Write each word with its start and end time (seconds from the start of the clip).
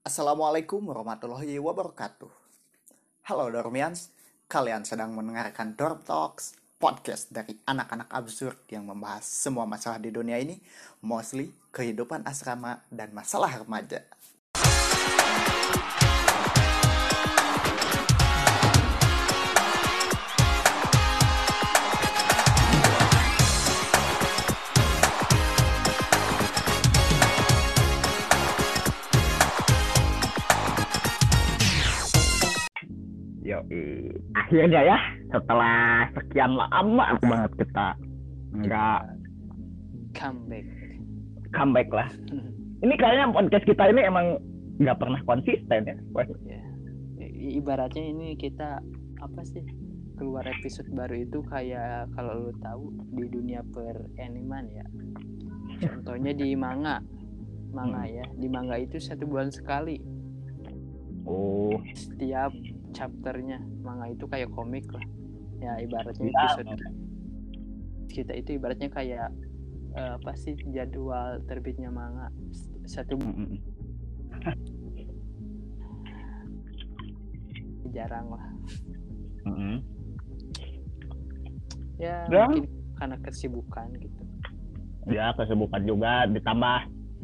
Assalamualaikum 0.00 0.80
warahmatullahi 0.88 1.60
wabarakatuh. 1.60 2.32
Halo 3.28 3.52
Dormians, 3.52 4.08
kalian 4.48 4.80
sedang 4.88 5.12
mendengarkan 5.12 5.76
Dorm 5.76 6.00
Talks, 6.00 6.56
podcast 6.80 7.28
dari 7.28 7.60
anak-anak 7.68 8.08
absurd 8.08 8.56
yang 8.72 8.88
membahas 8.88 9.28
semua 9.28 9.68
masalah 9.68 10.00
di 10.00 10.08
dunia 10.08 10.40
ini, 10.40 10.56
mostly 11.04 11.52
kehidupan 11.76 12.24
asrama 12.24 12.80
dan 12.88 13.12
masalah 13.12 13.60
remaja. 13.60 14.00
Akhirnya 34.34 34.80
ya 34.84 34.98
setelah 35.30 36.06
sekian 36.14 36.52
lama 36.54 37.06
banget 37.20 37.50
kita 37.60 37.86
nggak 38.50 39.00
comeback. 40.12 40.66
comeback 41.50 41.88
lah. 41.90 42.08
Ini 42.84 42.94
kayaknya 42.96 43.28
podcast 43.30 43.68
kita 43.68 43.92
ini 43.92 44.00
emang 44.08 44.40
nggak 44.80 44.96
pernah 44.96 45.20
konsisten 45.28 45.84
ya. 45.84 45.96
I- 47.20 47.60
Ibaratnya 47.60 48.00
ini 48.00 48.40
kita 48.40 48.80
apa 49.20 49.40
sih 49.44 49.60
keluar 50.16 50.48
episode 50.48 50.88
baru 50.92 51.20
itu 51.20 51.44
kayak 51.44 52.08
kalau 52.16 52.48
lu 52.48 52.52
tahu 52.60 52.88
di 53.12 53.28
dunia 53.28 53.60
per 53.68 54.00
animan 54.16 54.64
ya. 54.72 54.84
Contohnya 55.84 56.32
di 56.32 56.56
manga. 56.56 57.04
Manga 57.72 58.08
ya. 58.08 58.24
Di 58.32 58.48
manga 58.48 58.80
itu 58.80 58.96
satu 58.96 59.28
bulan 59.28 59.52
sekali. 59.52 60.00
Oh, 61.28 61.76
Setiap 61.92 62.48
chapternya 62.90 63.58
manga 63.80 64.08
itu 64.08 64.26
kayak 64.26 64.50
komik 64.50 64.86
lah. 64.90 65.04
Ya 65.60 65.76
ibaratnya 65.78 66.26
Ya. 66.26 66.40
episode 66.48 66.80
kita 68.10 68.32
itu 68.34 68.50
ibaratnya 68.56 68.88
kayak 68.88 69.28
eh, 69.92 70.12
apa 70.18 70.32
sih 70.34 70.56
jadwal 70.70 71.38
terbitnya 71.44 71.88
manga 71.88 72.26
satu 72.84 73.14
jarang 77.90 78.26
lah 78.30 78.46
Mm-mm. 79.46 79.82
ya 81.98 82.24
Ya. 82.30 82.46
mungkin 82.46 82.66
karena 82.96 83.16
kesibukan 83.20 83.88
gitu 83.98 84.20
ya 85.10 85.32
kesibukan 85.34 85.82
juga 85.84 86.26
ditambah 86.28 86.78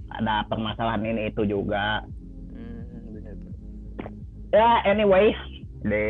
ada 0.06 0.46
permasalahan 0.46 1.02
ini 1.02 1.28
itu 1.28 1.42
juga. 1.44 2.02
hmm, 2.50 3.10
bener 3.12 3.34
bener 3.36 3.54
Ya 4.50 4.68
anyway 4.86 5.34
di 5.82 6.06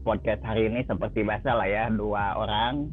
podcast 0.00 0.40
hari 0.40 0.72
ini 0.72 0.80
seperti 0.88 1.20
biasa 1.20 1.52
lah 1.52 1.68
ya 1.68 1.92
dua 1.92 2.40
orang 2.40 2.88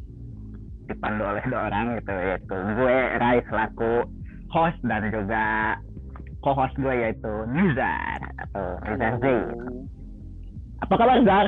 dipandu 0.87 1.23
oleh 1.23 1.43
dua 1.47 1.61
orang 1.67 1.85
gitu 1.99 2.11
yaitu 2.11 2.55
gue 2.55 2.97
Rai 3.19 3.39
selaku 3.47 4.07
host 4.51 4.79
dan 4.83 5.07
juga 5.11 5.75
co-host 6.39 6.75
gue 6.79 6.93
yaitu 6.95 7.31
Nizar 7.51 8.19
atau 8.39 8.65
Nizar 8.87 9.13
Z. 9.19 9.25
Apa 10.83 10.93
kabar 10.95 11.19
Zar? 11.27 11.47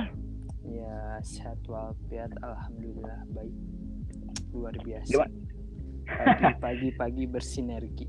ya 0.70 1.18
sehat 1.26 1.58
walafiat 1.66 2.30
alhamdulillah 2.46 3.20
baik 3.34 3.56
luar 4.54 4.76
biasa 4.86 5.10
Gimana? 5.10 5.34
pagi 6.06 6.54
pagi 6.64 6.90
pagi 6.94 7.24
bersinergi 7.26 8.08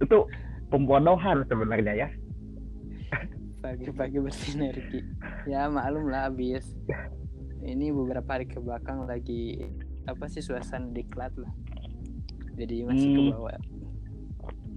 Itu 0.00 0.26
pembodohan 0.72 1.44
sebenarnya 1.44 1.92
ya. 1.94 2.08
Pagi 3.60 3.86
pagi 3.92 4.18
bersinergi. 4.18 5.00
Ya 5.44 5.68
maklum 5.68 6.08
lah 6.08 6.32
abis 6.32 6.64
ini 7.60 7.92
beberapa 7.92 8.26
hari 8.26 8.48
ke 8.48 8.56
belakang 8.56 9.04
lagi 9.04 9.60
apa 10.08 10.24
sih 10.26 10.40
suasana 10.40 10.88
diklat 10.90 11.32
lah. 11.36 11.52
Jadi 12.56 12.84
masih 12.84 13.08
ke 13.08 13.20
Hmm. 13.20 13.32
bawah 13.36 13.56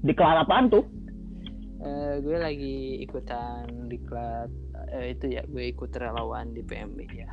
Di 0.03 0.11
kelar 0.11 0.43
apaan 0.43 0.67
tuh? 0.67 0.83
Eh, 1.79 2.19
gue 2.19 2.35
lagi 2.35 2.75
ikutan 2.99 3.87
diklat 3.87 4.51
eh, 4.91 5.15
itu 5.15 5.31
ya 5.31 5.43
gue 5.47 5.71
ikut 5.71 5.91
relawan 5.95 6.51
di 6.51 6.59
PMB 6.59 6.99
ya. 7.07 7.31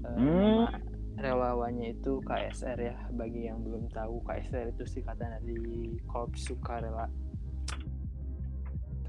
Eh, 0.00 0.16
Hmm. 0.16 0.64
relawannya 1.20 1.92
itu 1.94 2.20
KSR 2.24 2.78
ya. 2.80 2.96
Bagi 3.12 3.44
yang 3.44 3.60
belum 3.60 3.92
tahu 3.92 4.24
KSR 4.24 4.72
itu 4.72 4.88
singkatan 4.88 5.36
dari 5.36 6.00
Korps 6.08 6.48
Sukarela 6.48 7.08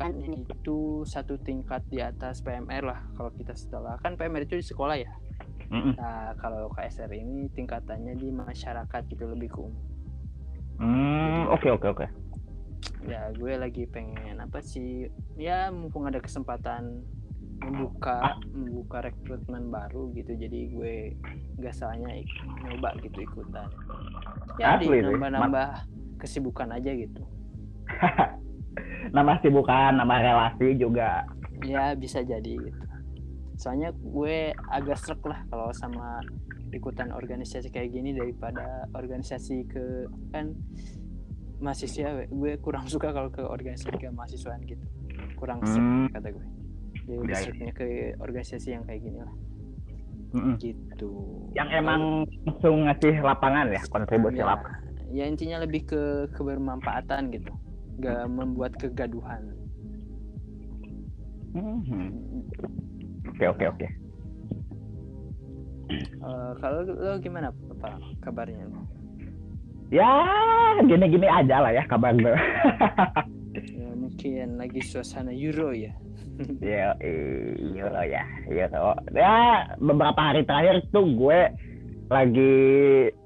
kan 0.02 0.14
itu 0.18 1.06
satu 1.06 1.38
tingkat 1.38 1.86
di 1.88 2.02
atas 2.02 2.42
PMR 2.42 2.84
lah 2.84 3.00
kalau 3.14 3.30
kita 3.38 3.54
setelah. 3.54 4.02
Kan 4.02 4.18
PMR 4.18 4.50
itu 4.50 4.58
di 4.58 4.66
sekolah 4.66 4.98
ya? 4.98 5.12
Mm-mm. 5.72 5.96
nah 5.96 6.36
kalau 6.36 6.68
KSR 6.76 7.08
ini 7.16 7.48
tingkatannya 7.56 8.20
di 8.20 8.28
masyarakat 8.28 9.02
gitu 9.08 9.24
lebih 9.24 9.56
ke 9.56 9.60
umum. 9.64 9.80
Hmm, 10.84 11.48
oke 11.48 11.68
oke 11.72 11.88
oke. 11.88 12.08
ya 13.06 13.30
gue 13.34 13.54
lagi 13.58 13.86
pengen 13.90 14.42
apa 14.42 14.58
sih 14.62 15.06
ya 15.38 15.70
mumpung 15.70 16.10
ada 16.10 16.18
kesempatan 16.18 17.06
membuka 17.62 18.38
membuka 18.54 19.06
rekrutmen 19.06 19.70
baru 19.70 20.10
gitu 20.18 20.34
jadi 20.34 20.60
gue 20.74 20.94
nggak 21.62 21.74
salahnya 21.78 22.26
nyoba 22.68 22.98
gitu 23.06 23.22
ikutan. 23.24 23.70
Ya 24.60 24.76
di 24.76 24.92
Asli 24.92 24.98
sih, 25.00 25.02
nambah 25.08 25.30
nambah 25.30 25.70
kesibukan 26.20 26.70
aja 26.74 26.92
gitu 26.94 27.24
Nama 29.10 29.36
sibukan, 29.38 29.92
nama 29.94 30.16
relasi 30.18 30.76
juga. 30.76 31.28
ya 31.62 31.94
bisa 31.94 32.20
jadi 32.20 32.58
gitu 32.58 32.82
soalnya 33.54 33.94
gue 33.94 34.38
agak 34.68 34.98
srek 34.98 35.22
lah 35.22 35.46
kalau 35.46 35.70
sama 35.70 36.18
ikutan 36.72 37.12
organisasi 37.12 37.70
kayak 37.70 37.92
gini 37.92 38.12
daripada 38.12 38.66
organisasi 38.92 39.68
ke 39.68 39.86
kan 40.32 40.58
mahasiswa 41.58 42.26
gue 42.26 42.52
kurang 42.58 42.88
suka 42.88 43.12
kalau 43.12 43.30
ke 43.30 43.40
organisasi 43.40 43.94
ke 43.94 44.10
mahasiswaan 44.10 44.66
gitu 44.66 44.82
kurang 45.36 45.62
srek 45.62 45.78
Hmm. 45.78 46.10
kata 46.10 46.28
gue 46.32 46.46
jadi 47.04 47.22
Ya, 47.22 47.30
ya. 47.30 47.38
sreknya 47.40 47.72
ke 47.72 47.86
organisasi 48.18 48.68
yang 48.72 48.84
kayak 48.84 49.02
gini 49.04 49.20
lah 49.20 49.34
Mm-mm. 50.32 50.56
gitu 50.58 51.12
Yang 51.54 51.70
emang 51.76 52.02
langsung 52.42 52.76
ngasih 52.84 53.14
lapangan 53.20 53.66
ya, 53.70 53.82
kontribusi 53.86 54.40
ya, 54.40 54.46
lapangan. 54.48 54.82
ya 55.12 55.24
intinya 55.28 55.58
lebih 55.60 55.86
ke 55.86 56.02
kebermanfaatan 56.32 57.30
gitu 57.30 57.54
gak 58.00 58.30
membuat 58.32 58.78
kegaduhan 58.80 59.52
Mhm. 61.52 62.48
Oke 63.28 63.44
oke 63.44 63.66
oke. 63.68 63.88
Eh, 65.92 66.52
kalau 66.64 66.80
lo 66.88 67.20
gimana 67.20 67.52
apa 67.52 68.00
kabarnya 68.24 68.64
lo? 68.72 68.88
Ya 69.92 70.08
gini-gini 70.88 71.28
aja 71.28 71.60
lah 71.60 71.76
ya 71.76 71.84
kabar 71.84 72.16
gue. 72.16 72.32
ya 73.76 73.92
mungkin 74.00 74.56
lagi 74.56 74.80
suasana 74.80 75.36
Euro 75.36 75.76
ya 75.76 75.92
ya 76.64 76.96
iya 77.04 77.86
ya 78.08 78.24
iya 78.48 78.66
ya 79.12 79.36
beberapa 79.76 80.16
hari 80.16 80.48
terakhir 80.48 80.80
tuh 80.96 81.04
gue 81.20 81.52
lagi 82.08 82.56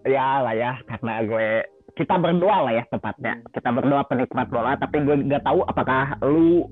ya 0.02 0.42
lah 0.42 0.58
ya 0.58 0.74
karena 0.90 1.14
gue 1.30 1.50
kita 1.96 2.16
berdua 2.20 2.68
lah 2.68 2.74
ya 2.76 2.84
tepatnya. 2.92 3.40
Hmm. 3.40 3.48
kita 3.56 3.70
berdua 3.72 4.02
penikmat 4.06 4.48
bola 4.52 4.76
tapi 4.76 5.02
gue 5.08 5.16
nggak 5.26 5.44
tahu 5.48 5.64
apakah 5.66 6.20
lu 6.28 6.68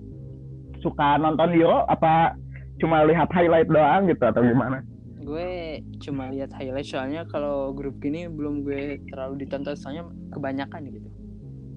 suka 0.83 1.15
nonton 1.15 1.55
Euro 1.55 1.87
apa 1.87 2.35
cuma 2.77 3.07
lihat 3.07 3.31
highlight 3.31 3.71
doang 3.71 4.11
gitu 4.11 4.23
atau 4.27 4.43
gimana? 4.43 4.83
Gue 5.23 5.79
cuma 6.03 6.27
lihat 6.27 6.51
highlight 6.51 6.83
soalnya 6.83 7.23
kalau 7.31 7.71
grup 7.71 7.95
gini 8.03 8.27
belum 8.27 8.67
gue 8.67 8.99
terlalu 9.07 9.47
ditonton 9.47 9.79
soalnya 9.79 10.03
kebanyakan 10.35 10.91
gitu. 10.91 11.09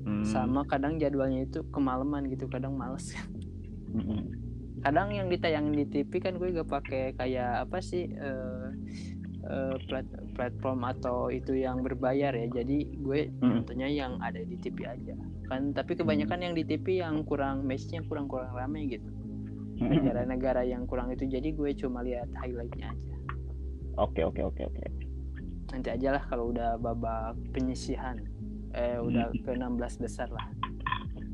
Hmm, 0.06 0.22
sama 0.26 0.66
kadang 0.66 0.98
jadwalnya 0.98 1.46
itu 1.46 1.62
kemalaman 1.70 2.26
gitu 2.26 2.50
kadang 2.50 2.74
males. 2.74 3.14
Mm-mm. 3.94 4.26
kadang 4.86 5.10
yang 5.10 5.26
ditayangin 5.26 5.74
di 5.74 5.84
TV 5.88 6.22
kan 6.22 6.38
gue 6.38 6.52
gak 6.52 6.70
pakai 6.70 7.10
kayak 7.18 7.66
apa 7.66 7.78
sih 7.82 8.06
eh, 8.06 8.65
eh, 9.46 9.76
plat- 9.86 10.18
platform 10.34 10.82
atau 10.82 11.30
itu 11.30 11.54
yang 11.54 11.80
berbayar 11.80 12.34
ya. 12.34 12.46
Jadi 12.50 12.98
gue 12.98 13.30
Mm. 13.30 13.46
nontonnya 13.46 13.88
yang 13.88 14.18
ada 14.18 14.42
di 14.42 14.58
TV 14.58 14.84
aja. 14.84 15.14
Kan 15.46 15.70
tapi 15.70 15.94
kebanyakan 15.94 16.42
yang 16.42 16.54
di 16.54 16.66
TV 16.66 17.00
yang 17.00 17.22
kurang 17.22 17.62
matchnya 17.62 18.02
kurang 18.04 18.26
kurang 18.26 18.50
rame 18.52 18.90
gitu. 18.90 19.06
Negara-negara 19.76 20.64
yang 20.64 20.88
kurang 20.88 21.12
itu. 21.12 21.28
Jadi 21.28 21.52
gue 21.52 21.70
cuma 21.76 22.00
lihat 22.02 22.26
highlightnya 22.34 22.90
aja. 22.90 23.14
Oke 23.96 24.24
oke 24.24 24.42
oke 24.42 24.62
oke. 24.66 24.84
Nanti 25.72 25.88
aja 25.90 26.16
lah 26.16 26.22
kalau 26.26 26.50
udah 26.50 26.76
babak 26.76 27.36
penyisihan. 27.52 28.16
Eh 28.72 28.98
udah 28.98 29.32
ke 29.32 29.50
16 29.52 29.96
besar 30.00 30.28
lah. 30.28 30.46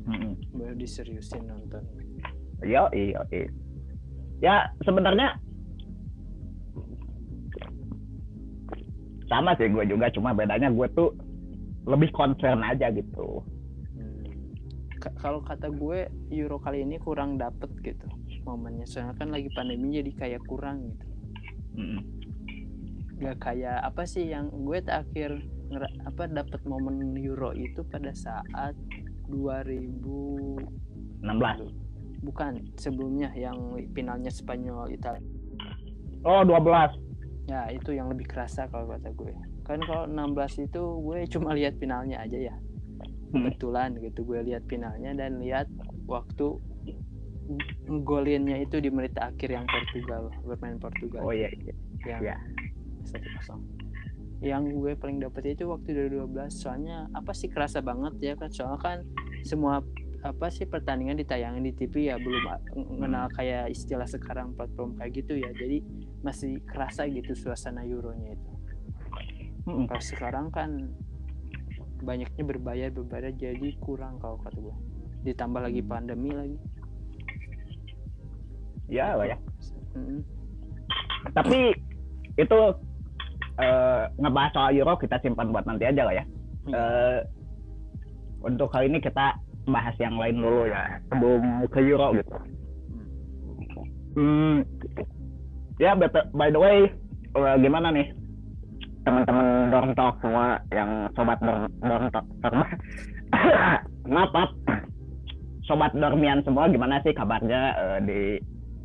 Mm-mm. 0.03 0.35
baru 0.53 0.75
diseriusin 0.75 1.47
nonton. 1.47 1.83
Yo, 2.63 2.87
iya, 2.91 3.23
iya. 3.31 3.47
Ya, 4.43 4.55
sebenarnya 4.83 5.39
sama 9.33 9.57
sih 9.57 9.67
gue 9.67 9.85
juga, 9.89 10.13
cuma 10.13 10.31
bedanya 10.31 10.69
gue 10.69 10.87
tuh 10.93 11.17
lebih 11.83 12.13
concern 12.13 12.61
aja 12.61 12.93
gitu. 12.93 13.41
Hmm. 13.97 14.23
ka- 15.01 15.17
kalau 15.19 15.41
kata 15.41 15.67
gue 15.67 16.07
Euro 16.31 16.61
kali 16.61 16.85
ini 16.85 16.95
kurang 16.97 17.35
dapet 17.35 17.73
gitu 17.81 18.07
momennya 18.43 18.83
soalnya 18.85 19.15
kan 19.15 19.31
lagi 19.31 19.47
pandemi 19.51 19.95
jadi 19.95 20.11
kayak 20.13 20.43
kurang 20.45 20.83
gitu 20.85 21.07
Mm-mm. 21.79 22.03
nggak 23.19 23.39
kayak 23.39 23.79
apa 23.81 24.03
sih 24.03 24.27
yang 24.27 24.51
gue 24.51 24.83
terakhir 24.83 25.39
ngera- 25.71 25.95
apa 26.05 26.27
dapat 26.27 26.59
momen 26.67 27.15
Euro 27.17 27.55
itu 27.55 27.87
pada 27.87 28.11
saat 28.11 28.75
2000 29.31 30.59
16 31.23 31.71
bukan 32.23 32.53
sebelumnya 32.75 33.31
yang 33.35 33.55
finalnya 33.95 34.31
Spanyol 34.31 34.91
Italia 34.91 35.23
oh 36.23 36.43
12 36.43 37.12
ya 37.53 37.69
itu 37.69 37.93
yang 37.93 38.09
lebih 38.09 38.25
kerasa 38.25 38.65
kalau 38.73 38.89
kata 38.89 39.13
gue. 39.13 39.37
Kan 39.69 39.85
kalau 39.85 40.09
16 40.09 40.73
itu 40.73 40.83
gue 41.05 41.19
cuma 41.37 41.53
lihat 41.53 41.77
finalnya 41.77 42.25
aja 42.25 42.41
ya. 42.41 42.57
Hmm. 43.33 43.49
kebetulan 43.49 43.97
gitu 43.97 44.29
gue 44.29 44.45
lihat 44.45 44.61
finalnya 44.69 45.17
dan 45.17 45.41
lihat 45.41 45.65
waktu 46.05 46.61
golinnya 48.05 48.61
itu 48.61 48.77
di 48.77 48.93
menit 48.93 49.17
akhir 49.17 49.49
yang 49.49 49.65
Portugal 49.65 50.29
bermain 50.45 50.77
Portugal. 50.77 51.25
Oh 51.25 51.33
iya 51.33 51.49
iya. 51.49 51.75
Yang 52.05 52.21
iya. 52.29 52.37
satu 53.09 53.29
kosong. 53.41 53.61
Yang 54.45 54.63
gue 54.77 54.93
paling 55.01 55.19
dapet 55.25 55.57
itu 55.57 55.65
waktu 55.65 55.97
2012 56.13 56.29
soalnya 56.53 57.09
apa 57.17 57.33
sih 57.33 57.49
kerasa 57.49 57.81
banget 57.81 58.13
ya 58.21 58.35
kan 58.37 58.53
soalnya 58.53 58.81
kan 58.85 58.99
semua 59.49 59.81
apa 60.23 60.47
sih 60.55 60.71
pertandingan 60.71 61.19
ditayangin 61.19 61.67
di 61.67 61.75
TV 61.75 62.15
ya 62.15 62.17
belum 62.19 62.47
mengenal 62.95 63.27
kayak 63.35 63.75
istilah 63.75 64.07
sekarang 64.07 64.55
platform 64.55 64.95
kayak 64.95 65.19
gitu 65.19 65.35
ya. 65.35 65.51
Jadi 65.51 65.83
masih 66.23 66.63
kerasa 66.71 67.11
gitu 67.11 67.35
suasana 67.35 67.83
Euronya 67.83 68.39
itu. 68.39 68.53
Mm-mm. 69.63 69.87
kalau 69.87 70.03
sekarang 70.03 70.47
kan 70.51 70.91
banyaknya 72.03 72.43
berbayar 72.43 72.91
berbayar 72.91 73.31
jadi 73.31 73.79
kurang 73.79 74.19
kalau 74.19 74.35
kata 74.43 74.59
gue 74.59 74.75
ditambah 75.23 75.63
lagi 75.63 75.83
pandemi 75.87 76.31
lagi. 76.35 76.59
Ya 78.91 79.15
lah 79.15 79.27
ya. 79.27 79.39
Mm-mm. 79.93 80.23
tapi 81.37 81.71
itu 82.35 82.59
eh, 83.63 84.03
ngebahas 84.19 84.51
soal 84.55 84.71
Euro 84.75 84.99
kita 84.99 85.23
simpan 85.23 85.55
buat 85.55 85.67
nanti 85.67 85.87
aja 85.87 86.03
lah 86.03 86.15
ya. 86.15 86.25
Iya. 86.67 86.75
Eh, 86.75 87.19
untuk 88.43 88.75
kali 88.75 88.91
ini 88.91 88.99
kita 88.99 89.39
bahas 89.67 89.95
yang 90.03 90.19
lain 90.19 90.43
dulu 90.43 90.67
ya. 90.67 90.99
Sebelum 91.11 91.43
ke 91.71 91.81
Euro 91.87 92.09
gitu. 92.19 92.37
Hmm, 94.13 94.61
ya 95.81 95.97
by, 95.97 96.09
by 96.37 96.49
the 96.53 96.61
way 96.61 96.79
eh, 97.33 97.57
gimana 97.61 97.89
nih? 97.95 98.13
Teman-teman 99.03 99.73
dorm 99.73 99.91
talk 99.99 100.15
semua 100.23 100.63
yang 100.71 101.11
sobat 101.17 101.41
dorm, 101.43 101.67
dorm 101.83 102.07
talk 102.13 102.27
maaf 104.13 104.31
maaf. 104.31 104.51
Sobat 105.65 105.95
dormian 105.97 106.45
semua 106.45 106.69
gimana 106.69 107.01
sih 107.03 107.15
kabarnya 107.17 107.63
eh, 107.75 107.99
di 108.05 108.21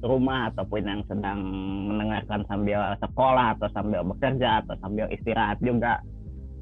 rumah 0.05 0.53
ataupun 0.53 0.85
yang 0.85 1.01
sedang 1.09 1.41
mendengarkan 1.89 2.45
sambil 2.45 2.79
sekolah 3.01 3.57
atau 3.57 3.67
sambil 3.73 4.05
bekerja 4.05 4.63
atau 4.63 4.77
sambil 4.79 5.09
istirahat 5.09 5.57
juga? 5.59 5.99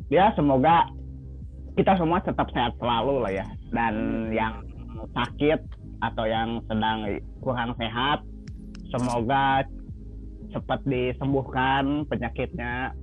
Ya 0.08 0.32
semoga 0.34 0.88
kita 1.76 2.00
semua 2.00 2.24
tetap 2.24 2.48
sehat 2.56 2.74
selalu 2.80 3.20
lah 3.20 3.32
ya 3.44 3.46
dan 3.70 3.94
yang 4.30 4.62
sakit 5.14 5.60
atau 6.02 6.26
yang 6.26 6.62
sedang 6.68 7.08
kurang 7.40 7.74
sehat 7.76 8.22
semoga 8.90 9.66
cepat 10.50 10.80
disembuhkan 10.86 12.06
penyakitnya. 12.06 12.94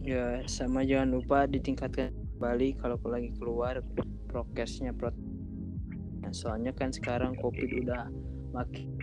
Ya 0.00 0.44
sama 0.44 0.84
jangan 0.84 1.16
lupa 1.16 1.48
ditingkatkan 1.48 2.12
kembali 2.36 2.76
kalau 2.76 2.96
lagi 3.08 3.32
keluar 3.36 3.80
prokesnya 4.28 4.92
pro 4.92 5.10
Nah, 6.20 6.32
soalnya 6.32 6.72
kan 6.72 6.88
sekarang 6.88 7.36
covid 7.36 7.68
udah 7.84 8.08
makin 8.56 8.96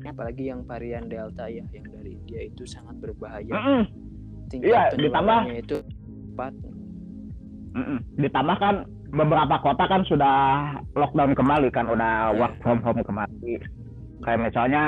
apalagi 0.00 0.48
yang 0.48 0.64
varian 0.64 1.04
delta 1.04 1.44
ya 1.44 1.60
yang 1.76 1.84
dari 1.92 2.16
India 2.16 2.48
itu 2.48 2.64
sangat 2.64 2.96
berbahaya. 2.96 3.52
Mm-mm, 3.52 3.82
tingkat 4.48 4.68
Iya, 4.72 4.82
ditambah- 4.96 5.44
itu 5.52 5.76
cepat. 5.84 6.52
Mm-mm. 7.76 7.98
ditambah 8.16 8.56
kan 8.56 8.74
beberapa 9.08 9.56
kota 9.64 9.84
kan 9.88 10.04
sudah 10.04 10.36
lockdown 10.92 11.32
kembali 11.32 11.68
kan 11.72 11.88
udah 11.88 12.32
Iya. 12.32 12.36
work 12.36 12.54
from 12.60 12.78
home 12.84 13.00
kembali. 13.00 13.56
Kayak 14.20 14.40
misalnya 14.50 14.82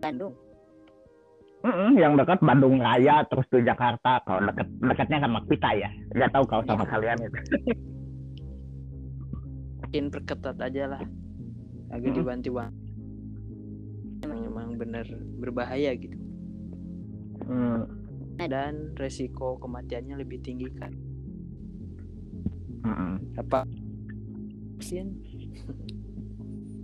Bandung. 0.00 0.32
Mm-mm, 1.66 1.98
yang 1.98 2.14
dekat 2.14 2.38
Bandung 2.40 2.78
Raya 2.78 3.26
terus 3.26 3.44
tuh 3.50 3.58
Jakarta. 3.60 4.22
Kalau 4.22 4.40
deket 4.46 4.68
dekatnya 4.80 5.18
sama 5.18 5.40
kita 5.50 5.70
ya. 5.74 5.90
Nggak 6.14 6.30
tahu 6.32 6.44
kalau 6.46 6.62
sama 6.64 6.84
Iya. 6.86 6.90
kalian 6.94 7.18
itu. 7.26 7.38
Makin 9.82 10.04
perketat 10.10 10.56
aja 10.60 10.84
lah. 10.86 11.02
Agak 11.90 12.10
Mm-mm. 12.12 12.18
dibantu-bantu 12.22 12.84
memang 14.26 14.40
memang 14.42 14.68
benar 14.80 15.06
berbahaya 15.38 15.92
gitu. 15.94 16.16
Hmm, 17.46 17.86
dan 18.42 18.90
resiko 18.98 19.54
kematiannya 19.62 20.18
lebih 20.18 20.42
tinggi 20.42 20.66
kan 20.74 20.90
mm-mm. 22.86 23.12
apa? 23.34 23.66
Vaksin? 24.76 25.06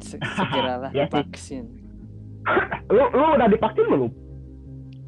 Se- 0.03 0.19
segeralah 0.19 0.91
sih. 0.95 1.07
vaksin. 1.09 1.65
Lu 2.91 3.05
lu 3.09 3.25
udah 3.33 3.47
divaksin 3.47 3.87
belum? 3.87 4.11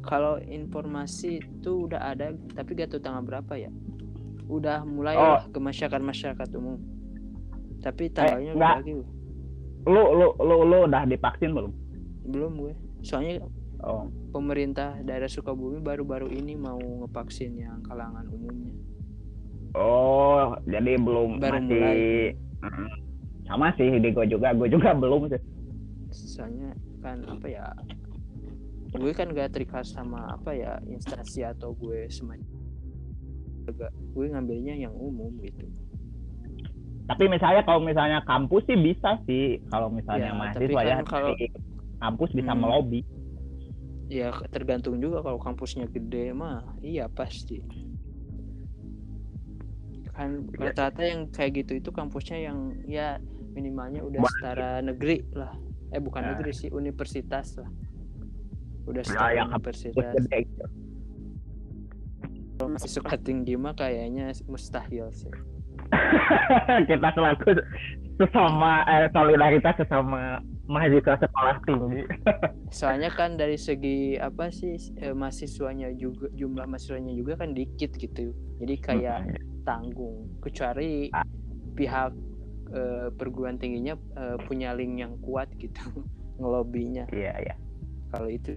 Kalau 0.01 0.37
informasi 0.39 1.41
itu 1.41 1.89
udah 1.89 2.13
ada 2.13 2.29
tapi 2.53 2.73
gak 2.73 2.93
tahu 2.93 3.01
tanggal 3.01 3.21
berapa 3.21 3.53
ya. 3.57 3.71
Udah 4.45 4.85
mulai 4.85 5.17
Oh. 5.17 5.41
ke 5.49 5.57
masyarakat 5.57 5.99
masyarakat 5.99 6.49
umum. 6.55 6.77
Tapi 7.81 8.09
tanggalnya 8.09 8.53
Eh, 8.53 8.57
lagi 8.57 8.93
lu 9.85 10.01
lu 10.13 10.27
lu 10.39 10.55
lu 10.63 10.77
udah 10.85 11.03
divaksin 11.05 11.51
belum? 11.51 11.73
Belum 12.25 12.51
gue. 12.55 12.73
Soalnya 13.01 13.45
oh. 13.81 14.09
pemerintah 14.29 14.97
daerah 15.01 15.27
Sukabumi 15.27 15.77
baru-baru 15.77 16.29
ini 16.29 16.53
mau 16.55 16.77
ngevaksin 16.77 17.53
yang 17.53 17.81
kalangan 17.81 18.25
umumnya 18.27 18.73
oh 19.75 20.55
jadi 20.63 20.95
belum 20.95 21.37
Baru 21.37 21.59
masih 21.59 21.67
mulai. 21.69 21.99
Sama 23.45 23.69
sih 23.75 23.91
di 23.93 24.09
gue 24.09 24.25
juga 24.25 24.51
gue 24.51 24.67
juga 24.67 24.89
belum 24.97 25.27
sih. 25.27 25.41
Soalnya 26.09 26.71
kan 26.99 27.21
apa 27.23 27.45
ya 27.45 27.67
gue 28.89 29.11
kan 29.11 29.27
gak 29.29 29.51
terikat 29.51 29.83
sama 29.83 30.33
apa 30.33 30.55
ya 30.55 30.79
instansi 30.85 31.43
atau 31.43 31.75
gue 31.75 32.07
semacam 32.07 32.47
Agak- 33.65 33.91
gue 33.91 34.25
ngambilnya 34.29 34.75
yang 34.79 34.93
umum 34.93 35.35
gitu. 35.39 35.67
Tapi 37.05 37.27
misalnya 37.27 37.61
kalau 37.61 37.77
misalnya 37.79 38.23
kampus 38.23 38.65
sih 38.65 38.77
bisa 38.77 39.19
sih 39.25 39.61
kalau 39.67 39.91
misalnya 39.91 40.31
Ya, 40.31 40.33
mahasiswa 40.33 40.81
ya 40.81 40.95
kan 40.95 41.05
kalau- 41.05 41.33
dari 41.33 41.47
kampus 41.95 42.29
bisa 42.31 42.51
Hmm. 42.51 42.61
melobi. 42.61 43.01
Ya 44.05 44.29
tergantung 44.47 44.97
juga 44.97 45.21
kalau 45.21 45.37
kampusnya 45.37 45.85
gede 45.85 46.29
mah 46.31 46.61
iya 46.79 47.05
pasti 47.05 47.61
kan 50.15 50.47
Iya. 50.49 50.71
rata-rata 50.71 51.01
yang 51.03 51.27
kayak 51.27 51.51
gitu 51.59 51.71
itu 51.75 51.89
kampusnya 51.91 52.39
yang 52.41 52.57
ya 52.87 53.19
minimalnya 53.51 53.99
udah 53.99 54.23
Wah. 54.23 54.31
setara 54.31 54.79
negeri 54.79 55.27
lah 55.31 55.51
eh 55.91 55.99
bukan 55.99 56.23
Ya. 56.23 56.27
negeri 56.33 56.51
sih 56.51 56.69
universitas 56.71 57.59
lah 57.59 57.67
udah 58.85 59.03
Ya, 59.03 59.07
setara 59.07 59.31
yang 59.35 59.49
kampus 59.51 59.77
universitas 59.83 60.25
gitu. 60.31 60.65
kalau 62.55 62.69
masih 62.71 62.91
suka 62.91 63.15
tinggi 63.19 63.53
mah 63.55 63.75
kayaknya 63.75 64.31
mustahil 64.45 65.11
sih 65.11 65.31
kita 66.89 67.09
selaku 67.13 67.61
sesama 68.15 68.81
eh, 68.87 69.07
solidaritas 69.11 69.75
sesama 69.75 70.39
mahasiswa 70.65 71.19
sekolah 71.19 71.55
tinggi. 71.67 72.01
Soalnya 72.79 73.11
kan 73.13 73.35
dari 73.35 73.59
segi 73.59 74.15
apa 74.17 74.49
sih 74.49 74.79
eh, 74.97 75.13
mahasiswanya 75.13 75.91
juga 75.99 76.31
jumlah 76.33 76.65
mahasiswanya 76.65 77.13
juga 77.13 77.37
kan 77.37 77.53
dikit 77.53 77.93
gitu. 77.99 78.31
Jadi 78.63 78.75
kayak 78.81 79.35
tanggung. 79.67 80.31
Kecuali 80.41 81.11
Ah. 81.11 81.27
pihak 81.75 82.11
eh, 82.71 83.07
perguruan 83.13 83.59
tingginya 83.59 83.99
eh, 84.15 84.37
punya 84.47 84.71
link 84.73 84.95
yang 84.99 85.19
kuat 85.21 85.51
gitu 85.59 85.83
ngelobinya. 86.39 87.05
Iya 87.11 87.33
iya. 87.43 87.55
Kalau 88.15 88.31
itu. 88.31 88.55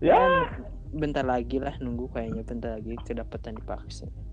Ya. 0.00 0.48
Bentar 0.96 1.28
lagi 1.28 1.60
lah 1.60 1.76
nunggu 1.76 2.08
kayaknya 2.14 2.42
bentar 2.46 2.80
lagi 2.80 2.94
kedapatan 3.04 3.58
divaksin 3.60 4.08
Hmm, 4.08 4.25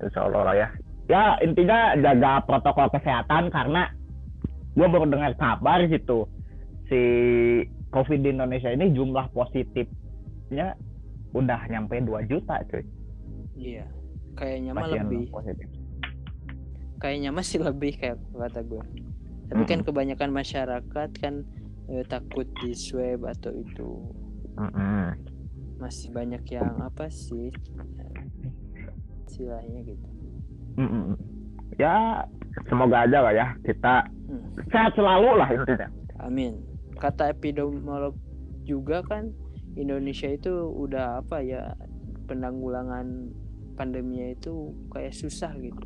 insya 0.00 0.20
Allah 0.24 0.42
lah 0.46 0.54
ya. 0.56 0.68
Ya 1.04 1.36
intinya 1.44 1.92
jaga 2.00 2.40
protokol 2.48 2.88
kesehatan 2.96 3.52
karena 3.52 3.92
gue 4.74 4.86
baru 4.88 5.06
dengar 5.06 5.36
kabar 5.36 5.84
gitu 5.86 6.26
si 6.88 7.00
covid 7.94 8.24
di 8.24 8.34
Indonesia 8.34 8.72
ini 8.72 8.90
jumlah 8.90 9.30
positifnya 9.36 10.74
udah 11.36 11.60
nyampe 11.68 12.00
2 12.00 12.30
juta 12.30 12.60
cuy. 12.72 12.84
Iya 13.54 13.86
kayaknya 14.34 14.72
mah 14.74 14.88
lebih. 14.90 15.30
positif. 15.30 15.68
Kayaknya 16.98 17.30
masih 17.36 17.58
lebih 17.62 17.92
kayak 18.00 18.18
kata 18.32 18.64
gue 18.64 18.82
tapi 19.44 19.62
kan 19.68 19.84
Mm-mm. 19.84 19.88
kebanyakan 19.92 20.30
masyarakat 20.32 21.10
kan 21.20 21.44
eh, 21.92 22.04
takut 22.08 22.48
di 22.64 22.72
swab 22.72 23.28
atau 23.28 23.52
itu. 23.52 23.90
Masih 25.76 26.08
banyak 26.16 26.42
yang 26.48 26.80
apa 26.80 27.12
sih 27.12 27.52
istilahnya 29.34 29.82
gitu 29.82 30.06
Mm-mm. 30.78 31.18
ya 31.74 32.22
semoga 32.70 33.02
aja 33.02 33.18
lah 33.18 33.34
ya 33.34 33.46
kita 33.60 34.06
Hmm. 34.24 34.40
sehat 34.72 34.96
selalu 34.96 35.36
lah 35.36 35.52
intinya 35.52 35.84
Amin. 36.16 36.56
Kata 36.96 37.28
epidemiolog 37.28 38.16
juga 38.64 39.04
kan 39.04 39.28
Indonesia 39.76 40.32
itu 40.32 40.48
udah 40.72 41.20
apa 41.20 41.44
ya 41.44 41.76
penanggulangan 42.24 43.28
pandeminya 43.76 44.32
itu 44.32 44.72
kayak 44.88 45.12
susah 45.12 45.52
gitu. 45.60 45.76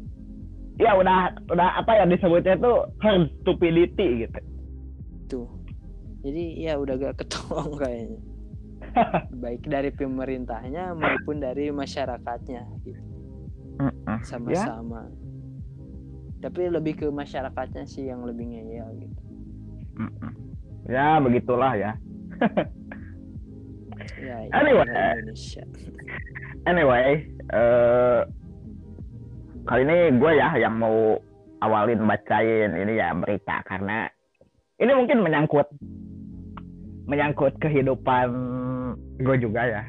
ya 0.78 0.94
udah 0.94 1.34
udah 1.50 1.82
apa 1.82 1.90
ya 1.98 2.04
disebutnya 2.06 2.54
itu 2.54 2.72
herd 3.02 3.26
stupidity 3.42 4.08
gitu 4.22 4.40
Tuh. 5.26 5.48
Jadi 6.22 6.62
ya 6.62 6.78
udah 6.78 6.94
gak 6.94 7.18
ketolong 7.18 7.74
kayaknya. 7.82 8.20
Baik 9.42 9.66
dari 9.66 9.90
pemerintahnya 9.90 10.94
maupun 10.94 11.42
dari 11.42 11.74
masyarakatnya 11.74 12.62
gitu. 12.86 13.02
Mm-mm. 13.78 14.18
Sama-sama. 14.22 15.06
Tapi 16.38 16.70
lebih 16.70 16.94
ke 16.94 17.06
masyarakatnya 17.10 17.82
sih 17.84 18.06
yang 18.06 18.22
lebih 18.22 18.46
ngeyel 18.46 18.88
gitu. 18.98 19.20
Mm-mm. 19.98 20.32
ya 20.86 21.18
begitulah 21.18 21.74
ya 21.74 21.92
Ya, 24.18 24.34
ya 24.46 24.50
Anyway. 24.54 24.86
Indonesia. 24.86 25.62
anyway 26.64 27.08
eh 27.50 28.20
kali 29.64 29.82
ini 29.82 29.96
gue 30.16 30.32
ya 30.34 30.48
yang 30.54 30.74
mau 30.74 31.18
awalin 31.60 32.02
bacain 32.02 32.70
ini 32.72 32.98
ya 32.98 33.10
berita 33.14 33.62
karena 33.66 34.06
ini 34.78 34.92
mungkin 34.94 35.22
menyangkut 35.22 35.66
menyangkut 37.06 37.58
kehidupan 37.58 38.28
gue 39.18 39.36
juga 39.38 39.62
ya 39.66 39.82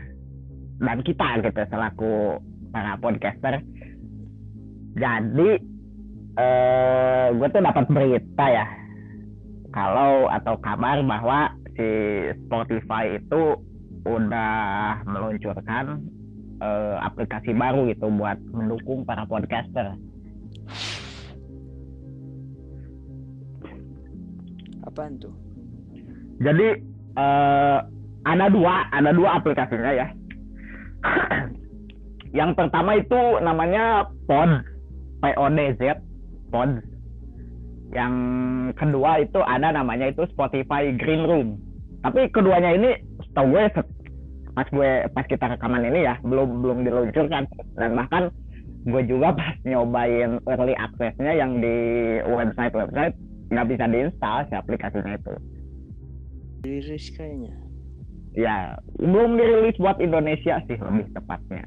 dan 0.79 0.99
kita 1.01 1.41
gitu 1.45 1.61
selaku 1.69 2.41
para 2.69 2.97
podcaster 2.97 3.61
jadi 4.97 5.49
eh 6.39 7.27
gue 7.35 7.47
tuh 7.51 7.61
dapat 7.61 7.85
berita 7.91 8.45
ya 8.47 8.65
kalau 9.69 10.31
atau 10.31 10.55
kabar 10.63 11.03
bahwa 11.05 11.53
si 11.77 11.89
Spotify 12.45 13.19
itu 13.21 13.59
udah 14.07 15.03
meluncurkan 15.05 16.01
eh, 16.59 16.95
aplikasi 17.03 17.53
baru 17.55 17.87
gitu 17.91 18.07
buat 18.11 18.39
mendukung 18.51 19.05
para 19.05 19.23
podcaster. 19.29 19.95
Apaan 24.87 25.19
tuh? 25.21 25.33
Jadi 26.39 26.67
eh, 27.19 27.79
ada 28.25 28.45
dua, 28.51 28.87
ada 28.91 29.11
dua 29.13 29.29
aplikasinya 29.39 29.91
ya. 29.93 30.07
Yang 32.39 32.51
pertama 32.57 32.93
itu 32.99 33.21
namanya 33.41 34.05
Pod, 34.29 34.61
P 35.19 35.23
O 35.35 35.45
D 35.51 35.59
Z, 35.75 35.99
Pod. 36.49 36.79
Yang 37.89 38.13
kedua 38.77 39.19
itu 39.19 39.39
ada 39.41 39.73
namanya 39.73 40.13
itu 40.13 40.23
Spotify 40.31 40.93
Green 40.95 41.25
Room. 41.25 41.57
Tapi 42.05 42.31
keduanya 42.31 42.71
ini 42.77 42.95
setahu 43.27 43.57
gue 43.57 43.63
pas 44.55 44.67
gue 44.69 44.91
pas 45.13 45.25
kita 45.27 45.45
rekaman 45.55 45.87
ini 45.87 46.03
ya 46.03 46.15
belum 46.25 46.63
belum 46.63 46.77
diluncurkan 46.83 47.47
dan 47.79 47.91
bahkan 47.95 48.23
gue 48.87 49.01
juga 49.07 49.33
pas 49.39 49.55
nyobain 49.67 50.39
early 50.47 50.75
access-nya 50.77 51.33
yang 51.35 51.59
di 51.59 51.75
website 52.27 52.75
website 52.75 53.15
nggak 53.49 53.67
bisa 53.67 53.85
diinstal 53.89 54.45
si 54.47 54.53
aplikasinya 54.53 55.17
itu. 55.17 55.33
Riris 56.59 57.07
kayaknya. 57.15 57.55
ya 58.37 58.77
belum 59.01 59.41
dirilis 59.41 59.73
buat 59.81 59.97
Indonesia 59.97 60.61
sih 60.69 60.77
lebih 60.77 61.09
tepatnya 61.17 61.65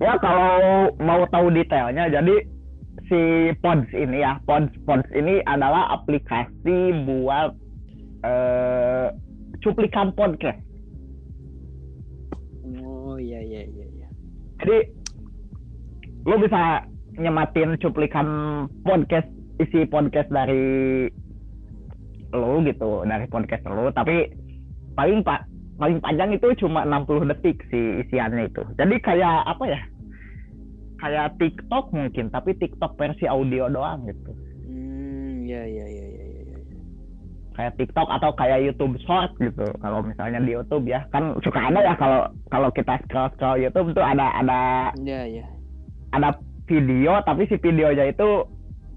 ya 0.00 0.16
kalau 0.16 0.88
mau 0.96 1.22
tahu 1.28 1.52
detailnya 1.52 2.08
jadi 2.08 2.34
si 3.06 3.20
Pods 3.60 3.90
ini 3.92 4.24
ya 4.24 4.40
Pods 4.48 4.72
Pods 4.88 5.08
ini 5.12 5.44
adalah 5.44 5.92
aplikasi 6.00 7.04
buat 7.04 7.52
eh, 8.24 9.06
cuplikan 9.60 10.16
podcast 10.16 10.60
Oh 12.80 13.18
iya 13.20 13.42
iya 13.44 13.66
iya 13.66 13.86
iya. 13.92 14.08
jadi 14.64 14.76
lo 16.24 16.36
bisa 16.40 16.86
nyematin 17.18 17.76
cuplikan 17.82 18.28
podcast 18.86 19.28
isi 19.60 19.84
podcast 19.84 20.30
dari 20.32 21.10
lo 22.32 22.62
gitu 22.64 23.04
dari 23.04 23.26
podcast 23.28 23.66
lo 23.68 23.92
tapi 23.92 24.30
paling 24.94 25.20
pak 25.26 25.49
paling 25.80 25.98
panjang 25.98 26.30
itu 26.30 26.46
cuma 26.60 26.84
60 26.84 27.24
detik 27.26 27.56
si 27.72 28.04
isiannya 28.04 28.52
itu 28.52 28.62
jadi 28.76 28.94
kayak 29.00 29.36
apa 29.48 29.64
ya 29.64 29.80
kayak 31.00 31.40
TikTok 31.40 31.88
mungkin 31.90 32.28
tapi 32.28 32.52
TikTok 32.54 32.94
versi 32.94 33.24
audio 33.24 33.66
doang 33.66 34.04
gitu 34.04 34.32
Hmm, 34.70 35.42
ya 35.42 35.64
ya 35.64 35.82
ya 35.82 36.04
ya 36.06 36.24
ya. 36.30 36.42
ya. 36.54 36.58
kayak 37.56 37.74
TikTok 37.74 38.06
atau 38.06 38.30
kayak 38.36 38.62
YouTube 38.62 39.00
Short 39.02 39.32
gitu 39.40 39.66
kalau 39.80 40.04
misalnya 40.04 40.38
di 40.38 40.52
YouTube 40.52 40.84
ya 40.84 41.02
kan 41.10 41.34
suka 41.40 41.58
ada 41.58 41.80
ya 41.80 41.96
kalau 41.96 42.28
kalau 42.52 42.68
kita 42.70 43.00
scroll 43.04 43.32
scroll 43.34 43.58
YouTube 43.58 43.96
tuh 43.96 44.04
ada 44.04 44.30
ada 44.36 44.60
Ya 45.00 45.24
ya. 45.26 45.48
ada 46.12 46.36
video 46.68 47.18
tapi 47.24 47.48
si 47.48 47.56
videonya 47.56 48.12
itu 48.12 48.30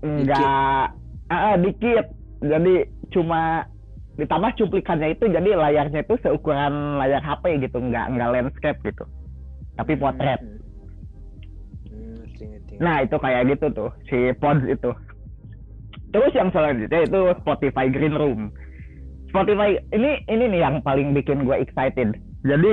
enggak 0.03 0.91
ah, 1.31 1.33
ah, 1.33 1.55
dikit 1.57 2.05
jadi 2.43 2.85
cuma 3.09 3.65
ditambah 4.13 4.51
cuplikannya 4.61 5.17
itu 5.17 5.25
jadi 5.25 5.57
layarnya 5.57 6.05
itu 6.05 6.15
seukuran 6.21 7.01
layar 7.01 7.21
HP 7.25 7.65
gitu 7.65 7.81
nggak 7.81 8.13
nggak 8.13 8.29
landscape 8.29 8.79
gitu. 8.85 9.05
Tapi 9.73 9.97
potret. 9.97 10.37
Hmm, 10.37 10.61
hmm, 11.89 12.29
ngerti. 12.29 12.73
nah 12.77 13.01
itu 13.01 13.15
kayak 13.17 13.57
gitu 13.57 13.65
tuh 13.73 13.89
si 14.05 14.29
Pods 14.37 14.65
itu. 14.69 14.91
Terus 16.13 16.33
yang 16.37 16.53
selanjutnya 16.53 17.09
itu 17.09 17.19
Spotify 17.41 17.89
Green 17.89 18.13
Room. 18.13 18.53
Spotify 19.33 19.81
ini 19.89 20.21
ini 20.29 20.43
nih 20.53 20.61
yang 20.61 20.77
paling 20.85 21.17
bikin 21.17 21.49
gue 21.49 21.57
excited. 21.57 22.13
Jadi 22.45 22.71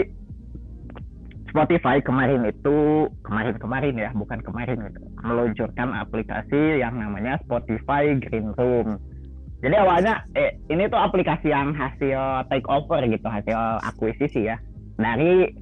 Spotify 1.49 1.99
kemarin 2.05 2.47
itu 2.47 3.09
kemarin-kemarin 3.27 3.97
ya 3.97 4.11
bukan 4.15 4.39
kemarin 4.45 4.79
gitu, 4.87 5.01
meluncurkan 5.25 5.89
aplikasi 5.99 6.79
yang 6.79 7.01
namanya 7.01 7.41
Spotify 7.43 8.15
Green 8.21 8.55
Room 8.55 9.01
jadi 9.61 9.76
awalnya 9.85 10.25
eh, 10.33 10.57
ini 10.73 10.88
tuh 10.88 10.97
aplikasi 10.97 11.52
yang 11.52 11.76
hasil 11.76 12.49
take 12.49 12.64
over 12.69 13.05
gitu 13.05 13.29
hasil 13.29 13.81
akuisisi 13.85 14.49
ya 14.49 14.57
dari 14.97 15.52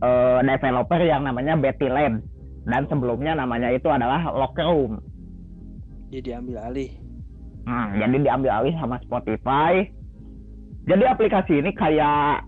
eh, 0.00 0.40
developer 0.40 1.00
yang 1.04 1.28
namanya 1.28 1.56
Betty 1.60 1.88
Labs 1.88 2.24
dan 2.68 2.84
sebelumnya 2.88 3.36
namanya 3.36 3.72
itu 3.72 3.88
adalah 3.88 4.28
Locker 4.32 4.68
Room. 4.68 5.00
dia 6.10 6.20
diambil 6.20 6.58
alih. 6.66 6.90
Hmm, 7.70 7.94
jadi 8.02 8.18
diambil 8.26 8.50
alih 8.50 8.74
sama 8.82 8.98
Spotify. 9.06 9.86
Jadi 10.90 11.04
aplikasi 11.06 11.62
ini 11.62 11.70
kayak 11.70 12.42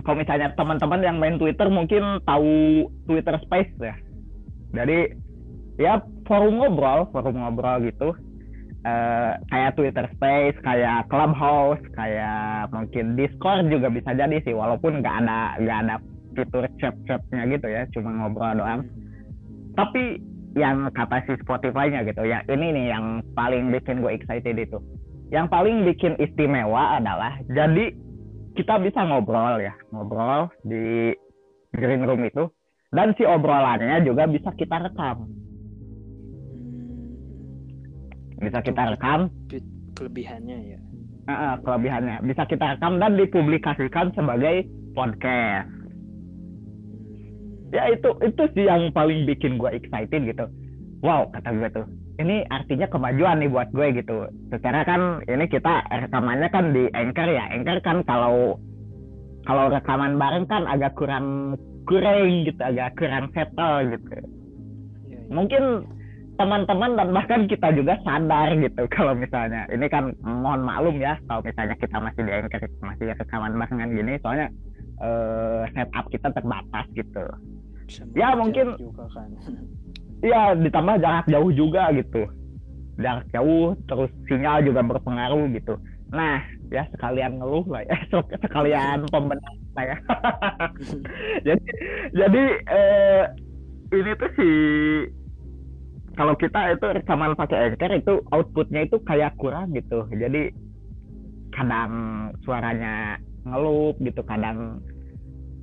kalau 0.00 0.16
misalnya 0.16 0.54
teman-teman 0.56 1.00
yang 1.04 1.20
main 1.20 1.36
Twitter 1.36 1.68
mungkin 1.68 2.24
tahu 2.24 2.88
Twitter 3.04 3.36
Space 3.44 3.68
ya. 3.76 3.94
Jadi 4.72 5.12
ya 5.76 6.00
forum 6.24 6.62
ngobrol, 6.62 7.10
forum 7.12 7.36
ngobrol 7.36 7.84
gitu. 7.84 8.16
Eh, 8.80 9.32
kayak 9.52 9.76
Twitter 9.76 10.08
Space, 10.16 10.56
kayak 10.64 11.04
Clubhouse, 11.12 11.84
kayak 11.92 12.72
mungkin 12.72 13.12
Discord 13.12 13.68
juga 13.68 13.92
bisa 13.92 14.16
jadi 14.16 14.40
sih, 14.40 14.56
walaupun 14.56 15.04
nggak 15.04 15.16
ada 15.20 15.60
nggak 15.60 15.78
ada 15.84 15.96
fitur 16.32 16.64
chat-chatnya 16.80 17.44
gitu 17.52 17.68
ya, 17.68 17.84
cuma 17.92 18.08
ngobrol 18.08 18.56
doang. 18.56 18.80
tapi 19.78 20.18
yang 20.58 20.90
kata 20.90 21.22
si 21.28 21.38
Spotify-nya 21.46 22.02
gitu 22.02 22.26
ya 22.26 22.42
ini 22.50 22.74
nih 22.74 22.86
yang 22.90 23.22
paling 23.38 23.70
bikin 23.70 24.02
gue 24.02 24.12
excited 24.18 24.58
itu 24.58 24.82
yang 25.30 25.46
paling 25.46 25.86
bikin 25.86 26.18
istimewa 26.18 26.98
adalah 26.98 27.38
jadi 27.46 27.94
kita 28.58 28.82
bisa 28.82 29.06
ngobrol 29.06 29.62
ya 29.62 29.70
ngobrol 29.94 30.50
di 30.66 31.14
green 31.70 32.02
room 32.02 32.26
itu 32.26 32.50
dan 32.90 33.14
si 33.14 33.22
obrolannya 33.22 34.02
juga 34.02 34.26
bisa 34.26 34.50
kita 34.58 34.90
rekam 34.90 35.30
bisa 38.40 38.58
kita 38.64 38.96
rekam? 38.96 39.28
kelebihannya 40.00 40.58
ya. 40.74 40.78
eh, 41.28 41.56
kelebihannya. 41.60 42.24
Bisa 42.24 42.48
kita 42.48 42.76
rekam 42.76 42.96
dan 42.96 43.20
dipublikasikan 43.20 44.16
sebagai 44.16 44.64
podcast. 44.96 45.68
Hmm, 45.68 47.76
ya 47.76 47.92
itu 47.92 48.08
itu 48.24 48.42
sih 48.56 48.64
yang 48.64 48.88
paling 48.96 49.28
bikin 49.28 49.60
gue 49.60 49.68
excited 49.76 50.24
gitu. 50.24 50.48
Wow 51.04 51.28
kata 51.36 51.52
gue 51.52 51.68
tuh. 51.72 51.86
Ini 52.20 52.44
artinya 52.52 52.84
kemajuan 52.88 53.40
nih 53.40 53.50
buat 53.52 53.68
gue 53.72 53.86
gitu. 53.96 54.28
Secara 54.52 54.84
kan 54.84 55.24
ini 55.24 55.48
kita 55.48 55.84
rekamannya 55.88 56.48
kan 56.52 56.72
di 56.72 56.88
anchor 56.92 57.28
ya. 57.28 57.44
Anchor 57.52 57.80
kan 57.84 58.04
kalau 58.04 58.60
kalau 59.48 59.72
rekaman 59.72 60.20
bareng 60.20 60.44
kan 60.48 60.68
agak 60.68 60.96
kurang 60.96 61.56
kurang 61.88 62.44
gitu 62.44 62.60
agak 62.60 62.92
kurang 63.00 63.32
settle 63.32 63.88
gitu. 63.88 64.08
Ya, 64.12 64.24
ya. 65.16 65.20
mungkin 65.32 65.88
teman-teman 66.40 66.96
dan 66.96 67.08
bahkan 67.12 67.44
kita 67.44 67.68
juga 67.76 68.00
sadar 68.00 68.56
gitu 68.56 68.88
kalau 68.88 69.12
misalnya 69.12 69.68
ini 69.68 69.84
kan 69.92 70.16
mohon 70.24 70.64
maklum 70.64 70.96
ya 70.96 71.20
kalau 71.28 71.44
misalnya 71.44 71.76
kita 71.76 72.00
masih 72.00 72.22
di 72.24 72.32
anchor 72.32 72.60
masih 72.80 73.12
rekaman 73.12 73.60
barengan 73.60 73.92
gini 73.92 74.16
soalnya 74.24 74.48
eh, 75.04 75.68
setup 75.76 76.08
kita 76.08 76.32
terbatas 76.32 76.86
gitu 76.96 77.24
Sama 77.90 78.14
Ya, 78.14 78.38
mungkin 78.38 78.78
juga 78.80 79.04
kan 79.12 79.28
Iya, 80.20 80.52
ditambah 80.52 81.00
jarak 81.00 81.26
jauh 81.32 81.48
juga 81.48 81.88
gitu. 81.96 82.28
Jarak 83.00 83.24
jauh, 83.32 83.72
terus 83.88 84.12
sinyal 84.28 84.60
juga 84.60 84.84
berpengaruh 84.84 85.48
gitu. 85.56 85.80
Nah, 86.12 86.44
ya 86.68 86.84
sekalian 86.92 87.40
ngeluh 87.40 87.64
lah 87.72 87.80
ya, 87.88 87.96
sekalian 88.44 89.08
pembenahan 89.08 89.58
lah 89.72 89.84
ya. 89.88 89.96
jadi, 91.48 91.64
jadi 92.12 92.44
eh, 92.68 93.24
ini 93.96 94.10
tuh 94.20 94.30
si 94.36 94.48
kalau 96.18 96.34
kita 96.34 96.74
itu 96.74 96.86
rekaman 96.90 97.38
pakai 97.38 97.74
Anchor 97.74 97.92
itu 97.94 98.14
outputnya 98.34 98.86
itu 98.86 98.96
kayak 99.06 99.36
kurang 99.38 99.72
gitu. 99.74 100.06
Jadi 100.10 100.50
kadang 101.54 101.92
suaranya 102.42 103.18
ngelup 103.46 103.98
gitu, 104.02 104.22
kadang 104.26 104.82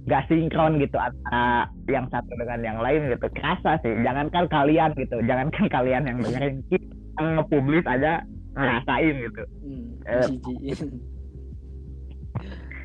nggak 0.08 0.24
sinkron 0.32 0.80
gitu 0.80 0.96
antara 0.96 1.68
yang 1.92 2.08
satu 2.08 2.32
dengan 2.40 2.64
yang 2.64 2.80
lain 2.80 3.12
gitu 3.12 3.28
kerasa 3.36 3.76
sih 3.84 3.92
jangankan 4.08 4.48
kalian 4.48 4.96
gitu 4.96 5.20
jangankan 5.28 5.68
kalian 5.76 6.08
yang 6.08 6.24
dengerin 6.24 6.64
kita 6.72 6.96
yang 7.20 7.28
nge-publish 7.36 7.84
aja 7.84 8.24
ngerasain 8.56 9.16
gitu 9.20 9.44
hmm, 9.68 9.88
Eh. 10.08 10.28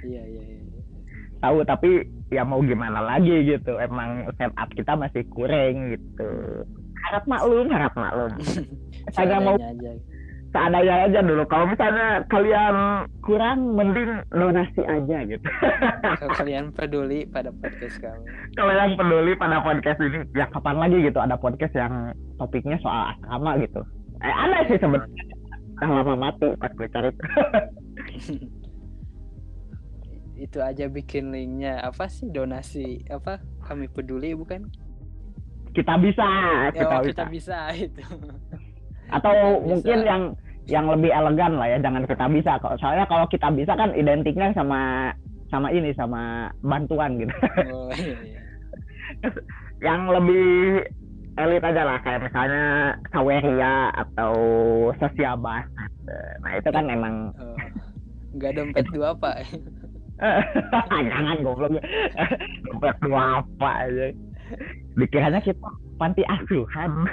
iya 0.03 0.23
iya 0.27 0.43
iya 0.51 0.63
tahu 1.43 1.63
tapi 1.67 2.11
ya 2.31 2.43
mau 2.47 2.59
gimana 2.63 3.03
lagi 3.03 3.35
gitu 3.47 3.79
emang 3.79 4.31
setup 4.39 4.71
kita 4.75 4.95
masih 4.95 5.23
kurang 5.31 5.95
gitu 5.95 6.31
harap 7.09 7.25
maklum 7.27 7.67
harap 7.71 7.93
maklum. 7.95 8.33
Saya 9.17 9.39
mau 9.43 9.57
Seadanya 10.53 10.93
aja. 11.01 11.09
aja 11.09 11.21
dulu. 11.25 11.49
Kalau 11.49 11.65
misalnya 11.65 12.29
kalian 12.29 12.77
kurang 13.25 13.73
mending 13.73 14.21
donasi 14.37 14.85
aja 14.85 15.25
gitu. 15.25 15.49
Kalau 16.21 16.33
kalian 16.37 16.69
peduli 16.77 17.25
pada 17.25 17.49
podcast 17.57 17.97
kami. 18.05 18.29
Kalau 18.53 18.73
yang 18.77 18.93
peduli 19.01 19.33
pada 19.33 19.65
podcast 19.65 19.99
ini 20.05 20.29
ya 20.37 20.45
kapan 20.53 20.77
lagi 20.77 21.09
gitu? 21.09 21.19
Ada 21.25 21.41
podcast 21.41 21.73
yang 21.73 22.13
topiknya 22.37 22.77
soal 22.85 23.17
asrama 23.17 23.57
gitu. 23.65 23.81
Eh 24.21 24.35
ada 24.45 24.69
sih 24.69 24.77
sebenarnya. 24.77 25.25
Udah 25.81 25.89
lama 25.89 26.15
mati 26.15 26.49
pas 26.61 26.71
gue 26.77 26.89
cari. 26.93 27.11
Itu 30.45 30.59
aja 30.61 30.85
bikin 30.93 31.33
linknya. 31.33 31.81
Apa 31.81 32.13
sih 32.13 32.29
donasi? 32.29 33.09
Apa? 33.09 33.41
Kami 33.65 33.89
peduli 33.89 34.37
bukan 34.37 34.69
kita 35.73 35.95
bisa 35.99 36.29
ya 36.71 36.71
kita 36.73 36.97
bisa 37.01 37.09
kita 37.09 37.25
bisa. 37.29 37.59
itu. 37.75 38.03
Atau 39.09 39.33
Kita 39.33 39.49
bisa. 39.49 39.67
mungkin 39.69 39.99
yang 40.05 40.23
yang 40.71 40.87
lebih 40.87 41.11
elegan 41.11 41.59
lah 41.59 41.69
ya 41.69 41.79
jangan 41.81 42.05
kita 42.07 42.27
bisa. 42.29 42.53
Kok 42.61 42.77
soalnya 42.79 43.05
kalau 43.09 43.27
kita 43.29 43.49
bisa 43.51 43.73
kan 43.75 43.91
identiknya 43.93 44.53
sama 44.55 45.13
sama 45.49 45.69
ini 45.69 45.93
sama 45.93 46.49
bantuan 46.63 47.21
gitu. 47.21 47.35
Oh 47.73 47.91
iya 47.93 48.17
iya. 48.25 48.41
Yang 49.83 50.01
lebih 50.15 50.47
elit 51.37 51.65
aja 51.65 51.83
lah 51.83 51.99
kayak 52.05 52.29
misalnya 52.29 52.65
Saweria 53.09 53.89
atau 53.97 54.35
Sosiabas 55.01 55.65
nah 56.45 56.53
itu 56.61 56.69
kan 56.69 56.85
emang 56.93 57.33
Oh, 57.41 57.57
nggak 58.37 58.53
dompet 58.53 58.85
dua 58.93 59.17
pak 59.17 59.41
jangan 61.09 61.37
goblok. 61.41 61.81
Dompet 62.69 62.97
dua 63.01 63.41
apa 63.41 63.71
aja 63.89 64.07
dikiranya 64.99 65.41
kita 65.41 65.71
panti 65.97 66.23
asuhan. 66.27 67.09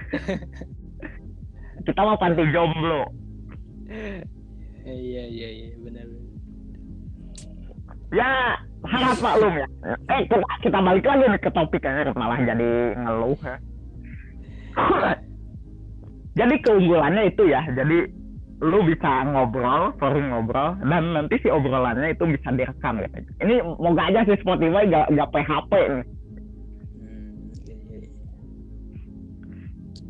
Kita 1.80 2.02
mau 2.04 2.20
panti 2.20 2.44
jomblo. 2.52 3.08
Iya 4.84 5.24
iya 5.32 5.50
iya 5.50 5.70
benar 5.80 6.08
ya 8.14 8.58
harap 8.90 9.18
maklum 9.22 9.54
ya. 9.60 9.68
Eh 10.10 10.22
kita, 10.26 10.46
kita 10.66 10.80
balik 10.82 11.06
lagi 11.06 11.26
nih 11.30 11.42
ke 11.42 11.50
topik 11.54 11.84
aja 11.86 12.14
malah 12.16 12.40
jadi 12.42 12.96
ngeluh 12.98 13.40
ya. 13.44 13.56
jadi 16.40 16.56
keunggulannya 16.64 17.24
itu 17.36 17.44
ya 17.52 17.62
jadi 17.76 18.08
lu 18.60 18.80
bisa 18.84 19.24
ngobrol 19.28 19.96
forum 20.00 20.26
ngobrol 20.32 20.76
dan 20.84 21.04
nanti 21.16 21.40
si 21.40 21.48
obrolannya 21.48 22.12
itu 22.12 22.24
bisa 22.28 22.52
direkam 22.56 23.00
gitu 23.04 23.18
ini 23.44 23.64
moga 23.64 24.04
aja 24.08 24.28
si 24.28 24.36
Spotify 24.40 24.84
gak, 24.88 25.08
gak 25.16 25.32
PHP 25.32 25.72
nih 25.72 26.06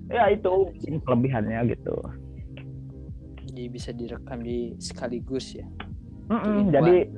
ya 0.09 0.33
itu. 0.33 0.53
Kelebihannya 1.05 1.59
gitu. 1.73 1.95
Jadi 3.49 3.63
bisa 3.69 3.89
direkam 3.93 4.41
di 4.41 4.73
sekaligus 4.81 5.57
ya? 5.57 5.65
Two 6.29 6.37
in 6.45 6.69
jadi 6.69 7.09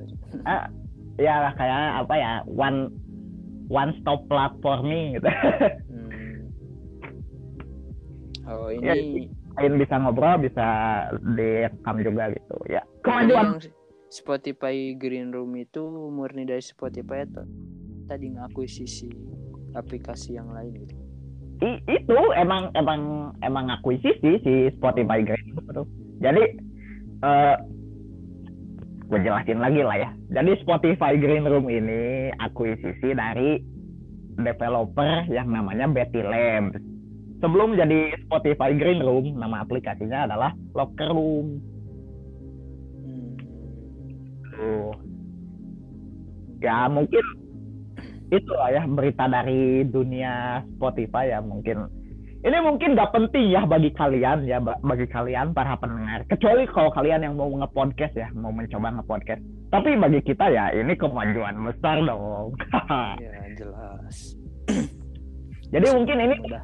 ah, 0.48 0.72
ya 1.20 1.52
kayak 1.60 2.08
apa 2.08 2.14
ya 2.16 2.32
one 2.48 2.88
one 3.68 3.92
stop 4.00 4.24
platforming 4.32 5.20
gitu. 5.20 5.28
Hmm. 5.92 6.36
oh 8.48 8.72
Ya, 8.84 8.96
ini 8.96 9.28
selain 9.52 9.76
bisa 9.76 9.96
ngobrol 10.00 10.40
bisa 10.40 10.68
direkam 11.36 12.00
juga 12.00 12.32
gitu 12.32 12.56
ya. 12.72 12.82
Kemajuan 13.04 13.60
Spotify 14.08 14.96
Green 14.96 15.32
Room 15.36 15.56
itu 15.60 15.84
murni 16.12 16.48
dari 16.48 16.64
Spotify 16.64 17.28
atau 17.28 17.44
tadi 18.08 18.32
ngakuisisi 18.36 19.12
aplikasi 19.76 20.36
yang 20.36 20.52
lain 20.52 20.76
gitu 20.84 21.11
I- 21.62 21.84
itu 21.86 22.18
emang 22.34 22.74
emang 22.74 23.32
emang 23.46 23.70
akuisisi 23.70 24.42
si 24.42 24.54
Spotify 24.78 25.22
Green 25.22 25.54
itu. 25.54 25.84
Jadi 26.22 26.44
eh 27.22 27.56
gue 29.12 29.20
jelasin 29.22 29.60
lagi 29.60 29.84
lah 29.84 29.98
ya. 30.00 30.10
Jadi 30.34 30.58
Spotify 30.64 31.20
Green 31.20 31.46
Room 31.46 31.68
ini 31.70 32.32
akuisisi 32.40 33.14
dari 33.14 33.62
developer 34.40 35.28
yang 35.30 35.52
namanya 35.52 35.86
Betty 35.86 36.24
Labs. 36.24 36.80
Sebelum 37.42 37.74
jadi 37.74 38.16
Spotify 38.26 38.72
Green 38.78 39.02
Room, 39.02 39.34
nama 39.34 39.66
aplikasinya 39.66 40.30
adalah 40.30 40.54
Locker 40.78 41.10
Room. 41.10 41.58
Tuh. 44.54 44.94
Ya 46.62 46.86
mungkin 46.86 47.41
itu 48.32 48.52
lah 48.56 48.72
ya 48.72 48.84
berita 48.88 49.28
dari 49.28 49.84
dunia 49.84 50.64
Spotify 50.80 51.36
ya 51.36 51.44
mungkin. 51.44 51.84
Ini 52.42 52.58
mungkin 52.64 52.98
gak 52.98 53.14
penting 53.14 53.54
ya 53.54 53.70
bagi 53.70 53.94
kalian 53.94 54.50
ya 54.50 54.58
ba- 54.58 54.80
bagi 54.82 55.06
kalian 55.06 55.54
para 55.54 55.78
pendengar. 55.78 56.26
Kecuali 56.26 56.66
kalau 56.66 56.90
kalian 56.90 57.22
yang 57.22 57.36
mau 57.38 57.52
nge-podcast 57.54 58.18
ya 58.18 58.32
mau 58.34 58.50
mencoba 58.50 58.98
nge-podcast. 58.98 59.44
Tapi 59.70 59.94
bagi 60.00 60.26
kita 60.26 60.50
ya 60.50 60.74
ini 60.74 60.96
kemajuan 60.98 61.60
besar 61.70 62.02
dong. 62.02 62.56
Ya 63.22 63.36
jelas. 63.60 64.16
Jadi 65.70 65.86
mungkin 65.92 66.18
ini 66.18 66.36
Mudah 66.40 66.64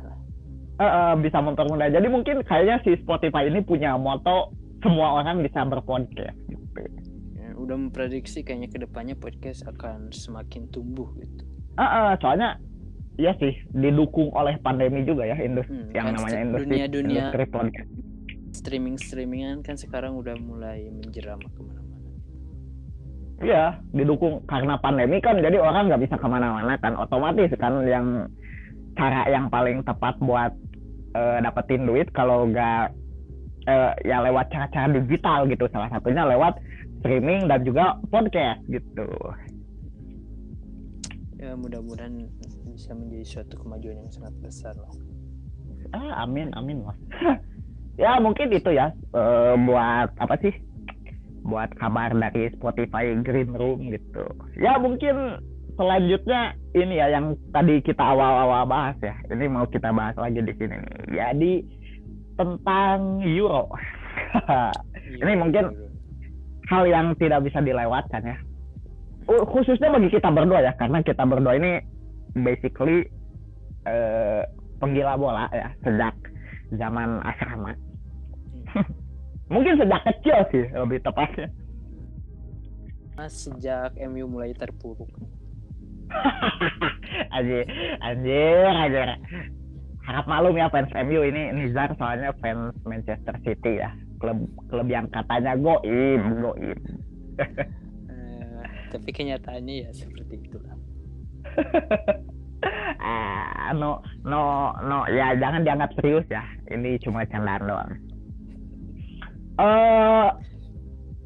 eh, 0.82 0.86
eh, 0.88 1.14
bisa 1.22 1.38
mempermudah 1.42 1.90
jadi 1.90 2.08
mungkin 2.10 2.46
kayaknya 2.46 2.78
si 2.86 2.98
Spotify 3.02 3.50
ini 3.50 3.66
punya 3.66 3.98
moto 3.98 4.54
semua 4.82 5.22
orang 5.22 5.42
bisa 5.42 5.66
berpodcast 5.66 6.38
gitu. 6.46 6.66
Ya, 7.34 7.54
udah 7.58 7.76
memprediksi 7.76 8.46
kayaknya 8.46 8.70
ke 8.70 8.78
depannya 8.82 9.16
podcast 9.18 9.66
akan 9.66 10.14
semakin 10.14 10.70
tumbuh 10.70 11.10
gitu 11.18 11.57
Eh, 11.78 11.84
eh, 11.84 12.14
soalnya 12.20 12.50
Iya 13.18 13.34
sih, 13.34 13.50
didukung 13.74 14.30
oleh 14.30 14.62
pandemi 14.62 15.02
juga 15.02 15.26
ya 15.26 15.34
industri 15.36 15.74
Hmm, 15.74 15.90
yang 15.90 16.06
kan 16.06 16.14
namanya 16.14 16.38
st- 16.38 16.46
industri 16.46 16.76
industri 17.02 17.44
podcast. 17.50 17.90
streaming 18.54 18.96
streamingan 18.96 19.58
kan 19.62 19.74
sekarang 19.74 20.14
udah 20.14 20.38
mulai 20.38 20.86
menjerama 20.88 21.42
ke 21.48 21.60
mana-mana 21.60 21.98
Iya, 23.38 23.66
didukung 23.92 24.46
karena 24.46 24.78
pandemi 24.78 25.18
kan 25.18 25.38
jadi 25.38 25.58
orang 25.58 25.90
nggak 25.90 26.02
bisa 26.04 26.14
ke 26.14 26.26
mana-mana 26.26 26.74
kan 26.76 26.94
otomatis 26.94 27.50
kan 27.56 27.86
yang 27.86 28.30
cara 28.94 29.26
yang 29.26 29.46
paling 29.48 29.82
tepat 29.82 30.18
buat 30.18 30.54
eh, 31.14 31.38
dapetin 31.40 31.86
duit 31.86 32.10
kalau 32.12 32.46
nggak 32.46 32.94
eh, 33.66 33.92
ya 34.04 34.22
lewat 34.22 34.50
cara-cara 34.50 34.94
digital 34.96 35.46
gitu 35.46 35.66
salah 35.68 35.90
satunya 35.90 36.22
lewat 36.24 36.54
streaming 36.98 37.46
dan 37.46 37.62
juga 37.62 37.98
podcast 38.10 38.62
gitu. 38.68 39.10
Ya 41.38 41.54
mudah-mudahan 41.54 42.26
bisa 42.68 42.92
menjadi 42.94 43.26
suatu 43.26 43.62
kemajuan 43.62 44.02
yang 44.02 44.12
sangat 44.12 44.34
besar 44.42 44.74
lah 44.78 44.92
Ah, 45.96 46.28
amin 46.28 46.52
amin 46.52 46.84
mas. 46.84 47.00
ya 48.04 48.20
mungkin 48.20 48.52
itu 48.52 48.76
ya 48.76 48.92
eh, 48.92 49.54
buat 49.56 50.12
apa 50.20 50.36
sih? 50.44 50.52
Buat 51.48 51.80
kabar 51.80 52.12
dari 52.12 52.52
Spotify 52.52 53.16
Green 53.24 53.56
Room 53.56 53.88
gitu. 53.88 54.28
Ya 54.60 54.76
mungkin 54.76 55.40
selanjutnya 55.80 56.60
ini 56.76 57.00
ya 57.00 57.08
yang 57.08 57.40
tadi 57.56 57.80
kita 57.80 58.04
awal-awal 58.04 58.68
bahas 58.68 59.00
ya. 59.00 59.16
Ini 59.32 59.48
mau 59.48 59.64
kita 59.64 59.96
bahas 59.96 60.20
lagi 60.20 60.44
di 60.44 60.52
sini 60.60 60.76
nih. 60.76 61.00
Jadi 61.16 61.54
tentang 62.36 63.24
Euro. 63.24 63.72
Ini 65.24 65.34
mungkin- 65.40 65.72
Hal 66.68 66.84
yang 66.84 67.16
tidak 67.16 67.48
bisa 67.48 67.64
dilewatkan 67.64 68.28
ya. 68.28 68.38
Uh, 69.28 69.44
Khususnya 69.44 69.92
bagi 69.92 70.08
kita 70.08 70.32
berdua 70.32 70.64
ya, 70.64 70.74
karena 70.80 71.04
kita 71.04 71.24
berdua 71.28 71.60
ini 71.60 71.84
basically 72.38 73.08
eh, 73.88 74.44
penggila 74.78 75.18
bola 75.18 75.46
ya 75.52 75.74
sejak 75.84 76.16
zaman 76.76 77.20
asrama. 77.24 77.74
Mungkin 79.54 79.80
sejak 79.80 80.02
kecil 80.04 80.38
sih 80.52 80.66
lebih 80.76 81.00
tepatnya. 81.04 81.48
Sejak 83.28 83.98
MU 83.98 84.30
mulai 84.30 84.54
terpuruk 84.54 85.10
anjir, 87.36 87.66
anjir, 88.00 88.72
anjir. 88.72 89.10
Harap 90.08 90.24
maklum 90.24 90.56
ya 90.56 90.72
fans 90.72 90.92
MU 91.04 91.20
ini 91.20 91.52
Nizar 91.52 91.92
soalnya 92.00 92.32
fans 92.40 92.76
Manchester 92.88 93.36
City 93.44 93.84
ya. 93.84 93.92
Klub 94.24 94.48
klub 94.72 94.88
yang 94.88 95.12
katanya 95.12 95.60
goib, 95.60 96.22
goib. 96.40 96.80
Tapi 98.88 99.10
kenyataannya 99.12 99.76
ya 99.88 99.90
seperti 99.92 100.48
itulah 100.48 100.76
ah, 103.02 103.72
no, 103.74 104.02
no, 104.26 104.74
no, 104.84 105.06
ya 105.10 105.34
jangan 105.38 105.64
dianggap 105.64 105.94
serius 105.98 106.26
ya. 106.30 106.44
Ini 106.70 106.98
cuma 107.02 107.26
candaan 107.26 107.64
doang. 107.66 107.92
Eh, 109.58 110.28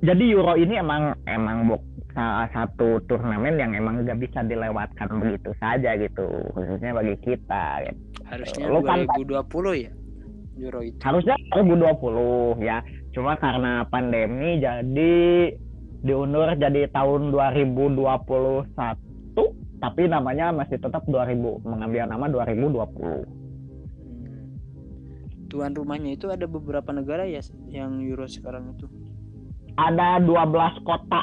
jadi 0.02 0.24
Euro 0.32 0.56
ini 0.56 0.80
emang 0.80 1.16
emang 1.28 1.68
buk, 1.68 1.84
salah 2.16 2.48
satu 2.56 3.04
turnamen 3.12 3.60
yang 3.60 3.76
emang 3.76 4.08
gak 4.08 4.24
bisa 4.24 4.40
dilewatkan 4.46 5.20
begitu 5.20 5.52
saja 5.60 6.00
gitu, 6.00 6.28
khususnya 6.56 6.96
bagi 6.96 7.16
kita. 7.24 7.66
Gitu. 7.88 8.00
harusnya 8.32 8.66
Lu 8.72 8.80
kan- 8.80 9.04
2020 9.04 9.76
ya 9.76 9.92
Euro 10.62 10.80
itu 10.80 10.96
Harusnya 11.04 11.36
2020 11.52 12.56
ya, 12.64 12.80
cuma 13.12 13.36
karena 13.36 13.84
pandemi 13.92 14.64
jadi 14.64 15.12
diundur 16.02 16.50
jadi 16.58 16.90
tahun 16.90 17.30
2021, 17.30 18.74
tapi 19.82 20.02
namanya 20.10 20.54
masih 20.54 20.78
tetap 20.82 21.06
2000, 21.06 21.62
mengambil 21.66 22.04
nama 22.10 22.26
2020. 22.30 23.02
Hmm. 23.02 23.26
tuan 25.52 25.76
rumahnya 25.76 26.16
itu 26.16 26.32
ada 26.32 26.48
beberapa 26.48 26.96
negara 26.96 27.28
ya 27.28 27.44
yang 27.68 28.00
Euro 28.00 28.24
sekarang 28.24 28.72
itu 28.72 28.88
ada 29.80 30.20
12 30.20 30.88
kota. 30.88 31.22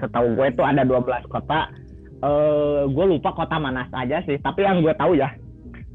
Setahu 0.00 0.26
gue 0.36 0.46
itu 0.52 0.62
ada 0.64 0.82
12 0.82 1.26
kota. 1.30 1.70
Eh, 2.24 2.82
gue 2.88 3.06
lupa 3.08 3.30
kota 3.32 3.56
mana 3.60 3.86
saja 3.88 4.20
sih. 4.24 4.36
Tapi 4.40 4.64
yang 4.64 4.82
gue 4.82 4.94
tahu 4.96 5.16
ya, 5.16 5.30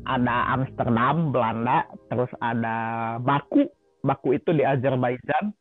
ada 0.07 0.55
Amsterdam, 0.55 1.33
Belanda, 1.33 1.85
terus 2.09 2.31
ada 2.39 3.17
Baku. 3.21 3.67
Baku 3.99 4.39
itu 4.39 4.55
di 4.55 4.63
Azerbaijan. 4.63 5.51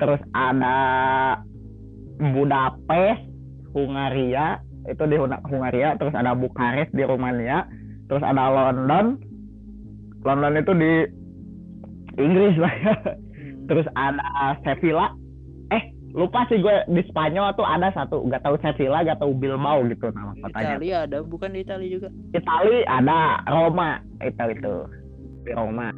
Terus 0.00 0.22
ada 0.34 0.76
Budapest, 2.18 3.22
Hungaria, 3.74 4.58
itu 4.90 5.02
di 5.06 5.16
Hungaria. 5.20 5.94
Terus 5.98 6.14
ada 6.14 6.34
Bukares 6.34 6.90
di 6.90 7.02
Rumania. 7.02 7.66
Terus 8.10 8.22
ada 8.22 8.50
London. 8.50 9.18
London 10.24 10.54
itu 10.56 10.72
di 10.72 10.92
Inggris 12.18 12.54
lah 12.58 12.74
ya 12.80 12.94
Hmm. 13.34 13.66
terus 13.66 13.86
ada 13.98 14.56
Sevilla 14.62 15.10
eh 15.74 15.82
lupa 16.14 16.46
sih 16.46 16.62
gue 16.62 16.72
di 16.86 17.02
Spanyol 17.10 17.52
tuh 17.58 17.66
ada 17.66 17.90
satu 17.90 18.22
gak 18.30 18.46
tahu 18.46 18.56
Sevilla 18.62 19.02
gak 19.02 19.18
tahu 19.18 19.34
Bilbao 19.34 19.82
gitu 19.90 20.08
nama 20.14 20.32
kotanya 20.38 20.78
Italia 20.78 20.96
ada 21.08 21.18
bukan 21.26 21.50
di 21.52 21.60
Italia 21.66 21.88
juga 21.90 22.08
Itali 22.30 22.86
ada 22.86 23.42
Roma 23.50 23.98
itu 24.22 24.44
itu 24.54 24.74
di 25.44 25.50
Roma 25.50 25.90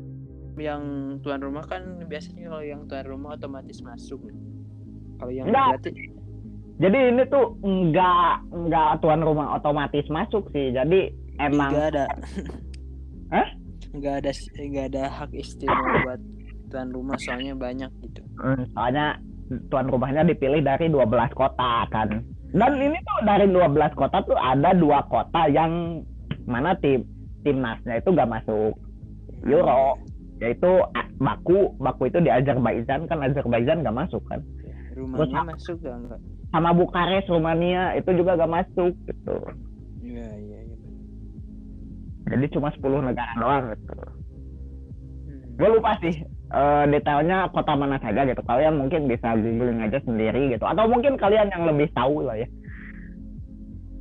yang 0.56 0.82
tuan 1.20 1.40
rumah 1.44 1.64
kan 1.68 2.00
biasanya 2.08 2.48
kalau 2.48 2.64
yang 2.64 2.82
tuan 2.88 3.04
rumah 3.04 3.36
otomatis 3.36 3.78
masuk 3.84 4.20
kalau 5.20 5.32
yang 5.32 5.48
Enggak. 5.48 5.80
berarti 5.80 5.90
jadi 6.76 6.98
ini 7.08 7.22
tuh 7.32 7.56
nggak 7.64 8.52
nggak 8.52 8.88
tuan 9.00 9.24
rumah 9.24 9.56
otomatis 9.56 10.04
masuk 10.12 10.52
sih. 10.52 10.76
Jadi 10.76 11.08
emang 11.40 11.72
nggak 11.72 11.88
ada. 11.96 12.06
Hah? 13.34 13.48
nggak 13.96 14.14
ada 14.20 14.32
nggak 14.60 14.86
ada 14.92 15.04
hak 15.08 15.32
istimewa 15.32 15.96
buat 16.04 16.20
tuan 16.68 16.92
rumah 16.92 17.16
soalnya 17.16 17.56
banyak 17.56 17.88
gitu. 18.04 18.20
Hmm, 18.36 18.68
soalnya 18.76 19.16
tuan 19.72 19.88
rumahnya 19.88 20.28
dipilih 20.28 20.60
dari 20.60 20.92
12 20.92 21.32
kota 21.32 21.88
kan. 21.88 22.20
Dan 22.52 22.72
ini 22.76 22.98
tuh 23.00 23.18
dari 23.24 23.48
12 23.48 23.72
kota 23.96 24.20
tuh 24.28 24.36
ada 24.36 24.76
dua 24.76 25.00
kota 25.08 25.48
yang 25.48 26.04
mana 26.44 26.76
tim 26.78 27.02
timnasnya 27.40 28.04
itu 28.04 28.12
gak 28.12 28.28
masuk. 28.28 28.76
Euro 29.48 29.96
yaitu 30.36 30.70
Baku 31.16 31.72
Baku 31.76 32.08
itu 32.08 32.20
di 32.20 32.28
Azerbaijan 32.28 33.08
kan 33.08 33.24
Azerbaijan 33.24 33.80
gak 33.80 33.96
masuk 33.96 34.20
kan? 34.28 34.44
Rumahnya 34.92 35.24
Terus- 35.24 35.48
masuk 35.52 35.76
gak 35.80 35.96
enggak 35.96 36.20
sama 36.46 36.70
Bukares 36.72 37.26
Rumania 37.26 37.92
itu 37.94 38.10
juga 38.14 38.36
gak 38.36 38.52
masuk 38.52 38.92
gitu. 39.04 39.36
Iya 40.00 40.28
iya 40.36 40.58
iya 40.62 40.76
jadi 42.26 42.46
cuma 42.50 42.74
10 42.74 42.82
negara 43.06 43.32
doang 43.38 43.64
gitu. 43.70 43.92
Hmm. 43.94 45.46
gue 45.54 45.68
lupa 45.72 45.94
sih 46.00 46.14
eh, 46.46 46.84
detailnya 46.90 47.46
kota 47.50 47.72
mana 47.74 47.96
saja 47.98 48.22
gitu. 48.24 48.42
Kalian 48.42 48.76
mungkin 48.76 49.06
bisa 49.06 49.34
googling 49.34 49.78
aja 49.80 49.98
sendiri 50.02 50.50
gitu. 50.50 50.62
Atau 50.62 50.86
mungkin 50.86 51.14
kalian 51.14 51.50
yang 51.50 51.66
lebih 51.66 51.86
tahu 51.92 52.22
lah 52.22 52.34
ya. 52.34 52.48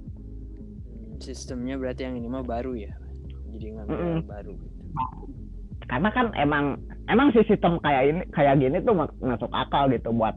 Hmm, 0.05 1.17
sistemnya 1.19 1.77
berarti 1.77 2.05
yang 2.05 2.15
ini 2.17 2.27
mah 2.27 2.41
baru 2.41 2.73
ya? 2.73 2.93
Jadi 3.55 3.65
ngambil 3.71 3.93
Mm-mm. 3.95 4.13
yang 4.19 4.27
baru 4.27 4.51
gitu 4.53 4.75
karena 5.85 6.09
kan 6.09 6.33
emang 6.33 6.81
emang 7.09 7.29
sih 7.33 7.45
sistem 7.45 7.77
kayak 7.81 8.03
ini 8.09 8.21
kayak 8.33 8.57
gini 8.57 8.77
tuh 8.81 8.95
masuk 9.21 9.51
akal 9.53 9.85
gitu 9.93 10.09
buat 10.09 10.33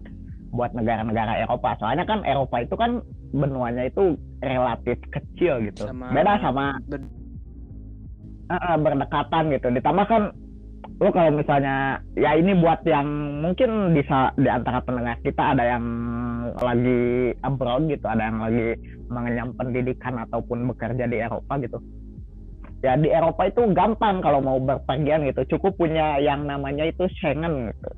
buat 0.53 0.73
negara-negara 0.73 1.45
Eropa. 1.45 1.77
Soalnya 1.81 2.09
kan 2.09 2.25
Eropa 2.25 2.65
itu 2.65 2.75
kan 2.77 3.05
benuanya 3.33 3.89
itu 3.89 4.17
relatif 4.41 4.97
kecil 5.13 5.61
gitu. 5.69 5.89
Sama- 5.89 6.13
beda 6.13 6.41
sama 6.41 6.65
Ber- 6.89 7.13
eh, 8.49 8.77
berdekatan 8.81 9.45
gitu. 9.53 9.69
Ditambah 9.69 10.07
kan 10.09 10.23
lo 10.99 11.15
kalau 11.15 11.31
misalnya 11.31 12.03
ya 12.19 12.35
ini 12.35 12.59
buat 12.59 12.83
yang 12.83 13.07
mungkin 13.45 13.95
bisa 13.95 14.35
di 14.35 14.51
antara 14.51 14.83
pendengar 14.83 15.15
kita 15.23 15.55
ada 15.55 15.63
yang 15.63 15.85
lagi 16.59 17.35
abroad 17.47 17.87
gitu 17.87 18.07
ada 18.11 18.27
yang 18.27 18.43
lagi 18.43 18.75
mengenyam 19.07 19.55
pendidikan 19.55 20.19
ataupun 20.27 20.67
bekerja 20.75 21.07
di 21.07 21.23
Eropa 21.23 21.55
gitu 21.63 21.79
ya 22.79 22.95
di 22.95 23.11
Eropa 23.11 23.51
itu 23.51 23.63
gampang 23.75 24.23
kalau 24.23 24.39
mau 24.39 24.59
berpergian 24.59 25.27
gitu. 25.27 25.57
Cukup 25.57 25.75
punya 25.77 26.19
yang 26.23 26.47
namanya 26.47 26.87
itu 26.87 27.07
Schengen 27.19 27.75
gitu. 27.75 27.91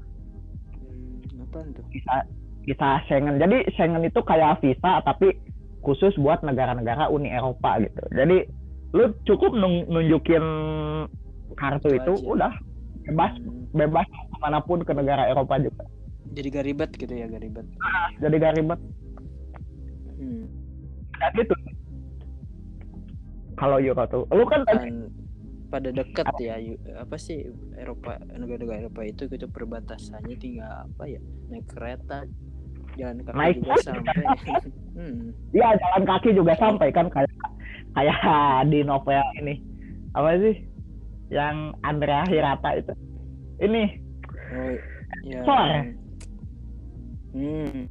Hmm, 0.81 1.45
tuh? 1.53 1.85
Bisa 1.93 2.25
bisa 2.65 2.89
Schengen. 3.09 3.37
Jadi 3.37 3.69
Schengen 3.77 4.05
itu 4.05 4.21
kayak 4.25 4.61
visa 4.61 5.01
tapi 5.05 5.37
khusus 5.81 6.13
buat 6.21 6.45
negara-negara 6.45 7.09
Uni 7.09 7.33
Eropa 7.33 7.81
gitu. 7.81 8.03
Jadi 8.13 8.45
lu 8.93 9.15
cukup 9.25 9.55
nun- 9.55 9.89
nunjukin 9.89 10.45
kartu 11.57 11.93
Itu 11.93 11.97
itu 11.99 12.13
aja. 12.21 12.27
udah. 12.37 12.53
Bebas 13.01 13.33
Hmm, 13.41 13.65
bebas 13.73 14.07
ke 14.07 14.37
mana 14.45 14.61
pun 14.61 14.85
ke 14.85 14.93
negara 14.93 15.25
Eropa 15.27 15.57
juga. 15.57 15.85
Jadi 16.31 16.47
gak 16.53 16.67
ribet 16.69 16.91
gitu 16.95 17.11
ya 17.11 17.27
gak 17.27 17.43
ribet. 17.43 17.67
Jadi 18.21 18.35
gak 18.39 18.55
ribet. 18.61 18.81
Hmm. 20.21 20.45
ya 21.21 21.29
gitu 21.33 21.53
kalau 23.61 23.77
Euro 23.77 24.05
tuh. 24.09 24.25
Lu 24.33 24.49
kan 24.49 24.65
tadi 24.65 24.89
pada 25.71 25.93
deket 25.95 26.27
ya 26.43 26.59
apa 26.99 27.15
sih 27.15 27.47
Eropa 27.79 28.19
negara-negara 28.35 28.91
Eropa 28.91 29.07
itu 29.07 29.31
gitu 29.31 29.47
perbatasannya 29.47 30.35
tinggal 30.35 30.91
apa 30.91 31.07
ya 31.07 31.23
naik 31.47 31.71
kereta 31.71 32.27
jalan 32.99 33.23
kaki 33.23 33.37
Naik 33.39 33.57
juga 33.63 33.77
sampai. 33.85 34.15
Hmm. 34.91 35.33
ya 35.55 35.73
jalan 35.81 36.05
kaki 36.05 36.35
juga 36.35 36.53
sampai 36.61 36.91
kan 36.93 37.07
kayak 37.09 37.31
kayak 37.95 38.21
di 38.75 38.83
novel 38.83 39.23
ini. 39.39 39.63
Apa 40.19 40.35
sih 40.43 40.67
yang 41.31 41.73
Andrea 41.87 42.27
Hirata 42.27 42.75
itu. 42.75 42.93
Ini. 43.63 43.85
Oh 44.51 44.75
ya 45.25 45.41
hmm. 47.35 47.87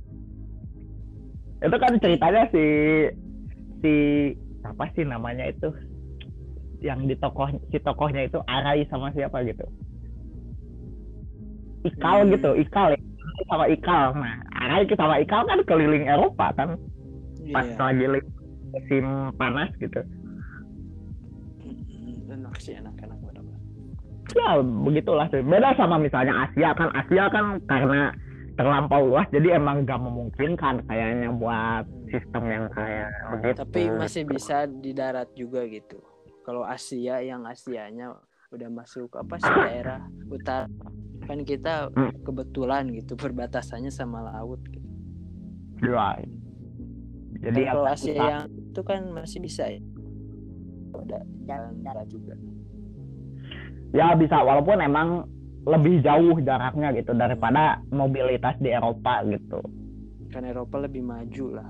itu 1.59 1.75
kan 1.75 1.93
ceritanya 1.99 2.43
si 2.51 2.65
si 3.83 3.93
apa 4.69 4.85
sih 4.93 5.03
namanya 5.03 5.49
itu? 5.49 5.73
Yang 6.79 6.99
di 7.11 7.15
tokoh 7.19 7.49
si 7.73 7.77
tokohnya 7.81 8.23
itu 8.29 8.39
Arai 8.47 8.87
sama 8.87 9.11
siapa 9.11 9.43
gitu. 9.43 9.65
Ikal 11.83 12.27
Hmm. 12.27 12.31
gitu 12.35 12.49
Ikal. 12.55 12.95
Ya 12.95 13.43
sama 13.49 13.65
Ikal. 13.67 14.15
Nah 14.15 14.39
Arai 14.55 14.87
sama 14.93 15.19
Ikal 15.19 15.43
kan 15.47 15.59
keliling 15.65 16.07
Eropa 16.07 16.53
kan? 16.55 16.79
Pas 17.51 17.65
Iya. 17.65 17.77
lagi 17.79 18.05
musim 18.69 19.05
panas 19.35 19.71
gitu. 19.81 20.01
Hmm, 21.65 22.31
enak 22.31 22.55
sih 22.61 22.77
enak-enak 22.77 23.19
ya 24.29 24.61
begitulah 24.61 25.27
sih. 25.33 25.41
Beda 25.41 25.73
sama 25.77 25.97
misalnya 25.97 26.45
Asia 26.45 26.73
kan. 26.77 26.89
Asia 26.93 27.25
kan 27.33 27.57
karena 27.65 28.13
terlampau 28.59 29.07
luas 29.07 29.27
jadi 29.31 29.55
emang 29.55 29.87
gak 29.87 30.03
memungkinkan 30.03 30.83
kayaknya 30.83 31.31
buat 31.31 31.87
sistem 32.09 32.43
yang 32.45 32.65
kayak 32.69 33.09
begitu 33.31 33.57
tapi 33.57 33.81
masih 33.91 34.23
bisa 34.25 34.57
di 34.65 34.91
darat 34.91 35.29
juga 35.33 35.65
gitu 35.65 36.01
kalau 36.43 36.61
Asia 36.61 37.21
yang 37.21 37.45
Asianya 37.45 38.17
udah 38.49 38.69
masuk 38.69 39.13
apa 39.13 39.37
sih 39.37 39.53
daerah 39.53 40.01
utara 40.27 40.65
kan 41.23 41.45
kita 41.45 41.93
Hmm. 41.93 42.09
kebetulan 42.25 42.89
gitu 42.89 43.13
perbatasannya 43.13 43.93
sama 43.93 44.25
laut 44.25 44.57
gitu. 44.65 44.89
Iya. 45.79 46.25
jadi 47.39 47.61
kalau 47.69 47.85
Asia 47.85 48.09
susah. 48.11 48.27
yang 48.27 48.43
itu 48.49 48.81
kan 48.81 49.01
masih 49.13 49.39
bisa 49.39 49.63
ya 49.69 49.79
udah 50.91 51.21
jalan 51.45 51.73
darat 51.79 52.07
juga 52.09 52.33
ya 53.91 54.13
bisa 54.13 54.41
walaupun 54.41 54.81
emang 54.81 55.09
lebih 55.63 56.01
jauh 56.01 56.39
jaraknya 56.39 56.89
gitu 56.95 57.13
daripada 57.13 57.77
mobilitas 57.89 58.57
di 58.57 58.73
Eropa 58.73 59.21
gitu 59.23 59.61
kan 60.29 60.43
Eropa 60.45 60.81
lebih 60.81 61.03
maju 61.03 61.45
lah. 61.61 61.69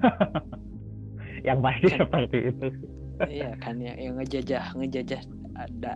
Yang 1.46 1.58
pasti 1.64 1.86
Kan- 1.88 2.00
seperti 2.04 2.38
itu. 2.52 2.66
Iya 3.20 3.52
kan 3.60 3.76
yang, 3.84 4.00
yang 4.00 4.14
ngejajah 4.16 4.72
ngejajah 4.80 5.20
ada 5.52 5.92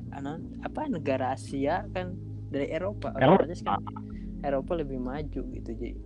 apa 0.61 0.81
negara 0.93 1.33
Asia 1.33 1.89
kan 1.97 2.13
dari 2.53 2.69
Eropa. 2.69 3.17
Eropa. 3.17 3.49
otomatis 3.49 3.65
kan 3.65 3.81
Eropa 4.45 4.73
lebih 4.77 5.01
maju 5.01 5.41
gitu. 5.57 5.71
Jadi 5.73 5.97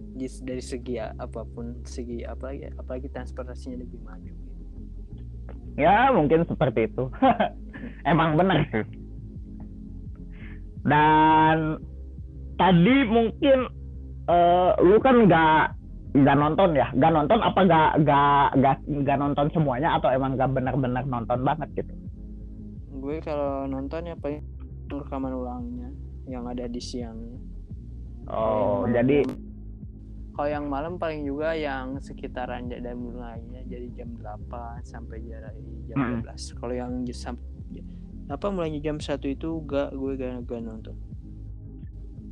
dari 0.47 0.63
segi 0.63 0.95
apa 1.03 1.43
pun 1.43 1.83
segi 1.83 2.23
apalagi 2.23 2.71
apalagi 2.79 3.11
transportasinya 3.11 3.83
lebih 3.83 3.99
maju 4.07 4.31
gitu. 4.31 4.55
ya 5.75 6.15
mungkin 6.15 6.47
seperti 6.47 6.87
itu. 6.87 7.11
Emang 8.11 8.39
benar 8.39 8.63
dan 10.89 11.83
tadi 12.57 12.97
mungkin 13.11 13.59
eh, 14.29 14.71
lu 14.85 14.97
kan 15.01 15.17
nggak 15.25 15.63
nggak 16.15 16.37
nonton 16.37 16.71
ya? 16.77 16.89
Nggak 16.95 17.13
nonton 17.13 17.39
apa 17.41 17.61
nggak 17.65 17.91
nggak 18.05 18.47
nggak 18.61 18.77
nggak 18.85 19.19
nonton 19.19 19.47
semuanya 19.53 19.89
atau 19.97 20.09
emang 20.13 20.37
nggak 20.37 20.51
benar-benar 20.53 21.05
nonton 21.09 21.41
banget 21.45 21.69
gitu? 21.75 21.93
Gue 22.99 23.21
kalau 23.25 23.65
nonton 23.65 24.09
ya 24.09 24.17
paling 24.19 24.45
rekaman 24.89 25.33
ulangnya 25.37 25.89
yang 26.29 26.45
ada 26.49 26.65
di 26.69 26.81
siangnya 26.81 27.41
oh 28.29 28.85
yang 28.89 29.05
jadi 29.05 29.19
kalau 30.37 30.49
yang 30.55 30.67
malam 30.71 30.95
paling 30.97 31.27
juga 31.27 31.57
yang 31.59 31.99
sekitaran 31.99 32.71
dari 32.71 32.95
mulainya 32.95 33.65
jadi 33.67 33.87
jam 33.97 34.15
8 34.23 34.87
sampai 34.87 35.19
jam 35.25 35.99
Hmm. 35.99 36.21
12 36.23 36.61
kalau 36.61 36.75
yang 36.77 36.93
jam 37.05 37.35
apa 38.29 38.47
mulainya 38.53 38.81
jam 38.85 39.01
satu 39.01 39.25
itu 39.25 39.65
gak 39.65 39.97
gue 39.97 40.13
gak, 40.21 40.45
gak 40.45 40.61
nonton 40.61 40.95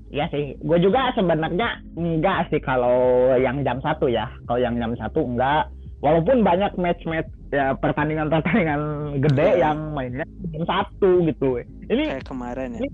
Iya 0.06 0.30
sih, 0.30 0.54
gue 0.62 0.78
juga 0.78 1.10
sebenarnya 1.18 1.82
enggak 1.98 2.46
sih 2.54 2.62
kalau 2.62 3.30
yang 3.34 3.66
jam 3.66 3.82
satu 3.82 4.06
ya. 4.06 4.30
Kalau 4.46 4.60
yang 4.62 4.78
jam 4.78 4.94
satu 4.94 5.26
enggak. 5.26 5.66
Walaupun 5.98 6.44
banyak 6.46 6.76
match-match 6.78 7.26
ya 7.50 7.74
pertandingan-pertandingan 7.78 8.80
gede 9.22 9.48
Iya. 9.58 9.70
yang 9.70 9.96
mainnya 9.96 10.26
jam 10.54 10.62
satu 10.68 11.24
gitu. 11.26 11.58
Ini 11.90 12.04
kayak 12.20 12.26
kemarin 12.28 12.78
ya 12.78 12.86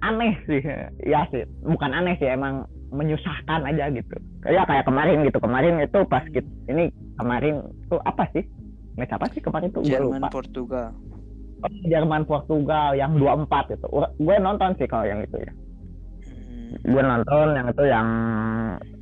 aneh 0.00 0.32
sih, 0.48 0.60
ya 1.04 1.28
sih. 1.28 1.44
Bukan 1.60 1.92
aneh 1.92 2.16
sih, 2.16 2.28
emang 2.28 2.64
menyusahkan 2.90 3.68
aja 3.68 3.92
gitu. 3.92 4.16
Ya 4.48 4.64
kayak 4.64 4.88
kemarin 4.88 5.28
gitu. 5.28 5.38
Kemarin 5.38 5.76
itu 5.84 5.98
pas 6.08 6.24
kita, 6.24 6.48
ini 6.72 6.88
kemarin 7.20 7.60
tuh 7.92 8.00
apa 8.08 8.24
sih? 8.32 8.44
Match 8.96 9.12
apa 9.12 9.28
sih 9.32 9.40
kemarin 9.44 9.68
tuh? 9.72 9.84
Jerman. 9.84 10.28
Portugal 10.32 10.92
Oh, 11.60 11.68
Jerman 11.84 12.24
Portugal 12.24 12.96
yang 12.96 13.20
2-4 13.20 13.76
itu. 13.76 13.84
Gue 14.16 14.36
nonton 14.40 14.72
sih 14.80 14.88
kalau 14.88 15.04
yang 15.04 15.20
itu 15.20 15.36
ya. 15.36 15.52
Gue 16.80 17.02
nonton 17.02 17.46
yang 17.52 17.66
itu 17.68 17.84
yang 17.84 18.08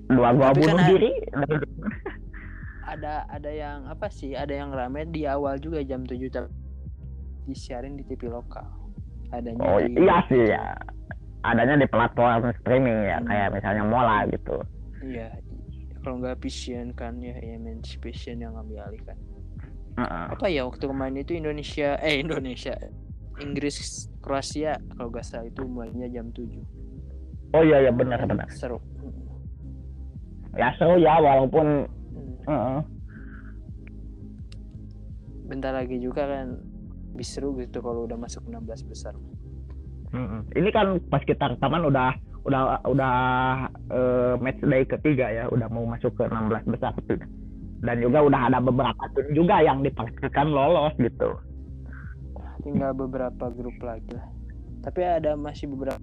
dua 0.09 0.29
gua 0.33 0.51
Tapi 0.51 0.61
kan 0.61 0.65
bunuh 0.65 0.79
ada- 0.79 0.89
diri. 0.89 1.11
Ada 2.89 3.15
ada 3.29 3.51
yang 3.53 3.79
apa 3.85 4.09
sih 4.09 4.33
ada 4.33 4.49
yang 4.51 4.73
rame 4.73 5.05
di 5.07 5.29
awal 5.29 5.61
juga 5.61 5.85
jam 5.85 6.03
7 6.03 6.17
tapi 6.33 6.49
disiarin 7.45 7.95
di 7.95 8.05
TV 8.05 8.29
lokal. 8.29 8.65
Adanya 9.29 9.61
oh 9.61 9.77
di 9.77 9.93
iya 9.95 10.25
sih 10.25 10.43
ya. 10.49 10.73
Adanya 11.45 11.77
di 11.77 11.87
platform 11.87 12.49
streaming 12.59 12.99
ya. 13.05 13.21
Hmm. 13.21 13.29
kayak 13.29 13.49
misalnya 13.53 13.85
Mola 13.85 14.25
gitu. 14.27 14.57
Iya 15.05 15.29
kalau 16.01 16.25
nggak 16.25 16.41
Vision 16.41 16.97
kan 16.97 17.21
ya 17.21 17.37
Emancipation 17.37 18.41
yang 18.41 18.57
ngambil 18.57 18.89
alih 18.89 19.03
kan. 19.05 19.19
Heeh. 19.99 20.27
apa 20.31 20.47
ya 20.47 20.63
waktu 20.63 20.87
kemarin 20.87 21.19
itu 21.19 21.35
Indonesia 21.35 21.99
eh 21.99 22.23
Indonesia 22.23 22.71
Inggris 23.43 24.07
Kroasia 24.23 24.79
kalau 24.95 25.11
nggak 25.11 25.27
salah 25.27 25.45
itu 25.45 25.67
mulainya 25.67 26.07
jam 26.09 26.31
7 26.31 26.47
oh 27.55 27.63
iya 27.65 27.89
iya 27.89 27.93
benar 27.93 28.21
benar 28.25 28.49
seru 28.53 28.79
ya 30.57 30.69
seru 30.77 30.97
ya 30.99 31.17
walaupun 31.21 31.87
Hmm. 32.49 32.49
heeh. 32.49 32.81
bentar 35.49 35.73
lagi 35.77 36.01
juga 36.01 36.25
kan 36.25 36.57
lebih 37.13 37.27
seru 37.29 37.53
gitu 37.61 37.85
kalau 37.85 38.09
udah 38.09 38.17
masuk 38.17 38.45
16 38.49 38.89
besar 38.89 39.13
Mm-mm. 40.13 40.49
ini 40.57 40.73
kan 40.73 40.97
pas 41.13 41.21
kita 41.21 41.53
rekaman 41.53 41.85
udah 41.85 42.17
udah 42.49 42.81
udah 42.89 43.15
eh, 43.93 44.35
match 44.41 44.65
day 44.65 44.85
ketiga 44.89 45.29
ya 45.29 45.45
udah 45.53 45.69
mau 45.69 45.85
masuk 45.85 46.17
ke 46.17 46.25
16 46.25 46.73
besar 46.73 46.97
dan 47.85 47.97
juga 48.01 48.25
udah 48.25 48.41
ada 48.49 48.59
beberapa 48.65 49.03
tim 49.13 49.29
juga 49.37 49.61
yang 49.61 49.85
dipastikan 49.85 50.49
lolos 50.49 50.97
gitu 50.97 51.37
tinggal 52.65 52.97
beberapa 52.97 53.53
grup 53.53 53.77
lagi 53.85 54.17
lah 54.17 54.29
tapi 54.81 55.05
ada 55.05 55.37
masih 55.37 55.69
beberapa 55.69 56.01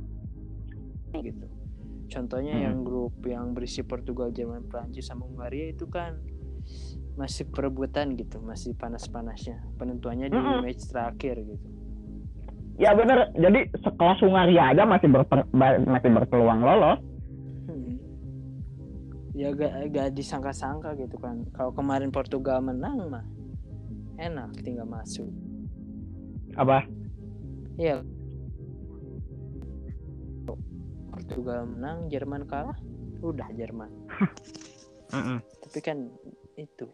gitu. 1.22 1.46
Contohnya 2.06 2.54
Hmm. 2.54 2.64
yang 2.64 2.78
grup 2.82 3.16
yang 3.26 3.52
berisi 3.52 3.82
Portugal 3.82 4.30
Jerman 4.30 4.66
Prancis 4.66 5.06
sama 5.06 5.26
Hungaria 5.26 5.70
itu 5.70 5.86
kan 5.86 6.22
masih 7.16 7.48
perebutan 7.48 8.14
gitu 8.14 8.38
masih 8.40 8.76
panas-panasnya. 8.76 9.64
Penentuannya 9.76 10.28
di 10.28 10.36
Mm-mm. 10.36 10.62
match 10.62 10.86
terakhir 10.86 11.40
gitu. 11.42 11.68
Ya 12.76 12.92
bener. 12.92 13.32
Jadi 13.34 13.72
sekelas 13.80 14.20
Hungaria 14.20 14.76
aja 14.76 14.84
masih 14.84 15.08
berpe- 15.08 15.48
ba- 15.50 15.80
masih 15.82 16.10
berpeluang 16.12 16.60
lolos. 16.60 17.00
Hmm. 17.66 17.96
ya 19.34 19.52
gak, 19.52 19.92
gak 19.92 20.08
disangka-sangka 20.14 20.96
gitu 20.96 21.16
kan. 21.18 21.44
Kalau 21.52 21.72
kemarin 21.72 22.08
Portugal 22.08 22.60
menang 22.60 23.08
mah 23.08 23.26
enak 24.16 24.56
tinggal 24.62 24.86
masuk. 24.86 25.28
Apa? 26.56 26.88
Ya 27.76 28.00
Portugal 31.26 31.66
menang 31.66 32.06
Jerman 32.14 32.46
kalah 32.46 32.78
udah 33.26 33.50
Jerman. 33.58 33.90
Tapi 35.66 35.80
kan 35.82 35.98
itu. 36.54 36.86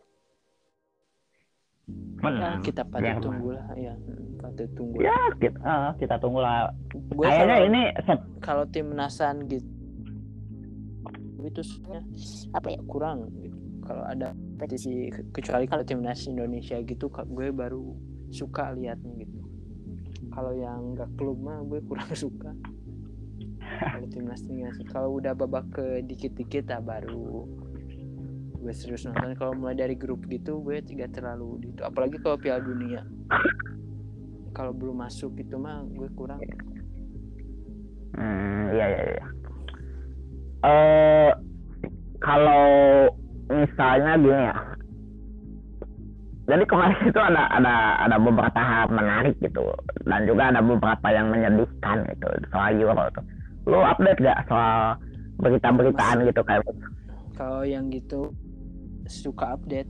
Ya, 1.92 2.32
Menang. 2.32 2.64
kita 2.64 2.88
patut 2.88 3.12
Jerman. 3.12 3.26
tunggu 3.28 3.50
lah 3.52 3.68
ya. 3.76 3.94
Hmm, 4.00 4.40
patut 4.40 4.70
tunggu 4.72 4.98
ya 5.04 5.18
kita 5.36 5.60
eh, 5.60 5.92
kita 6.00 6.16
tunggu 6.24 6.40
lah. 6.40 6.72
Gue 7.12 7.28
kayaknya 7.28 7.56
kalau 7.60 7.68
ini 7.68 7.82
kalau 8.40 8.64
timnasan 8.72 9.36
gitu 9.52 9.68
itu 11.42 11.62
sebenarnya 11.66 12.06
apa 12.56 12.68
ya 12.72 12.80
kurang 12.88 13.28
gitu. 13.44 13.60
Kalau 13.84 14.04
ada 14.08 14.32
petisi 14.56 15.12
kecuali 15.36 15.68
kalau 15.68 15.84
timnas 15.84 16.24
Indonesia 16.24 16.80
gitu 16.80 17.12
gue 17.12 17.48
baru 17.52 17.92
suka 18.32 18.72
liatnya 18.72 19.28
gitu. 19.28 19.40
Kalau 20.32 20.56
yang 20.56 20.96
nggak 20.96 21.12
klub 21.20 21.36
mah 21.44 21.60
gue 21.68 21.84
kurang 21.84 22.08
suka 22.24 22.56
kalau 23.80 24.08
timnas 24.12 24.42
timnas 24.44 24.78
kalau 24.92 25.10
udah 25.22 25.34
babak 25.38 25.66
ke 25.72 26.04
dikit-dikit 26.04 26.68
ah 26.76 26.82
baru 26.84 27.48
gue 28.62 28.74
serius 28.78 29.10
nonton 29.10 29.34
kalau 29.40 29.58
mulai 29.58 29.74
dari 29.74 29.98
grup 29.98 30.22
gitu 30.30 30.62
gue 30.62 30.84
tidak 30.86 31.16
terlalu 31.18 31.72
gitu 31.72 31.82
apalagi 31.82 32.22
kalau 32.22 32.38
Piala 32.38 32.62
Dunia 32.62 33.02
kalau 34.54 34.76
belum 34.76 35.02
masuk 35.02 35.34
itu 35.40 35.56
mah 35.58 35.82
gue 35.88 36.10
kurang 36.14 36.42
Hmm, 38.12 38.76
iya 38.76 38.86
iya 38.92 39.04
iya. 39.08 39.26
Eh 40.68 41.32
kalau 42.20 42.66
misalnya 43.48 44.20
gini 44.20 44.42
ya. 44.52 44.56
Jadi 46.52 46.64
kemarin 46.68 47.00
itu 47.08 47.22
ada 47.22 47.48
ada 47.48 47.76
ada 48.04 48.18
beberapa 48.20 48.60
hal 48.60 48.92
menarik 48.92 49.40
gitu 49.40 49.64
dan 50.04 50.28
juga 50.28 50.52
ada 50.52 50.60
beberapa 50.60 51.08
yang 51.08 51.32
menyedihkan 51.32 52.04
gitu 52.12 52.28
soal 52.52 52.76
Euro 52.76 53.08
tuh. 53.16 53.24
Lu 53.66 53.80
update 53.82 54.20
gak 54.22 54.40
soal 54.50 54.98
berita-beritaan 55.42 56.18
gitu 56.30 56.42
kayak 56.46 56.62
kalau 57.34 57.66
yang 57.66 57.90
gitu 57.90 58.30
suka 59.10 59.58
update 59.58 59.90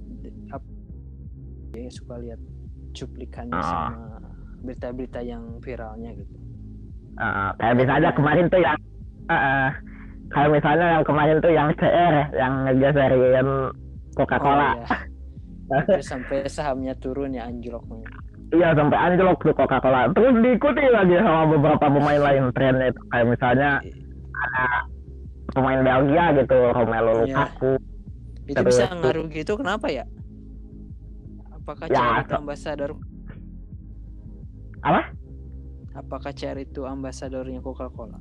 up, 0.56 0.64
ya 1.76 1.92
suka 1.92 2.16
lihat 2.24 2.40
cuplikannya 2.96 3.60
Ah. 3.60 3.92
sama 3.92 4.08
berita-berita 4.64 5.20
yang 5.20 5.60
viralnya 5.60 6.16
gitu 6.16 6.38
eh, 7.20 7.50
kayak 7.60 7.76
misalnya 7.76 8.10
kemarin 8.16 8.46
tuh 8.48 8.62
yang 8.64 8.78
eh, 9.28 9.36
eh, 9.36 9.70
kayak 10.32 10.50
misalnya 10.56 10.88
yang 10.96 11.04
kemarin 11.04 11.38
tuh 11.44 11.52
yang 11.52 11.68
CR 11.76 12.16
yang 12.32 12.54
ngegeserin 12.68 13.48
Coca-Cola. 14.16 14.76
Oh, 14.76 14.84
iya. 15.72 16.00
Sampai 16.12 16.48
sahamnya 16.52 16.96
turun 17.00 17.32
ya 17.36 17.48
anjloknya 17.48 18.08
Iya 18.52 18.76
sampai 18.76 19.00
anjlok 19.00 19.40
tuh 19.42 19.56
Coca-Cola. 19.56 20.12
Terus 20.12 20.36
diikuti 20.40 20.84
lagi 20.86 21.16
sama 21.18 21.48
beberapa 21.50 21.86
pemain 21.88 22.20
lain 22.20 22.44
trennya 22.52 22.92
itu 22.92 23.02
kayak 23.08 23.28
misalnya 23.30 23.72
ada 24.34 24.66
pemain 25.52 25.80
Belgia 25.82 26.26
gitu 26.36 26.58
Romelu 26.70 27.14
Iya. 27.24 27.48
Lukaku. 27.48 27.74
itu 28.42 28.58
Terus- 28.58 28.74
bisa 28.76 28.92
ngaruh 28.92 29.26
gitu 29.30 29.54
kenapa 29.56 29.88
ya 29.88 30.04
apakah 31.54 31.88
Ya, 31.88 31.96
cari 31.96 32.20
itu 32.20 32.34
ambasador 32.36 32.92
Apa? 34.82 35.02
apakah 35.94 36.32
cari 36.34 36.64
itu 36.66 36.82
ambasadornya 36.84 37.62
Coca-Cola 37.62 38.20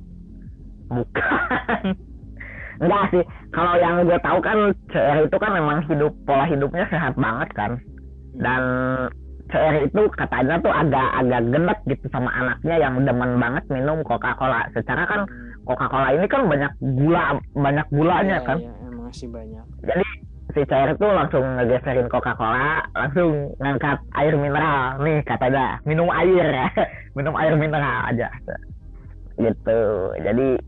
Bukan. 0.87 1.83
Enggak 2.81 3.03
sih. 3.11 3.23
Kalau 3.49 3.73
yang 3.77 4.03
gue 4.03 4.19
tahu 4.19 4.39
kan 4.39 4.57
CR 4.87 5.23
itu 5.23 5.37
kan 5.37 5.51
memang 5.51 5.83
hidup 5.85 6.11
pola 6.23 6.43
hidupnya 6.43 6.83
sehat 6.87 7.13
banget 7.15 7.49
kan. 7.53 7.71
Dan 8.33 8.61
CR 9.51 9.75
itu 9.83 10.01
katanya 10.15 10.55
tuh 10.63 10.71
agak 10.71 11.07
agak 11.19 11.41
genet 11.51 11.79
gitu 11.85 12.05
sama 12.09 12.31
anaknya 12.31 12.75
yang 12.79 13.03
demen 13.03 13.37
banget 13.37 13.63
minum 13.67 13.99
Coca-Cola. 14.01 14.71
Secara 14.71 15.03
kan. 15.05 15.21
Coca-Cola 15.61 16.17
ini 16.17 16.25
kan 16.25 16.49
banyak 16.49 16.73
gula 16.81 17.37
banyak 17.53 17.87
gulanya 17.93 18.37
Iya, 18.41 18.47
kan. 18.47 18.57
iya, 18.57 18.73
emang 18.89 19.13
sih 19.13 19.29
banyak 19.29 19.61
si 20.51 20.61
cair 20.67 20.91
tuh 20.99 21.07
langsung 21.07 21.43
ngegeserin 21.57 22.11
Coca-Cola, 22.11 22.83
langsung 22.91 23.55
ngangkat 23.59 23.99
air 24.19 24.35
mineral 24.35 24.99
nih 24.99 25.23
katanya 25.23 25.79
minum 25.87 26.11
air 26.11 26.43
ya, 26.43 26.67
minum 27.17 27.33
air 27.39 27.55
mineral 27.55 28.11
aja 28.11 28.27
gitu. 29.39 29.81
Jadi 30.21 30.59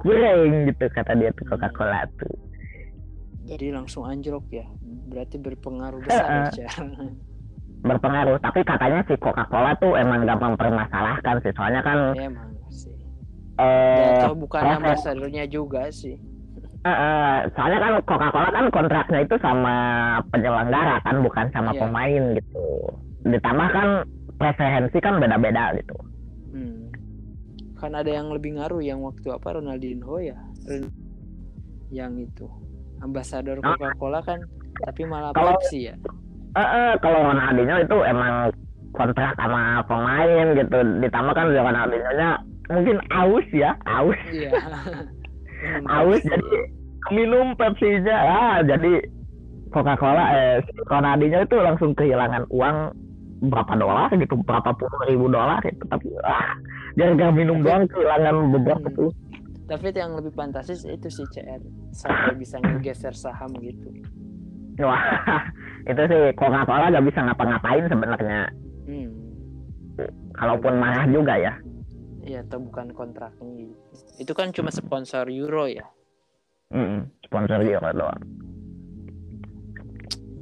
kurang 0.00 0.64
gitu 0.64 0.84
kata 0.96 1.12
dia 1.12 1.30
tuh 1.36 1.44
Coca-Cola 1.44 2.08
tuh. 2.16 2.36
Jadi 3.44 3.68
langsung 3.74 4.08
anjlok 4.08 4.48
ya. 4.48 4.66
Berarti 4.80 5.36
berpengaruh 5.36 6.00
besar 6.06 6.56
ya. 6.56 6.70
Berpengaruh, 7.80 8.36
tapi 8.38 8.60
katanya 8.60 9.00
si 9.04 9.16
Coca-Cola 9.16 9.72
tuh 9.76 9.96
emang 9.96 10.22
gak 10.22 10.36
mempermasalahkan 10.36 11.40
sih, 11.40 11.52
soalnya 11.52 11.80
kan 11.80 12.12
Ya, 12.12 12.28
emang 12.28 12.52
sih. 12.68 12.92
eh 13.56 13.96
Ya, 13.96 14.28
atau 14.28 14.34
bukan 14.34 14.60
ambasadornya 14.60 15.44
juga 15.46 15.88
sih. 15.88 16.20
Eh, 16.80 16.88
eh, 16.88 17.34
soalnya 17.52 17.78
kan 17.78 17.92
Coca-Cola 18.02 18.48
kan 18.48 18.64
kontraknya 18.68 19.20
itu 19.20 19.36
sama 19.38 19.74
penyelenggara 20.28 21.00
kan 21.00 21.20
bukan 21.20 21.46
sama 21.50 21.72
Iya. 21.72 21.80
pemain 21.82 22.22
gitu. 22.34 22.66
Ditambah 23.22 23.68
kan 23.68 23.88
preferensi 24.36 24.96
kan 24.96 25.16
beda-beda 25.16 25.76
gitu. 25.76 25.96
Hmm. 26.50 26.88
Kan 27.76 27.92
ada 27.92 28.08
yang 28.08 28.28
lebih 28.28 28.56
ngaruh 28.56 28.80
yang 28.80 29.00
waktu 29.00 29.28
apa 29.28 29.56
Ronaldinho 29.56 30.20
ya. 30.20 30.36
Yang 31.90 32.12
itu. 32.28 32.46
Ambasador 33.00 33.60
Ah. 33.60 33.72
Coca-Cola 33.72 34.20
kan 34.20 34.40
tapi 34.80 35.04
malah 35.04 35.32
Pepsi 35.32 35.88
ya. 35.88 35.96
Eh, 36.50 36.60
eh, 36.60 36.92
kalau 36.98 37.30
Ronaldinho 37.30 37.76
itu 37.78 37.96
emang 38.02 38.50
kontrak 38.90 39.38
sama 39.38 39.86
pemain 39.86 40.46
gitu. 40.54 40.78
Ditambah 40.98 41.32
kan 41.32 41.46
Ronaldinho-nya 41.48 42.30
mungkin 42.68 42.96
aus 43.10 43.46
ya, 43.50 43.74
aus, 43.86 44.18
Iya. 44.28 44.50
Aus 45.86 46.16
Pepsi. 46.16 46.30
jadi 46.30 46.56
minum 47.10 47.52
Pepsi-nya. 47.54 48.16
Ah, 48.16 48.56
jadi 48.64 49.04
Coca-Cola 49.70 50.24
eh 50.32 50.54
si 50.64 50.72
Ronaldinho 50.82 51.44
itu 51.44 51.56
langsung 51.60 51.94
kehilangan 51.94 52.48
uang 52.48 52.76
berapa 53.40 53.72
dolar 53.76 54.10
gitu, 54.12 54.34
berapa 54.42 54.72
puluh 54.74 55.00
ribu 55.06 55.28
dolar 55.28 55.60
itu. 55.62 55.84
Tapi 55.86 56.10
ah, 56.24 56.56
gara-gara 56.96 57.30
minum 57.30 57.62
doang 57.62 57.86
kehilangan 57.86 58.34
beberapa 58.50 58.88
Hmm. 58.88 58.96
puluh. 58.96 59.12
Tapi 59.70 59.94
yang 59.94 60.18
lebih 60.18 60.34
fantastis 60.34 60.82
itu 60.82 61.06
si 61.06 61.22
CR 61.30 61.62
sampai 61.94 62.34
bisa 62.34 62.58
ngegeser 62.58 63.14
saham 63.14 63.54
gitu. 63.62 63.86
Wah, 64.80 64.98
itu 65.86 66.02
sih 66.06 66.22
Coca-Cola 66.36 66.92
gak 66.92 67.06
bisa 67.06 67.20
ngapa-ngapain 67.24 67.84
sebenarnya. 67.88 68.40
Hmm. 68.84 69.10
Kalaupun 70.36 70.74
marah 70.76 71.04
juga 71.08 71.36
ya. 71.36 71.54
Iya, 72.20 72.44
atau 72.44 72.60
bukan 72.60 72.92
kontraknya. 72.92 73.72
Itu 74.16 74.32
kan 74.32 74.52
cuma 74.52 74.68
sponsor 74.68 75.28
Euro 75.28 75.64
ya. 75.66 75.84
Mm-mm, 76.70 77.08
sponsor 77.24 77.64
Euro 77.64 77.90
doang. 77.90 78.20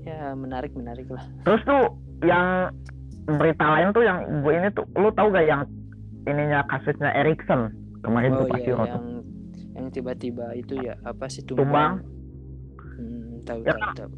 Ya, 0.03 0.33
menarik 0.35 0.73
menarik 0.75 1.07
lah. 1.09 1.23
Terus 1.45 1.63
tuh 1.65 1.83
yang 2.25 2.73
berita 3.29 3.65
lain 3.77 3.93
tuh 3.93 4.03
yang 4.03 4.19
gue 4.43 4.53
ini 4.53 4.69
tuh, 4.73 4.85
lu 4.97 5.09
tahu 5.13 5.31
gak 5.31 5.47
yang 5.47 5.63
ininya 6.25 6.61
kasusnya 6.67 7.13
Erikson 7.15 7.73
kemarin 8.03 8.37
Oh 8.37 8.45
tuh 8.45 8.47
pas 8.49 8.61
iya, 8.61 8.69
Euro 8.73 8.85
tuh. 8.85 8.91
yang 8.91 9.07
yang 9.79 9.87
tiba-tiba 9.95 10.47
itu 10.59 10.75
ya 10.83 10.99
apa 11.07 11.31
sih 11.31 11.47
Tumbang. 11.47 11.65
tumbang? 11.65 11.93
Hmm, 12.99 13.31
tahu 13.47 13.59
Ya 13.63 13.75
tahu 13.79 13.93
tahu. 13.95 14.11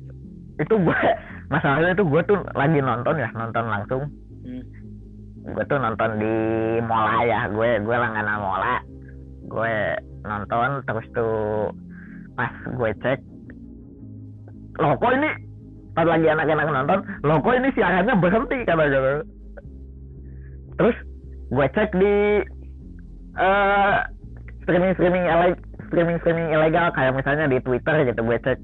Itu 0.61 0.75
gue 0.77 1.01
masalahnya 1.53 1.97
itu 1.97 2.05
gue 2.05 2.23
tuh 2.29 2.39
lagi 2.53 2.79
nonton 2.79 3.17
ya 3.17 3.29
nonton 3.33 3.65
langsung. 3.67 4.03
Hmm. 4.45 4.63
Gue 5.41 5.65
tuh 5.67 5.81
nonton 5.81 6.21
di 6.21 6.35
Mola 6.85 7.25
ya, 7.25 7.49
gue 7.49 7.81
gue 7.81 7.97
langganan 7.97 8.39
Mola. 8.39 8.77
Gue 9.49 9.73
nonton 10.25 10.85
terus 10.85 11.07
tuh 11.17 11.73
pas 12.37 12.53
gue 12.53 12.91
cek 13.05 13.21
loh 14.81 14.97
kok 14.97 15.13
ini 15.13 15.31
pas 15.93 16.07
lagi 16.09 16.27
anak-anak 16.29 16.69
nonton 16.73 17.01
loh 17.27 17.39
kok 17.43 17.57
ini 17.57 17.69
siarannya 17.77 18.15
berhenti 18.17 18.65
kata 18.65 18.85
gitu 18.89 19.13
terus 20.81 20.97
gue 21.53 21.67
cek 21.77 21.91
di 21.97 22.15
eh 23.41 23.97
streaming 24.65 24.93
streaming 24.97 25.25
streaming 25.91 26.19
streaming 26.23 26.49
ilegal 26.55 26.89
kayak 26.95 27.13
misalnya 27.13 27.51
di 27.51 27.59
Twitter 27.61 28.07
gitu 28.07 28.21
gue 28.23 28.39
cek. 28.41 28.59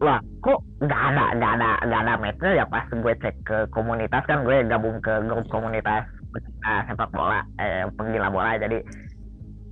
Lah 0.00 0.18
kok 0.40 0.58
nggak 0.80 1.02
ada 1.12 1.24
nggak 1.36 1.52
ada 1.60 1.70
nggak 1.84 2.00
ada 2.00 2.14
matchnya 2.16 2.50
ya 2.56 2.64
pas 2.64 2.88
gue 2.88 3.14
cek 3.20 3.36
ke 3.44 3.56
komunitas 3.68 4.24
kan 4.24 4.48
gue 4.48 4.64
gabung 4.64 4.96
ke 4.98 5.12
grup 5.28 5.44
komunitas 5.46 6.08
pecinta 6.32 6.88
sepak 6.88 7.12
bola 7.12 7.44
eh 7.60 7.84
penggila 7.92 8.32
bola 8.32 8.56
jadi 8.56 8.80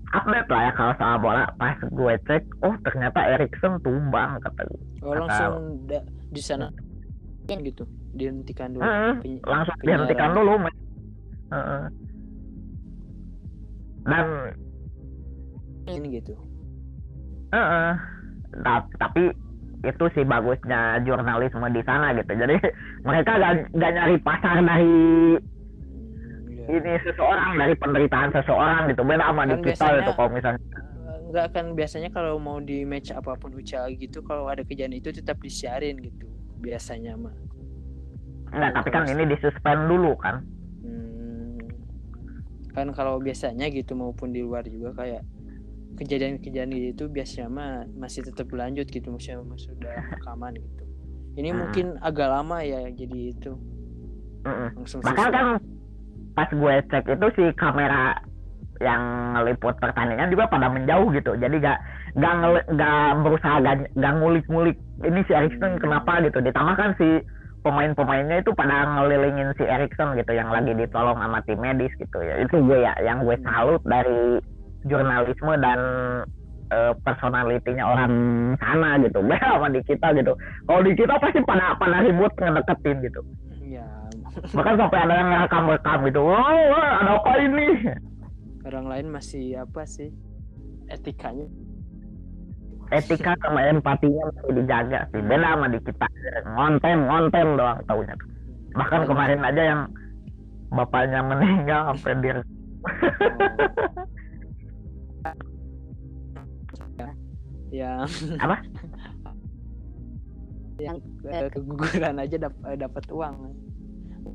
update 0.09 0.49
lah 0.53 0.63
ya 0.69 0.73
kalau 0.77 0.93
soal 1.01 1.17
bola 1.17 1.49
pas 1.57 1.81
gue 1.81 2.15
cek 2.29 2.45
oh 2.61 2.77
ternyata 2.85 3.25
Erikson 3.25 3.81
tumbang 3.81 4.37
kata 4.45 4.69
gue 4.69 4.81
Oh 5.01 5.17
langsung 5.17 5.89
da- 5.89 6.05
di 6.29 6.43
sana 6.45 6.69
kan 7.49 7.65
gitu 7.65 7.89
dihentikan 8.13 8.77
dulu. 8.77 8.85
Hmm, 8.85 9.25
Peny- 9.25 9.41
langsung 9.45 9.77
penyiaran. 9.81 10.05
dihentikan 10.05 10.31
dulu 10.37 10.53
men. 10.61 10.75
Heeh. 11.49 11.83
dan 14.05 14.27
ini 15.89 16.21
gitu. 16.21 16.37
Heeh. 17.53 17.93
Ta- 18.61 18.89
tapi 18.99 19.33
itu 19.81 20.05
sih 20.11 20.23
bagusnya 20.23 20.81
jurnalisme 21.01 21.67
di 21.69 21.83
sana 21.83 22.11
gitu 22.13 22.33
jadi 22.33 22.57
mereka 23.01 23.31
gak, 23.33 23.53
gak 23.73 23.93
nyari 23.93 24.17
pasar 24.19 24.59
dari 24.59 24.95
iya. 26.49 26.65
ini 26.69 26.93
seseorang 27.01 27.55
dari 27.55 27.75
penderitaan 27.75 28.31
seseorang 28.33 28.91
gitu 28.91 29.03
beda 29.03 29.25
sama 29.25 29.43
di 29.43 29.49
Kan 29.49 29.61
kita 29.61 29.67
biasanya- 29.71 29.97
gitu 29.97 30.13
kalau 30.13 30.31
misalnya 30.31 30.63
Eh, 31.09 31.19
nggak 31.27 31.45
akan 31.47 31.65
biasanya 31.73 32.09
kalau 32.11 32.35
mau 32.37 32.59
di 32.59 32.83
match 32.83 33.11
apa 33.11 33.33
pun 33.35 33.53
ucal 33.53 33.87
gitu 33.93 34.19
kalau 34.21 34.45
ada 34.47 34.61
kejadian 34.61 34.93
itu 34.95 35.09
tetap 35.09 35.39
disiarin 35.39 35.97
gitu 35.97 36.27
biasanya 36.59 37.15
mah. 37.15 37.33
enggak 38.49 38.71
tapi 38.75 38.89
kan 38.89 39.05
ini 39.07 39.25
disuspend 39.27 39.87
dulu 39.87 40.17
kan 40.17 40.43
Hmm. 40.81 41.55
Kan 42.71 42.91
kalau 42.91 43.19
biasanya 43.19 43.69
gitu 43.69 43.93
maupun 43.93 44.31
di 44.31 44.41
luar 44.41 44.65
juga 44.65 44.91
kayak 44.97 45.23
kejadian-kejadian 45.99 46.71
itu 46.95 47.05
biasanya 47.07 47.49
mah 47.51 47.73
masih 47.99 48.23
tetap 48.23 48.47
berlanjut 48.47 48.87
gitu 48.87 49.11
maksudnya 49.11 49.43
sudah 49.59 49.93
rekaman 50.15 50.55
gitu. 50.57 50.85
Ini 51.35 51.49
Hmm. 51.51 51.59
mungkin 51.61 51.87
agak 51.99 52.29
lama 52.31 52.59
ya 52.63 52.87
jadi 52.89 53.19
itu. 53.35 53.53
Langsung 54.47 55.03
bahkan 55.03 55.29
kan 55.29 55.47
pas 56.33 56.49
gue 56.49 56.75
cek 56.89 57.05
itu 57.11 57.27
si 57.35 57.45
kamera 57.59 58.17
yang 58.79 59.03
ngeliput 59.35 59.75
pertandingan 59.83 60.31
juga 60.31 60.47
pada 60.47 60.71
menjauh 60.71 61.11
gitu. 61.11 61.35
Jadi 61.35 61.59
gak 61.59 61.79
gak, 62.15 62.35
ngeli- 62.39 62.69
gak 62.79 63.03
berusaha 63.27 63.59
gak, 63.59 63.77
gak 63.93 64.15
ngulik-ngulik 64.23 64.79
ini 65.03 65.21
si 65.27 65.33
Erikson 65.35 65.83
kenapa? 65.83 66.23
gitu. 66.23 66.39
Ditambah 66.39 66.75
kan 66.79 66.95
si 66.95 67.23
pemain-pemainnya 67.67 68.39
itu 68.39 68.55
pada 68.55 68.87
ngelilingin 68.87 69.51
si 69.59 69.67
Erikson 69.67 70.15
gitu 70.15 70.31
yang 70.31 70.49
lagi 70.49 70.71
ditolong 70.73 71.19
sama 71.19 71.43
tim 71.43 71.59
medis 71.59 71.91
gitu 71.99 72.19
ya. 72.23 72.39
Itu 72.39 72.63
gue 72.63 72.79
ya 72.87 72.95
yang 73.03 73.27
gue 73.27 73.35
salut 73.43 73.83
dari 73.83 74.39
jurnalisme 74.89 75.53
dan 75.61 75.81
eh, 76.73 76.93
personalitinya 77.05 77.85
orang 77.85 78.13
sana 78.59 78.99
gitu. 79.05 79.21
Beda 79.23 79.47
sama 79.57 79.69
di 79.73 79.81
kita 79.85 80.13
gitu. 80.17 80.33
Kalau 80.65 80.81
di 80.85 80.93
kita 80.97 81.15
pasti 81.21 81.41
pada 81.45 81.77
pada 81.77 82.05
ribut 82.05 82.33
ngedeketin 82.37 82.97
gitu. 83.05 83.21
Ya 83.69 83.87
bahkan 84.55 84.75
sampai 84.79 84.99
ada 85.05 85.15
yang 85.15 85.29
ngerekam-rekam 85.33 85.99
gitu. 86.09 86.21
Wah 86.25 86.57
wah, 86.73 86.91
ada 87.03 87.13
apa 87.21 87.33
ini? 87.43 87.67
Orang 88.69 88.87
lain 88.89 89.07
masih 89.09 89.65
apa 89.65 89.83
sih? 89.89 90.13
Etikanya. 90.89 91.49
Etika 92.89 93.37
sama 93.45 93.69
empatinya 93.69 94.33
masih 94.33 94.65
dijaga 94.65 95.01
sih. 95.13 95.21
Beda 95.21 95.57
sama 95.57 95.67
di 95.69 95.79
kita. 95.85 96.07
Ngonten 96.57 96.99
ngonten 97.05 97.49
doang 97.61 97.81
taunya. 97.85 98.17
Bahkan 98.73 99.03
kemarin 99.09 99.41
aja 99.45 99.63
yang 99.65 99.81
bapaknya 100.73 101.21
meninggal 101.25 101.97
sampai 101.97 102.15
dia 102.21 102.37
yang 107.73 108.09
Apa? 108.41 108.57
yang 110.85 110.97
eh, 111.27 111.51
keguguran 111.51 112.23
aja 112.23 112.37
dap- 112.39 112.65
eh, 112.71 112.79
dapat 112.79 113.05
uang. 113.11 113.35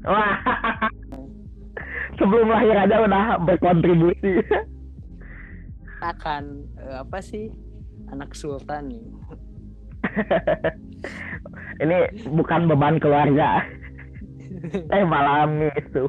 Wah. 0.04 0.36
Sebelum 2.20 2.52
lahir 2.52 2.78
aja 2.78 3.00
udah 3.00 3.40
berkontribusi. 3.48 4.44
Akan 6.04 6.68
eh, 6.78 7.00
apa 7.00 7.24
sih? 7.24 7.48
Anak 8.12 8.36
sultan. 8.36 8.92
Nih 8.92 9.02
ini 11.82 11.98
bukan 12.30 12.70
beban 12.70 13.02
keluarga. 13.02 13.64
Eh 14.96 15.04
malah 15.04 15.44
itu 15.76 16.08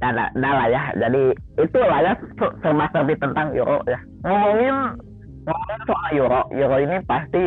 Nah, 0.00 0.10
nah, 0.10 0.28
nah 0.32 0.52
lah 0.54 0.66
ya. 0.66 0.82
Jadi 0.96 1.22
itu 1.56 1.78
lah 1.78 2.00
ya 2.00 2.12
se- 2.16 2.56
serba-serbi 2.60 3.14
tentang 3.16 3.52
Euro 3.52 3.84
ya. 3.84 4.00
Ngomongin 4.24 4.76
ngomongin 5.44 5.80
soal 5.84 6.10
Euro. 6.14 6.40
Euro 6.50 6.76
ini 6.78 6.96
pasti 7.04 7.42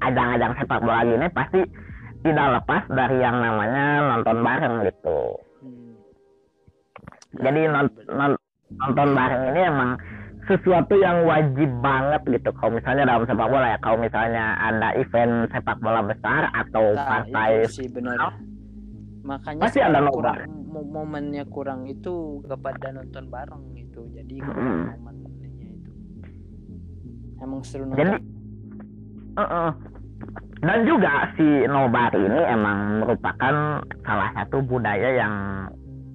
ajang-ajang 0.00 0.52
sepak 0.54 0.80
bola 0.80 1.00
gini 1.00 1.26
pasti 1.32 1.60
tidak 2.20 2.60
lepas 2.60 2.82
dari 2.90 3.16
yang 3.18 3.36
namanya 3.36 3.84
nonton 4.06 4.36
bareng 4.40 4.74
gitu. 4.84 5.20
Hmm. 5.60 5.92
jadi 7.34 7.60
non- 7.66 8.04
non- 8.08 8.40
nonton 8.70 9.08
bareng 9.12 9.42
ini 9.50 9.60
emang 9.64 9.90
sesuatu 10.44 10.94
yang 10.94 11.24
wajib 11.24 11.70
banget 11.80 12.20
gitu. 12.28 12.52
Kalau 12.52 12.76
misalnya 12.76 13.08
dalam 13.08 13.24
sepak 13.24 13.48
bola 13.48 13.66
ya 13.66 13.78
kalau 13.80 13.96
misalnya 13.96 14.60
ada 14.60 14.92
event 14.94 15.48
sepak 15.48 15.80
bola 15.80 16.04
besar 16.04 16.52
atau 16.52 16.92
Nah, 16.92 17.00
partai 17.00 17.64
sih 17.66 17.88
benar. 17.88 18.28
Makanya 19.24 19.60
Pasti 19.64 19.80
ada 19.80 20.04
mo- 20.04 20.12
momennya 20.82 21.46
kurang 21.46 21.86
itu 21.86 22.42
kepada 22.48 22.90
nonton 22.90 23.30
bareng 23.30 23.64
gitu. 23.78 24.10
Jadi 24.10 24.42
kurang 24.42 24.98
momennya 24.98 25.68
itu. 25.70 25.92
Emang 27.38 27.60
seru 27.62 27.86
nonton. 27.86 28.00
jadi 28.00 28.14
uh-uh. 29.38 29.70
dan 30.64 30.78
juga 30.88 31.28
si 31.36 31.46
nobar 31.68 32.10
ini 32.16 32.40
emang 32.48 33.04
merupakan 33.04 33.84
salah 34.06 34.30
satu 34.32 34.64
budaya 34.64 35.10
yang 35.12 35.34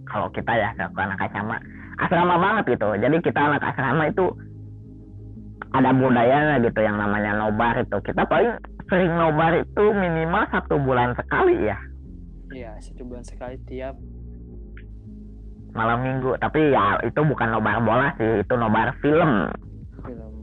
kalau 0.10 0.26
kita 0.34 0.50
ya 0.58 0.74
ke 0.74 1.00
anak 1.00 1.22
asrama 1.22 1.58
asrama 2.02 2.36
banget 2.42 2.80
gitu 2.80 2.90
jadi 2.98 3.16
kita 3.22 3.40
anak 3.40 3.62
asrama 3.62 4.10
itu 4.10 4.26
ada 5.70 5.94
budayanya 5.94 6.58
gitu 6.66 6.82
yang 6.82 6.98
namanya 6.98 7.38
nobar 7.38 7.78
itu 7.78 7.98
kita 8.02 8.26
paling 8.26 8.58
sering 8.90 9.14
nobar 9.14 9.54
itu 9.54 9.86
minimal 9.94 10.50
satu 10.50 10.82
bulan 10.82 11.14
sekali 11.14 11.70
ya 11.70 11.78
Iya, 12.50 12.82
satu 12.82 13.06
bulan 13.06 13.22
sekali 13.22 13.62
tiap 13.70 13.94
malam 15.80 16.04
minggu 16.04 16.36
tapi 16.44 16.76
ya 16.76 17.00
itu 17.08 17.24
bukan 17.24 17.56
nobar 17.56 17.80
bola 17.80 18.12
sih 18.20 18.44
itu 18.44 18.54
nobar 18.60 18.92
film 19.00 19.48
film. 20.04 20.34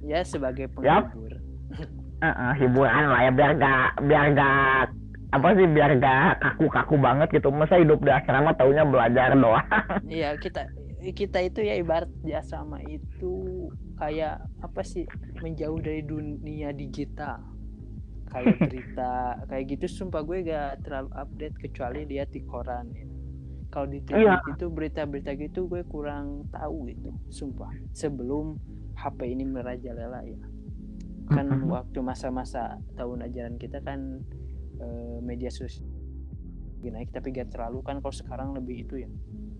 Ya 0.00 0.24
sebagai 0.24 0.72
penghibur. 0.72 1.36
Heeh, 2.24 2.52
hiburan 2.58 3.04
lah 3.14 3.20
ya 3.28 3.30
biar 3.30 3.52
gak 3.54 4.02
biar 4.10 4.26
gak 4.34 4.90
apa 5.28 5.48
sih 5.54 5.66
biar 5.70 5.90
gak 6.02 6.42
kaku-kaku 6.42 6.96
banget 6.98 7.28
gitu 7.30 7.52
masa 7.54 7.78
hidup 7.78 8.02
di 8.02 8.10
asrama 8.10 8.56
taunya 8.58 8.82
belajar 8.82 9.38
doang 9.38 9.62
Iya, 10.18 10.34
kita 10.40 10.66
kita 11.14 11.38
itu 11.46 11.62
ya 11.62 11.78
ibarat 11.78 12.10
di 12.26 12.34
asrama 12.34 12.82
itu 12.90 13.68
kayak 14.02 14.42
apa 14.64 14.82
sih 14.82 15.06
menjauh 15.38 15.78
dari 15.78 16.02
dunia 16.02 16.74
digital 16.74 17.38
kayak 18.34 18.56
berita 18.66 19.38
kayak 19.46 19.64
gitu 19.78 19.86
sumpah 19.86 20.26
gue 20.26 20.42
gak 20.42 20.82
terlalu 20.82 21.10
update 21.14 21.56
kecuali 21.60 22.00
lihat 22.08 22.34
di 22.34 22.40
koran 22.44 22.88
ya. 22.92 23.07
Kalau 23.68 23.86
di 23.86 24.00
TV 24.00 24.24
Iya. 24.24 24.40
itu 24.48 24.66
berita-berita 24.66 25.32
gitu 25.34 25.68
gue 25.68 25.84
kurang 25.84 26.48
tahu 26.48 26.88
gitu 26.88 27.12
sumpah 27.28 27.68
sebelum 27.92 28.56
HP 28.94 29.28
ini 29.28 29.44
merajalela 29.44 30.24
ya 30.24 30.40
kan 31.28 31.44
Mhm. 31.46 31.68
waktu 31.68 32.00
masa-masa 32.00 32.80
tahun 32.94 33.22
ajaran 33.22 33.56
kita 33.56 33.80
kan 33.80 34.24
eh, 34.78 35.18
media 35.20 35.50
sosial 35.50 35.84
naik 36.80 37.10
tapi 37.10 37.34
gak 37.34 37.50
terlalu 37.50 37.82
kan 37.82 37.98
kalau 37.98 38.14
sekarang 38.14 38.54
lebih 38.54 38.86
itu 38.86 39.02
ya 39.02 39.10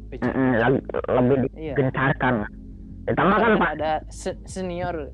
lebih 0.09 1.51
Iya. 1.53 1.75
digencarkan 1.75 2.47
ditambah 3.05 3.37
kan 3.37 3.53
Kan 3.57 3.69
ada 3.75 3.93
se- 4.09 4.39
senior 4.45 5.11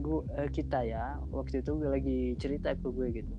gua, 0.00 0.24
eh, 0.36 0.50
kita 0.50 0.82
ya 0.82 1.16
waktu 1.30 1.60
itu 1.60 1.70
gue 1.72 1.88
lagi 1.88 2.18
cerita 2.36 2.74
ke 2.74 2.84
gue 2.84 3.08
gitu 3.14 3.34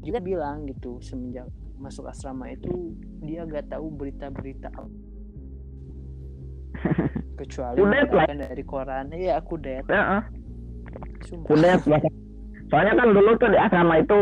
juga 0.00 0.18
bilang 0.18 0.64
gitu 0.64 0.96
semenjak 0.98 1.46
masuk 1.80 2.04
asrama 2.06 2.46
itu 2.46 2.92
dia 3.20 3.42
gak 3.42 3.66
tahu 3.68 3.88
berita-berita 3.90 4.68
kecuali 7.36 7.76
Kudet 7.76 8.08
lah. 8.10 8.26
dari 8.28 8.62
koran. 8.62 9.08
Iya 9.10 9.40
aku 9.40 9.56
dead 9.56 9.84
Heeh, 9.86 10.22
sumpah. 11.24 11.46
Kudet 11.48 11.80
soalnya 12.70 12.94
kan 12.94 13.08
dulu 13.10 13.34
tuh 13.34 13.50
di 13.50 13.58
asrama 13.58 13.98
itu 13.98 14.18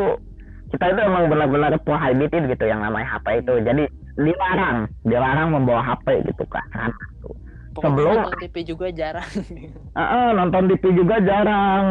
kita 0.69 0.85
itu 0.87 1.01
emang 1.03 1.29
benar-benar 1.29 1.77
prohibited 1.83 2.47
gitu 2.47 2.65
yang 2.65 2.81
namanya 2.81 3.19
HP 3.19 3.43
itu. 3.43 3.55
Jadi 3.61 3.85
dilarang. 4.17 4.79
Dilarang 5.03 5.49
membawa 5.51 5.83
HP 5.85 6.07
gitu 6.25 6.45
kan 6.47 6.91
Pokoknya 7.75 7.83
sebelum- 7.95 8.19
nonton 8.25 8.39
TV 8.41 8.57
juga 8.65 8.87
jarang. 8.91 9.31
Heeh, 9.99 10.29
nonton 10.33 10.63
TV 10.69 10.85
juga 10.95 11.17
jarang. 11.21 11.87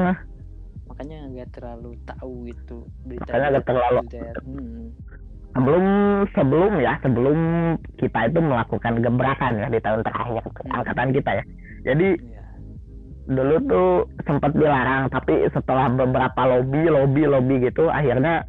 Makanya 0.87 1.17
nggak 1.29 1.49
terlalu 1.53 1.91
tahu 2.03 2.35
itu 2.45 2.77
berita 3.03 3.29
Makanya 3.29 3.47
nggak 3.51 3.65
terlalu- 3.65 4.03
hmm. 4.43 4.85
Sebelum 5.57 5.85
sebelum 6.31 6.71
ya 6.77 6.93
sebelum 7.01 7.37
kita 7.97 8.29
itu 8.29 8.39
melakukan 8.39 8.93
gebrakan 9.01 9.57
ya 9.57 9.67
di 9.67 9.79
tahun 9.81 10.05
terakhir 10.05 10.45
angkatan 10.69 11.09
kita 11.11 11.31
ya 11.33 11.43
jadi 11.83 12.07
Iya. 12.13 12.41
dulu 13.27 13.55
tuh 13.65 13.89
sempat 14.23 14.53
dilarang 14.53 15.09
tapi 15.09 15.49
setelah 15.49 15.89
beberapa 15.89 16.41
lobby 16.47 16.87
lobby 16.87 17.23
lobby 17.25 17.55
gitu 17.59 17.89
akhirnya 17.89 18.45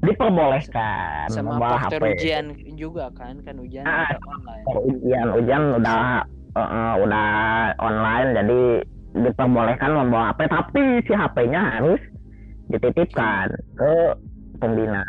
diperbolehkan 0.00 1.28
sama 1.28 1.56
membawa 1.56 1.76
faktor 1.82 2.08
HP 2.08 2.14
ujian 2.16 2.46
juga 2.74 3.10
kan 3.12 3.36
kan 3.42 3.56
ujian 3.58 3.84
Ah. 3.84 4.08
online 4.14 4.64
ujian 4.86 5.26
ujian 5.34 5.62
udah 5.76 6.24
eh, 6.50 6.94
udah 7.04 7.28
online 7.76 8.28
jadi 8.32 8.60
diperbolehkan 9.18 9.90
membawa 9.90 10.30
HP 10.30 10.40
tapi 10.46 10.82
si 11.04 11.12
HP-nya 11.12 11.60
harus 11.76 12.00
dititipkan 12.68 13.50
ke 13.74 13.92
pembina 14.56 15.02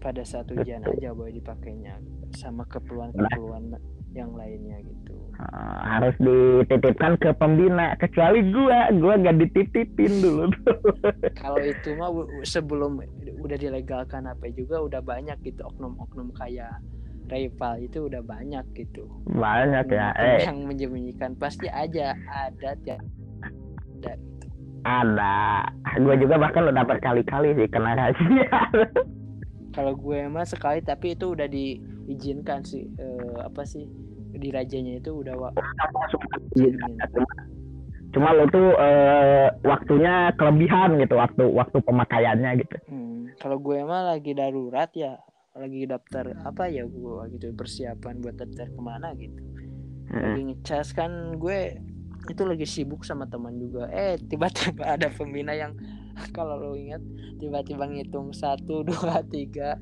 pada 0.00 0.24
saat 0.24 0.48
ujian 0.48 0.80
aja 0.82 1.12
boleh 1.12 1.36
dipakainya 1.36 2.00
sama 2.32 2.64
keperluan-keperluan 2.66 3.76
yang 4.16 4.34
lainnya 4.34 4.80
gitu. 4.82 5.14
Eh, 5.38 5.80
harus 5.86 6.14
dititipkan 6.18 7.16
ke 7.20 7.30
pembina 7.36 7.94
kecuali 7.96 8.42
gua. 8.50 8.90
Gua 8.96 9.14
gak 9.20 9.38
dititipin 9.38 10.12
dulu. 10.20 10.44
Kalau 11.42 11.60
itu 11.62 11.94
mah 11.94 12.10
sebelum 12.42 12.98
udah 13.40 13.56
dilegalkan 13.56 14.26
apa 14.26 14.50
juga 14.52 14.82
udah 14.82 15.00
banyak 15.00 15.38
gitu 15.46 15.62
oknum-oknum 15.64 16.34
kayak 16.36 16.74
rival 17.30 17.78
itu 17.78 18.10
udah 18.10 18.20
banyak 18.24 18.64
gitu. 18.74 19.06
Banyak 19.30 19.86
ya 19.94 20.10
eh. 20.18 20.42
yang 20.44 20.66
menyembunyikan 20.66 21.38
pasti 21.38 21.70
aja 21.70 22.18
ada 22.26 22.74
tiap 22.82 23.00
ada 24.00 24.12
gitu. 24.18 24.46
ada. 24.82 25.38
Gua 26.02 26.16
juga 26.18 26.34
bahkan 26.36 26.66
udah 26.66 26.84
berkali-kali 26.84 27.54
sih 27.54 27.68
kena 27.70 27.94
razia 27.94 28.50
kalau 29.70 29.94
gue 29.94 30.26
mah 30.26 30.46
sekali 30.46 30.82
tapi 30.82 31.14
itu 31.14 31.34
udah 31.34 31.46
diizinkan 31.46 32.66
sih 32.66 32.86
eh, 32.98 33.38
apa 33.42 33.62
sih 33.62 33.86
di 34.30 34.48
rajanya 34.50 34.98
itu 34.98 35.10
udah 35.10 35.34
wa- 35.34 35.54
izinin. 36.54 36.98
cuma 38.10 38.34
lo 38.34 38.46
tuh 38.50 38.74
eh, 38.74 39.48
waktunya 39.62 40.34
kelebihan 40.34 40.98
gitu 40.98 41.14
waktu 41.14 41.46
waktu 41.46 41.78
pemakaiannya 41.78 42.50
gitu. 42.66 42.76
Hmm, 42.90 43.30
kalau 43.38 43.62
gue 43.62 43.78
mah 43.86 44.14
lagi 44.14 44.34
darurat 44.34 44.90
ya 44.94 45.18
lagi 45.54 45.86
daftar 45.86 46.34
apa 46.46 46.70
ya 46.70 46.86
gue 46.86 47.22
gitu 47.38 47.54
persiapan 47.54 48.18
buat 48.18 48.34
daftar 48.38 48.66
ke 48.70 48.80
mana 48.82 49.14
gitu. 49.14 49.38
Lagi 50.10 50.42
ngecas 50.42 50.90
kan 50.90 51.38
gue 51.38 51.78
itu 52.26 52.42
lagi 52.42 52.66
sibuk 52.66 53.06
sama 53.06 53.30
teman 53.30 53.54
juga. 53.62 53.86
Eh 53.94 54.18
tiba-tiba 54.18 54.82
ada 54.98 55.06
pembina 55.10 55.54
yang 55.54 55.74
kalau 56.36 56.56
lo 56.56 56.72
ingat 56.74 57.02
tiba-tiba 57.38 57.84
ngitung 57.86 58.32
satu 58.32 58.82
dua 58.88 59.22
tiga. 59.26 59.76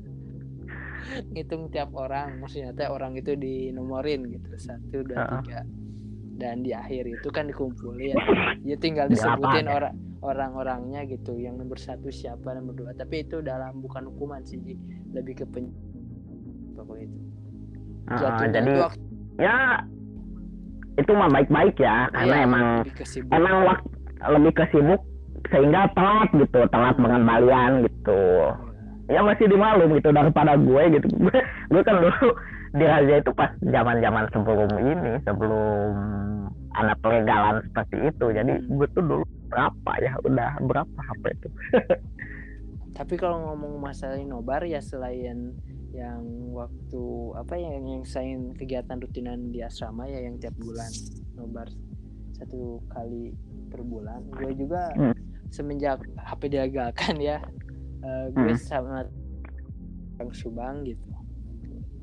Ngitung 1.31 1.71
tiap 1.71 1.89
orang 1.95 2.43
maksudnya 2.43 2.75
teh 2.75 2.85
orang 2.85 3.15
itu 3.15 3.33
dinomorin 3.33 4.27
gitu 4.29 4.49
satu 4.59 5.01
dua 5.03 5.25
Heeh. 5.25 5.41
tiga. 5.41 5.59
Dan 6.39 6.63
di 6.63 6.71
akhir 6.71 7.03
itu 7.07 7.27
kan 7.29 7.47
dikumpulin. 7.47 8.15
Ya 8.67 8.75
tinggal 8.75 9.07
Di 9.07 9.15
disebutin 9.15 9.65
lapangan. 9.65 9.75
orang 9.75 9.95
orang-orangnya 10.19 11.07
gitu 11.07 11.39
yang 11.39 11.55
nomor 11.55 11.79
satu 11.79 12.11
siapa 12.11 12.51
nomor 12.53 12.75
dua. 12.75 12.91
Tapi 12.93 13.23
itu 13.23 13.39
dalam 13.39 13.79
bukan 13.79 14.11
hukuman 14.11 14.43
sih 14.43 14.59
lebih 15.15 15.43
ke 15.43 15.45
pen 15.47 15.71
pokoknya 16.75 17.07
itu. 17.07 17.19
Jatuhnya 18.09 18.51
jadi 18.51 18.67
itu 18.67 18.81
waktu 18.81 19.01
ya 19.39 19.55
itu 20.99 21.11
mah 21.15 21.29
baik-baik 21.31 21.75
ya 21.79 22.11
karena 22.11 22.35
Iya, 22.35 22.43
emang 22.43 22.65
emang 23.31 23.55
waktu 23.63 23.87
lebih 24.35 24.51
ke 24.51 24.63
sibuk 24.69 25.01
sehingga 25.49 25.89
telat 25.97 26.29
gitu 26.33 26.59
telat 26.69 26.95
pengembalian 26.97 27.85
gitu. 27.85 28.23
Ya 29.09 29.25
masih 29.25 29.49
dimalum 29.49 29.89
gitu 29.97 30.13
daripada 30.13 30.53
gue 30.53 30.83
gitu. 30.93 31.07
Gue 31.17 31.37
gue 31.73 31.81
kan 31.81 31.97
dulu 31.97 32.27
di 32.77 32.85
razia 32.85 33.17
itu 33.17 33.31
pas 33.33 33.49
zaman 33.65 33.97
zaman 33.97 34.25
sebelum 34.29 34.69
ini 34.77 35.13
sebelum 35.25 35.89
anak 36.77 36.97
pelegalan 37.01 37.65
seperti 37.65 37.97
itu. 38.13 38.25
Jadi 38.29 38.53
Hmm. 38.53 38.77
gue 38.77 38.87
tuh 38.93 39.03
dulu 39.03 39.25
berapa 39.49 39.91
ya? 39.97 40.13
Udah 40.21 40.51
berapa 40.61 40.99
HP 41.01 41.23
itu? 41.33 41.49
Tapi 42.97 43.15
kalau 43.17 43.49
ngomong 43.49 43.81
masalah 43.81 44.19
nobar 44.21 44.61
ya 44.67 44.83
selain 44.83 45.57
yang 45.89 46.21
waktu 46.53 47.03
apa 47.33 47.57
ya 47.57 47.73
yang 47.81 47.85
yang 47.97 48.03
saya 48.05 48.37
kegiatan 48.53 49.01
rutinan 49.01 49.49
di 49.49 49.65
asrama 49.65 50.05
ya 50.05 50.21
yang 50.21 50.37
tiap 50.37 50.53
bulan 50.61 50.89
nobar 51.33 51.65
satu 52.37 52.77
kali 52.93 53.33
per 53.69 53.81
bulan. 53.81 54.25
Gue 54.33 54.51
juga 54.53 54.91
Hmm. 54.93 55.13
semenjak 55.49 56.01
HP 56.17 56.41
dilegalkan 56.49 57.15
ya, 57.17 57.37
eh, 58.01 58.25
gue 58.29 58.53
Hmm. 58.53 58.59
sama 58.59 59.05
Bang 60.17 60.33
Subang 60.33 60.83
gitu. 60.83 61.01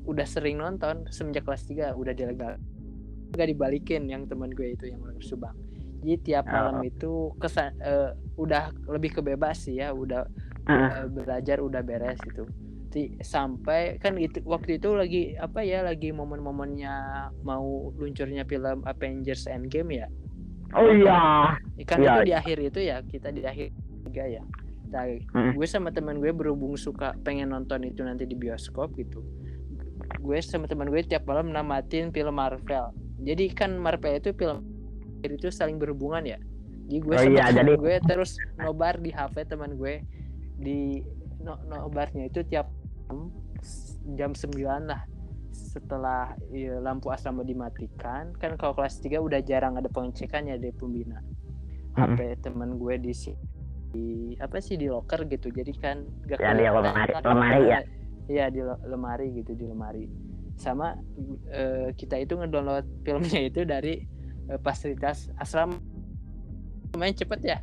Udah 0.03 0.23
sering 0.23 0.57
nonton 0.57 1.05
semenjak 1.11 1.43
kelas 1.43 1.67
3 1.67 1.91
udah 1.93 2.11
dilegal. 2.11 2.55
Gak 3.35 3.47
dibalikin 3.47 4.07
yang 4.07 4.23
teman 4.25 4.49
gue 4.49 4.73
itu 4.73 4.87
yang 4.87 5.03
Bang 5.03 5.19
Subang. 5.19 5.55
Jadi 5.99 6.15
tiap 6.23 6.47
malam 6.47 6.79
itu 6.81 7.35
kesan 7.37 7.75
eh, 7.79 8.15
udah 8.35 8.71
lebih 8.87 9.19
kebebas 9.19 9.67
sih 9.67 9.77
ya, 9.77 9.91
udah 9.91 10.23
Heeh. 10.65 11.03
eh, 11.03 11.07
belajar 11.07 11.59
udah 11.59 11.83
beres 11.83 12.17
gitu 12.23 12.47
sampai 13.21 14.01
kan 14.01 14.17
itu 14.17 14.41
waktu 14.41 14.81
itu 14.81 14.89
lagi 14.97 15.37
apa 15.37 15.61
ya 15.61 15.85
lagi 15.85 16.09
momen-momennya 16.09 16.95
mau 17.45 17.93
luncurnya 17.93 18.41
film 18.41 18.81
Avengers 18.89 19.45
Endgame 19.45 20.01
ya 20.01 20.07
oh 20.73 20.89
iya. 20.89 21.55
Iya. 21.77 21.83
itu 21.85 21.93
di 22.23 22.33
akhir 22.33 22.57
itu 22.59 22.79
ya 22.81 22.97
kita 23.01 23.29
di 23.29 23.43
akhir 23.43 23.69
tiga 24.03 24.25
ya. 24.27 24.43
Nah, 24.87 25.03
Hmm. 25.31 25.51
gue 25.51 25.67
sama 25.67 25.91
teman 25.91 26.17
gue 26.17 26.31
berhubung 26.31 26.75
suka 26.75 27.11
pengen 27.21 27.51
nonton 27.51 27.83
itu 27.83 27.99
nanti 28.01 28.23
di 28.23 28.33
bioskop 28.33 28.95
gitu. 28.95 29.19
Gue 30.17 30.39
sama 30.39 30.63
teman 30.65 30.87
gue 30.87 31.03
tiap 31.03 31.23
malam 31.23 31.51
namatin 31.51 32.07
film 32.09 32.33
Marvel. 32.33 32.95
Jadi 33.19 33.51
kan 33.51 33.75
Marvel 33.75 34.15
itu 34.15 34.31
film 34.31 34.63
itu 35.19 35.49
saling 35.49 35.75
berhubungan 35.75 36.23
ya. 36.23 36.39
Jadi 36.87 36.99
gue 37.01 37.13
Oh 37.13 37.19
sama 37.19 37.31
iya, 37.33 37.45
teman 37.45 37.59
jadi- 37.67 37.75
gue 37.77 37.95
terus 38.07 38.31
nobar 38.55 38.95
di 38.95 39.11
HP 39.11 39.35
teman 39.45 39.75
gue. 39.75 40.07
Di 40.55 41.03
no, 41.37 41.59
nobarnya 41.65 42.25
itu 42.25 42.41
tiap 42.43 42.71
jam 44.09 44.31
9 44.31 44.55
lah 44.85 45.03
setelah 45.57 46.31
iya, 46.47 46.77
lampu 46.77 47.09
asrama 47.09 47.41
dimatikan 47.41 48.31
kan 48.37 48.53
kalau 48.55 48.71
kelas 48.73 49.01
3 49.01 49.17
udah 49.17 49.41
jarang 49.41 49.73
ada 49.73 49.89
pengecekannya 49.89 50.55
dari 50.55 50.71
pembina. 50.71 51.17
Mm-mm. 51.97 52.13
HP 52.13 52.45
teman 52.45 52.77
gue 52.77 52.95
di 52.97 53.09
si- 53.11 53.33
di 53.87 54.07
apa 54.37 54.61
sih 54.61 54.77
di 54.77 54.85
locker 54.85 55.25
gitu. 55.25 55.49
Jadi 55.49 55.73
kan 55.75 56.05
gak 56.23 56.37
Ya, 56.37 56.53
di 56.53 56.61
lemari- 56.63 57.15
lemari 57.17 57.61
ya? 57.65 57.79
Iya 58.27 58.45
di 58.47 58.61
le- 58.61 58.81
lemari 58.85 59.33
gitu 59.33 59.51
di 59.51 59.65
lemari. 59.65 60.05
Sama 60.53 60.93
eh, 61.49 61.89
kita 61.91 62.17
itu 62.17 62.33
ngedownload 62.33 62.85
filmnya 63.01 63.41
itu 63.41 63.61
dari 63.63 64.05
eh, 64.45 64.59
fasilitas 64.61 65.33
asrama. 65.35 65.81
Lumayan 66.93 67.15
cepet 67.15 67.39
ya? 67.41 67.57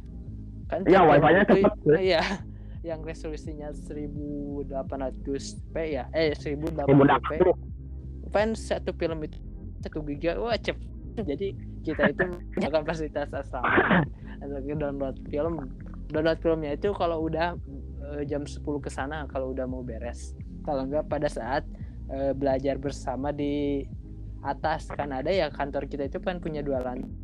Kan 0.67 0.83
Iya, 0.83 0.99
tiap 0.99 1.11
wifi-nya 1.13 1.43
cepet, 1.45 1.73
iya 2.01 2.23
yang 2.89 3.01
resolusinya 3.01 3.73
1800 3.73 4.69
p 5.71 5.77
ya? 5.93 6.05
Eh 6.11 6.33
1080 6.33 6.85
kan 8.35 8.59
satu 8.59 8.91
film 8.99 9.23
itu 9.23 9.39
satu 9.87 10.03
giga 10.03 10.35
wah 10.43 10.59
cepet 10.59 10.95
jadi 11.23 11.55
kita 11.87 12.11
itu 12.11 12.23
menggunakan 12.59 12.83
fasilitas 12.83 13.31
asrama 13.31 14.03
untuk 14.43 14.67
download 14.75 15.17
film. 15.31 15.71
Download 16.11 16.39
filmnya 16.43 16.75
itu 16.75 16.91
kalau 16.91 17.31
udah 17.31 17.55
eh, 18.19 18.23
jam 18.27 18.43
10 18.43 18.61
ke 18.83 18.91
sana 18.91 19.31
kalau 19.31 19.55
udah 19.55 19.69
mau 19.71 19.87
beres. 19.87 20.35
Kalau 20.67 20.89
enggak 20.91 21.07
pada 21.07 21.31
saat 21.31 21.63
eh, 22.11 22.35
belajar 22.35 22.81
bersama 22.83 23.31
di 23.31 23.87
atas. 24.43 24.91
Kan 24.91 25.15
ada 25.15 25.31
ya 25.31 25.47
kantor 25.55 25.87
kita 25.87 26.11
itu 26.11 26.19
kan 26.19 26.43
punya 26.43 26.65
dua 26.67 26.83
lantai 26.83 27.23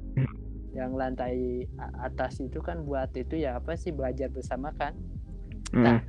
yang 0.71 0.95
lantai 0.95 1.67
atas 1.99 2.39
itu 2.39 2.63
kan 2.63 2.87
buat 2.87 3.11
itu 3.19 3.43
ya 3.43 3.59
apa 3.59 3.75
sih 3.75 3.91
belajar 3.91 4.31
bersama 4.31 4.71
kan. 4.79 4.95
Hmm. 5.71 6.03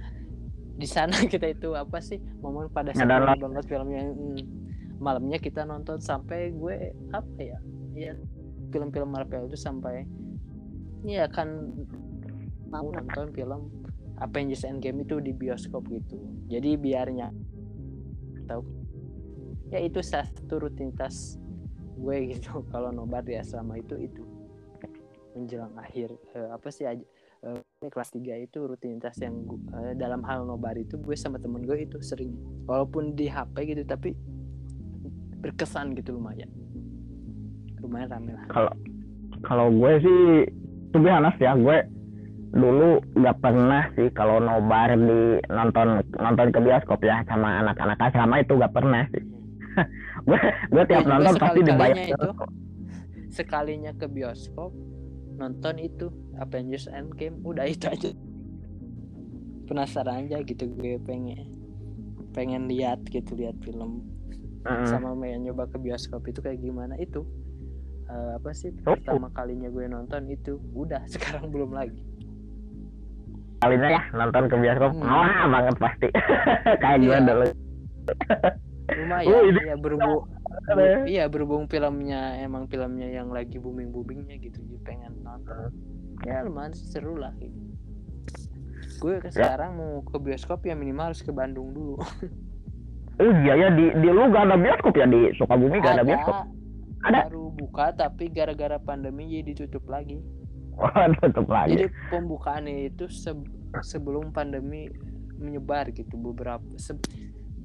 di 0.73 0.89
sana 0.89 1.13
kita 1.29 1.53
itu 1.53 1.77
apa 1.77 2.01
sih 2.01 2.17
momen 2.41 2.65
pada 2.73 2.97
saat 2.97 3.05
download 3.37 3.61
filmnya 3.69 4.09
hmm, 4.09 4.70
malamnya 5.01 5.41
kita 5.41 5.65
nonton 5.65 5.97
sampai 5.97 6.53
gue 6.53 6.93
apa 7.09 7.39
ya 7.41 7.57
ya 7.97 8.13
film-film 8.69 9.09
Marvel 9.09 9.49
itu 9.49 9.57
sampai 9.57 10.05
ya 11.03 11.25
kan 11.27 11.73
mau 12.69 12.87
nonton 12.87 13.33
film 13.33 13.67
Avengers 14.21 14.63
Endgame 14.63 15.01
itu 15.01 15.17
di 15.17 15.33
bioskop 15.33 15.89
gitu. 15.89 16.21
Jadi 16.45 16.77
biarnya 16.77 17.33
tahu 18.45 18.61
ya 19.73 19.81
itu 19.81 19.99
satu 20.05 20.69
rutinitas 20.69 21.41
gue 21.97 22.37
gitu. 22.37 22.61
Kalau 22.71 22.93
nobar 22.93 23.25
di 23.25 23.33
asrama 23.35 23.81
itu 23.81 23.97
itu 23.97 24.21
menjelang 25.33 25.73
akhir 25.79 26.11
eh, 26.35 26.49
apa 26.51 26.67
sih 26.69 26.83
aja 26.83 27.03
eh, 27.47 27.59
kelas 27.87 28.11
3 28.13 28.35
itu 28.45 28.67
rutinitas 28.67 29.15
yang 29.23 29.47
gu- 29.47 29.63
eh, 29.79 29.93
dalam 29.95 30.21
hal 30.27 30.43
nobar 30.43 30.75
itu 30.75 30.99
gue 30.99 31.15
sama 31.15 31.39
temen 31.39 31.63
gue 31.63 31.87
itu 31.87 31.97
sering 32.03 32.35
walaupun 32.67 33.15
di 33.15 33.31
HP 33.31 33.73
gitu 33.73 33.87
tapi 33.87 34.11
berkesan 35.41 35.97
gitu 35.97 36.15
lumayan. 36.15 36.47
Lumayan 37.81 38.07
rame 38.13 38.31
lah. 38.37 38.45
Kalau 38.53 38.71
kalau 39.41 39.67
gue 39.73 39.93
sih 40.05 40.21
tuh 40.93 41.01
honest 41.09 41.41
ya 41.41 41.57
gue 41.57 41.77
dulu 42.51 42.99
nggak 43.15 43.37
pernah 43.39 43.87
sih 43.95 44.11
kalau 44.11 44.43
nobar 44.43 44.91
di 44.93 45.39
nonton 45.47 46.03
nonton 46.19 46.47
ke 46.51 46.59
bioskop 46.59 46.99
ya 46.99 47.23
sama 47.25 47.63
anak-anak 47.63 47.97
asrama 47.97 48.43
itu 48.43 48.53
nggak 48.55 48.75
pernah 48.75 49.03
sih. 49.15 49.23
Gue 50.27 50.35
gue 50.67 50.83
tiap 50.83 51.07
Ya, 51.07 51.15
nonton 51.15 51.33
pasti 51.39 51.59
dibayar 51.63 51.95
itu 51.95 52.29
sekalinya 53.31 53.95
ke 53.95 54.03
bioskop 54.11 54.75
nonton 55.39 55.79
itu 55.79 56.11
Avengers 56.37 56.91
Endgame 56.91 57.39
udah 57.41 57.65
itu 57.65 57.87
aja. 57.87 58.11
Penasaran 59.65 60.27
aja 60.27 60.43
gitu 60.43 60.67
gue 60.75 60.99
pengen 61.07 61.47
pengen 62.35 62.67
lihat 62.67 62.99
gitu 63.07 63.31
lihat 63.39 63.55
film 63.63 64.03
Mm. 64.63 64.85
sama 64.85 65.11
main 65.11 65.39
nyoba 65.39 65.65
ke 65.65 65.77
bioskop 65.77 66.21
itu 66.23 66.39
kayak 66.39 66.59
gimana 66.59 66.93
itu 66.95 67.25
Eh, 68.03 68.31
apa 68.35 68.51
sih 68.51 68.75
Oh. 68.83 68.91
pertama 68.93 69.31
kalinya 69.31 69.67
gue 69.67 69.87
nonton 69.87 70.27
itu 70.27 70.59
udah 70.71 70.99
sekarang 71.13 71.47
belum 71.47 71.71
lagi 71.71 72.03
kalinya 73.57 73.87
ya 73.89 74.01
nonton 74.11 74.43
ke 74.45 74.55
bioskop 74.57 74.91
Hmm. 74.91 75.05
wah 75.05 75.43
banget 75.47 75.75
pasti 75.77 76.07
kayak 76.83 76.97
gue 76.99 77.07
Iya. 77.07 77.19
dulu 77.21 77.45
lumayan 78.91 79.29
Oh, 79.29 79.41
ini- 79.45 79.63
ya 79.69 79.75
berhubung 79.75 80.19
iya 81.07 81.23
berhubung 81.25 81.63
filmnya 81.65 82.21
emang 82.37 82.67
filmnya 82.67 83.07
yang 83.07 83.29
lagi 83.29 83.55
booming 83.55 83.89
boomingnya 83.89 84.35
gitu 84.37 84.59
jadi 84.59 84.77
pengen 84.83 85.13
nonton 85.17 85.71
ya 86.21 86.43
lumayan 86.43 86.73
seru 86.73 87.15
lah 87.15 87.31
gitu. 87.33 87.55
gue 88.99 89.13
ke 89.19 89.29
Ya. 89.29 89.55
sekarang 89.55 89.73
mau 89.73 90.03
ke 90.03 90.17
bioskop 90.17 90.61
ya 90.61 90.75
minimal 90.75 91.09
harus 91.09 91.23
ke 91.23 91.31
Bandung 91.31 91.71
dulu 91.71 91.95
iya 93.21 93.53
ya 93.53 93.67
di 93.69 93.85
di 94.01 94.07
lu 94.09 94.29
gak 94.33 94.49
ada 94.49 94.57
bioskop 94.57 94.93
ya 94.97 95.05
di 95.05 95.29
Sukabumi 95.37 95.77
gak 95.79 96.01
ada 96.01 96.05
bioskop? 96.05 96.35
Ada. 97.01 97.19
baru 97.29 97.49
buka 97.57 97.85
tapi 97.97 98.29
gara-gara 98.29 98.77
pandemi 98.77 99.25
jadi 99.29 99.57
tutup 99.65 99.89
lagi. 99.89 100.21
Wah 100.77 101.09
tutup 101.21 101.49
lagi. 101.49 101.77
Jadi 101.77 101.87
pembukaannya 102.13 102.93
itu 102.93 103.09
se- 103.09 103.49
sebelum 103.81 104.29
pandemi 104.29 104.85
menyebar 105.41 105.89
gitu 105.89 106.13
beberapa 106.21 106.61
se- 106.77 107.01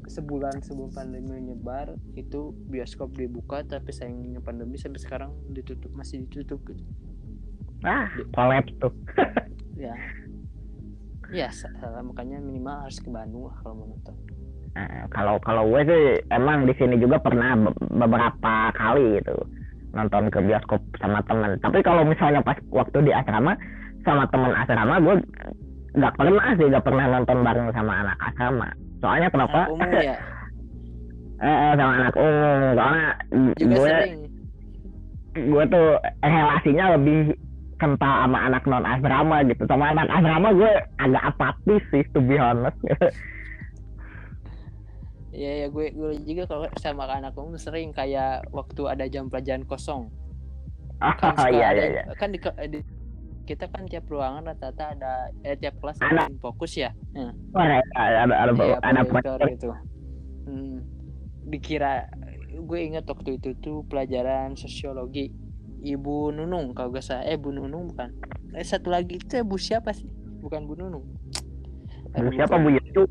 sebulan 0.09 0.65
sebelum 0.65 0.89
pandemi 0.95 1.37
menyebar 1.37 1.99
itu 2.17 2.57
bioskop 2.73 3.13
dibuka 3.13 3.61
tapi 3.67 3.93
sayangnya 3.93 4.41
pandemi 4.41 4.81
sampai 4.81 5.03
sekarang 5.03 5.31
ditutup 5.53 5.93
masih 5.93 6.25
ditutup 6.29 6.63
gitu. 6.73 6.85
Ah 7.85 8.09
collab 8.33 8.65
tuh. 8.81 8.93
Ya. 9.77 9.93
Ya 11.29 11.53
makanya 12.01 12.41
minimal 12.41 12.89
harus 12.89 12.97
ke 12.97 13.13
Bandung 13.13 13.53
lah 13.53 13.61
kalau 13.61 13.85
mau 13.85 13.93
nonton 13.93 14.17
kalau 15.09 15.41
kalau 15.41 15.63
gue 15.73 15.83
sih 15.89 16.03
emang 16.29 16.69
di 16.69 16.75
sini 16.77 17.01
juga 17.01 17.17
pernah 17.21 17.57
be- 17.57 17.77
beberapa 17.97 18.55
kali 18.77 19.21
gitu 19.21 19.37
nonton 19.97 20.29
ke 20.29 20.39
bioskop 20.45 20.85
sama 21.01 21.25
temen. 21.25 21.57
Tapi 21.65 21.81
kalau 21.81 22.05
misalnya 22.05 22.45
pas 22.45 22.61
waktu 22.69 23.09
di 23.09 23.13
asrama 23.17 23.57
sama 24.05 24.29
temen 24.29 24.53
asrama 24.53 25.01
gue 25.01 25.15
nggak 25.97 26.15
pernah 26.21 26.47
sih 26.61 26.67
nggak 26.69 26.85
pernah 26.85 27.05
nonton 27.09 27.39
bareng 27.41 27.69
sama 27.73 27.93
anak 28.05 28.17
asrama. 28.21 28.69
Soalnya 29.01 29.29
kenapa? 29.33 29.61
Anak 29.65 29.73
umum 29.73 29.93
ya 29.97 30.17
Eh, 31.37 31.53
eh, 31.53 31.73
sama 31.77 31.93
anak 32.01 32.15
umum. 32.17 32.61
Soalnya 32.73 33.09
juga 33.61 33.77
gue 33.77 33.89
sering 33.93 34.17
gue 35.37 35.65
tuh 35.69 35.89
relasinya 36.25 36.85
lebih 36.97 37.37
kental 37.77 38.25
sama 38.25 38.39
anak 38.49 38.65
non 38.65 38.85
asrama 38.89 39.37
gitu. 39.45 39.63
Sama 39.69 39.93
anak 39.93 40.09
asrama 40.09 40.49
gue 40.57 40.73
agak 40.97 41.25
apatis 41.29 41.83
sih 41.93 42.05
to 42.17 42.25
be 42.25 42.41
honest. 42.41 42.77
ya 45.37 45.53
ya 45.63 45.67
gue 45.69 45.93
gue 45.93 46.11
juga 46.25 46.49
kalau 46.49 46.65
sama 46.81 47.05
anak 47.07 47.37
umum 47.37 47.61
sering 47.61 47.93
kayak 47.93 48.49
waktu 48.51 48.83
ada 48.89 49.05
jam 49.07 49.29
pelajaran 49.29 49.69
kosong. 49.69 50.09
Kan 50.97 51.37
Oh 51.37 51.37
suka 51.45 51.53
iya 51.53 51.67
ada 51.71 51.83
iya. 51.85 52.03
iya. 52.09 52.15
kan 52.17 52.33
di, 52.33 52.41
di- 52.73 52.87
kita 53.47 53.71
kan 53.71 53.87
tiap 53.87 54.11
ruangan 54.11 54.49
rata-rata 54.51 54.97
ada 54.97 55.13
eh 55.47 55.55
tiap 55.55 55.79
kelas 55.79 56.03
Ada. 56.03 56.27
fokus 56.43 56.75
ya. 56.75 56.91
Nah, 57.15 57.31
Wah, 57.55 57.63
ada 57.63 57.79
ada 57.95 58.35
ada, 58.35 58.53
Iya, 58.59 58.77
ada 58.83 59.01
proyektor 59.07 59.39
gitu. 59.55 59.67
Hmm, 60.49 60.83
dikira 61.47 62.11
gue 62.57 62.79
ingat 62.83 63.07
waktu 63.07 63.39
itu 63.39 63.55
tuh 63.61 63.85
pelajaran 63.87 64.57
sosiologi. 64.59 65.31
Ibu 65.77 66.35
Nunung 66.35 66.75
kalau 66.75 66.91
gak 66.91 67.05
salah. 67.05 67.23
Eh 67.29 67.39
Bu 67.39 67.55
Nunung 67.55 67.95
bukan. 67.95 68.11
Eh 68.57 68.67
satu 68.67 68.91
lagi. 68.91 69.21
Itu 69.23 69.39
Bu 69.47 69.61
siapa 69.61 69.95
sih? 69.95 70.09
Bukan 70.43 70.67
Bu 70.67 70.75
Nunung. 70.75 71.07
Bu 72.17 72.33
siapa. 72.35 72.59
Bu 72.59 72.75
Yuyu? 72.75 73.05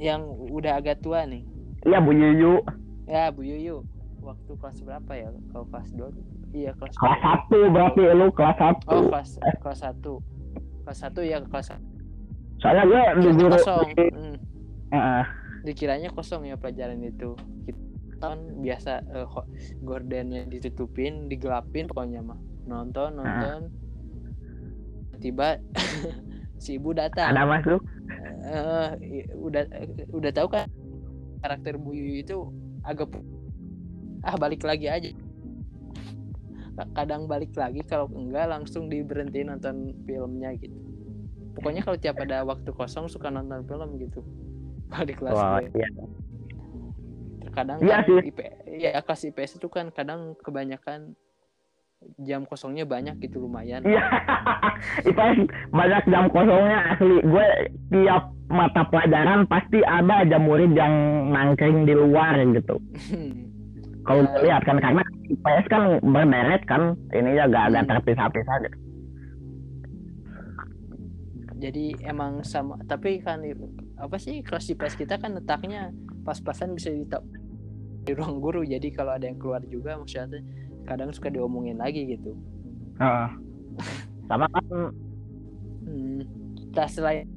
Yang 0.00 0.24
udah 0.48 0.80
agak 0.80 0.98
tua 0.98 1.22
nih. 1.22 1.44
Iya 1.84 2.00
Bu 2.00 2.10
Yuyu. 2.10 2.64
ya 3.04 3.28
Bu 3.28 3.42
Yuyu. 3.42 3.84
Waktu 4.20 4.52
kelas 4.54 4.80
berapa 4.80 5.12
ya? 5.12 5.28
Kalau 5.50 5.64
kelas 5.66 5.88
2 5.92 6.12
iya 6.52 6.72
kelas 6.74 6.92
Kelas 6.92 7.20
satu 7.20 7.58
berarti 7.68 8.00
lu 8.10 8.28
kelas 8.30 8.56
satu. 8.56 8.84
oh 8.90 9.02
kelas 9.08 9.30
kelas 9.60 9.78
satu. 9.78 10.12
Kelas 10.82 10.98
satu 10.98 11.20
ya 11.20 11.36
kelas 11.40 11.66
satu. 11.68 11.86
Soalnya 12.58 12.84
gue 12.84 13.00
di 13.18 13.30
guru. 13.34 13.52
kosong. 13.54 13.88
Hmm. 13.96 14.36
Heeh. 14.90 15.24
dikiranya 15.60 16.08
kosong 16.08 16.44
ya 16.44 16.56
pelajaran 16.56 17.00
itu. 17.00 17.36
Kita 17.64 17.76
kan 18.26 18.40
biasa 18.58 18.92
ho- 19.26 19.48
gordennya 19.80 20.44
ditutupin 20.44 21.24
digelapin 21.26 21.84
pokoknya 21.84 22.20
mah. 22.22 22.40
Nonton 22.64 23.16
nonton. 23.16 23.68
Tiba 25.18 25.56
si 26.60 26.76
ibu 26.76 26.92
datang 26.92 27.32
ada 27.32 27.48
masuk. 27.48 27.80
eh, 28.44 28.88
i- 29.00 29.28
udah 29.32 29.64
udah 30.12 30.30
tahu 30.30 30.48
kan 30.52 30.68
karakter 31.40 31.80
Buyu 31.80 32.20
itu 32.20 32.36
agak 32.84 33.08
ah 34.20 34.36
balik 34.36 34.60
lagi 34.62 34.86
aja 34.86 35.10
kadang 36.92 37.28
balik 37.28 37.52
lagi 37.56 37.84
kalau 37.84 38.08
enggak 38.08 38.48
langsung 38.48 38.88
diberhentiin 38.88 39.52
nonton 39.52 39.92
filmnya 40.04 40.52
gitu 40.56 40.76
pokoknya 41.52 41.84
kalau 41.84 41.98
tiap 42.00 42.16
ada 42.20 42.40
waktu 42.40 42.72
kosong 42.72 43.08
suka 43.08 43.28
nonton 43.28 43.64
film 43.64 44.00
gitu 44.00 44.20
di 45.04 45.12
kelas 45.12 45.36
gue 45.36 45.80
iya. 45.80 45.88
terkadang 47.44 47.78
Iya 47.80 47.96
kan. 48.00 48.24
IP, 48.24 48.38
ya 48.80 48.90
kelas 49.00 49.22
IPS 49.28 49.52
itu 49.60 49.68
kan 49.68 49.92
kadang 49.92 50.36
kebanyakan 50.40 51.12
jam 52.20 52.48
kosongnya 52.48 52.88
banyak 52.88 53.20
gitu 53.20 53.44
lumayan 53.44 53.84
Iya. 53.84 54.00
IPS 55.08 55.38
banyak 55.68 56.02
jam 56.08 56.24
kosongnya 56.32 56.96
asli. 56.96 57.20
Gue 57.24 57.46
tiap 57.92 58.32
mata 58.48 58.82
pelajaran 58.88 59.44
pasti 59.46 59.84
ada 59.84 60.24
aja 60.24 60.40
murid 60.40 60.72
yang 60.72 60.92
nangkring 61.28 61.84
di 61.84 61.92
luar 61.92 62.40
gitu. 62.40 62.80
Kalau 64.08 64.24
gue 64.24 64.48
lihat 64.48 64.64
kan 64.64 64.80
karena 64.80 65.04
IPS 65.28 65.66
kan 65.68 65.82
berderet 66.00 66.62
kan 66.64 66.96
ini 67.12 67.36
ya 67.36 67.44
gak 67.46 67.68
agak 67.68 67.82
Hmm. 67.84 67.90
terpisah-pisah 67.94 68.56
gitu. 68.64 68.78
jadi 71.60 71.92
emang 72.08 72.40
sama 72.40 72.80
tapi 72.88 73.20
kan 73.20 73.44
apa 74.00 74.16
sih 74.16 74.40
kelas 74.40 74.72
IPS 74.72 74.96
kita 74.96 75.20
kan 75.20 75.36
letaknya 75.36 75.92
pas-pasan 76.24 76.72
bisa 76.72 76.88
di 76.88 77.04
di 78.00 78.12
ruang 78.16 78.40
guru 78.40 78.64
jadi 78.64 78.88
kalau 78.88 79.12
ada 79.12 79.28
yang 79.28 79.36
keluar 79.36 79.60
juga 79.68 80.00
maksudnya 80.00 80.40
kadang 80.90 81.14
suka 81.14 81.30
diomongin 81.30 81.78
lagi 81.78 82.02
gitu 82.10 82.34
Heeh. 82.98 83.30
Sama 84.26 84.50
kan 84.50 84.64
hmm. 85.86 86.20
nah 86.74 86.90
selain 86.90 87.30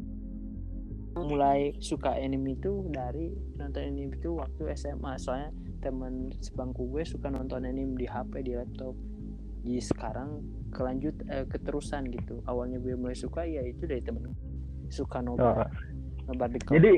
mulai 1.13 1.77
suka 1.77 2.17
anime 2.17 2.57
itu 2.57 2.89
dari 2.89 3.29
nonton 3.61 3.85
anime 3.85 4.17
itu 4.17 4.33
waktu 4.33 4.73
SMA 4.73 5.13
soalnya 5.21 5.53
teman 5.85 6.33
sebangku 6.41 6.89
gue 6.89 7.05
suka 7.05 7.29
nonton 7.29 7.69
anime 7.69 7.93
di 7.93 8.09
HP 8.09 8.41
di 8.41 8.57
laptop 8.57 8.97
jadi 9.63 9.79
sekarang 9.79 10.41
kelanjut 10.73 11.15
eh, 11.29 11.45
keterusan 11.47 12.09
gitu 12.09 12.41
awalnya 12.49 12.81
gue 12.81 12.97
mulai 12.97 13.13
suka 13.13 13.45
ya 13.45 13.61
itu 13.61 13.85
dari 13.85 14.01
temen 14.01 14.33
suka 14.89 15.21
nobar 15.21 15.63
oh, 15.63 15.69
nobar 16.27 16.49
di 16.49 16.59
jadi 16.65 16.93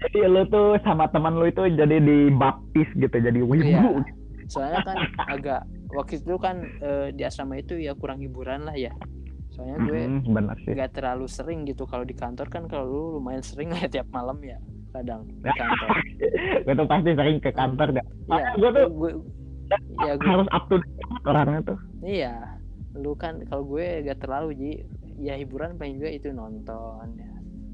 jadi 0.00 0.18
lu 0.30 0.42
tuh 0.48 0.78
sama 0.86 1.10
teman 1.10 1.36
lu 1.36 1.50
itu 1.50 1.66
jadi 1.76 2.00
dibaptis 2.00 2.88
gitu 2.96 3.16
jadi 3.20 3.40
wibu. 3.44 3.66
Iya. 3.66 3.82
soalnya 4.48 4.80
kan 4.86 4.96
agak 5.28 5.60
waktu 5.92 6.18
itu 6.18 6.34
kan 6.38 6.56
eh, 6.80 7.08
di 7.10 7.22
asrama 7.22 7.58
itu 7.58 7.76
ya 7.76 7.92
kurang 7.94 8.20
hiburan 8.20 8.64
lah 8.64 8.74
ya 8.74 8.92
soalnya 9.50 9.82
gue 9.82 10.00
sih. 10.62 10.72
nggak 10.72 10.90
terlalu 10.94 11.26
sering 11.26 11.66
gitu 11.66 11.82
kalau 11.84 12.06
di 12.06 12.14
kantor 12.14 12.46
kan 12.46 12.70
kalau 12.70 12.84
lu 12.86 13.02
lumayan 13.18 13.42
sering 13.42 13.68
lah 13.68 13.82
tiap 13.92 14.06
malam 14.10 14.38
ya 14.40 14.56
kadang 14.90 15.26
di 15.26 15.46
Ya. 15.46 15.54
kantor 15.62 15.88
gue 16.66 16.74
tuh 16.74 16.86
pasti 16.86 17.10
sering 17.14 17.36
ke 17.38 17.50
kantor 17.50 17.88
gak? 17.94 18.06
iya 18.30 18.46
gue 18.54 18.70
tuh 18.70 18.86
gue 18.90 19.10
ya 20.06 20.12
gue 20.18 20.30
harus 20.30 20.48
up 20.50 20.64
to 20.66 20.76
date 20.78 20.98
orangnya 21.26 21.60
tuh. 21.62 21.78
iya 22.02 22.34
lu 22.94 23.14
kan 23.14 23.38
kalau 23.46 23.62
gue 23.66 24.02
gak 24.02 24.18
terlalu 24.18 24.50
ji 24.54 24.70
ya 25.20 25.38
hiburan 25.38 25.78
paling 25.78 25.98
juga 26.02 26.10
itu 26.10 26.28
nonton 26.30 27.06
ya 27.14 27.30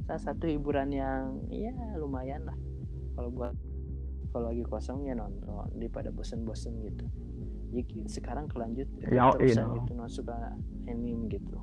salah 0.07 0.23
satu 0.23 0.45
hiburan 0.47 0.93
yang 0.93 1.41
ya 1.49 1.73
lumayan 1.97 2.45
lah 2.45 2.57
kalau 3.17 3.33
buat 3.33 3.55
kalau 4.31 4.53
lagi 4.53 4.65
kosong 4.69 5.09
ya 5.09 5.17
nonton 5.17 5.49
daripada 5.75 6.13
bosen-bosen 6.13 6.77
gitu 6.85 7.05
jadi 7.73 7.99
sekarang 8.07 8.47
kelanjut 8.47 8.89
Ya, 9.11 9.31
terusan 9.35 9.75
gitu 9.83 9.91
non 9.97 10.11
suka 10.11 10.55
anime 10.87 11.29
gitu. 11.31 11.59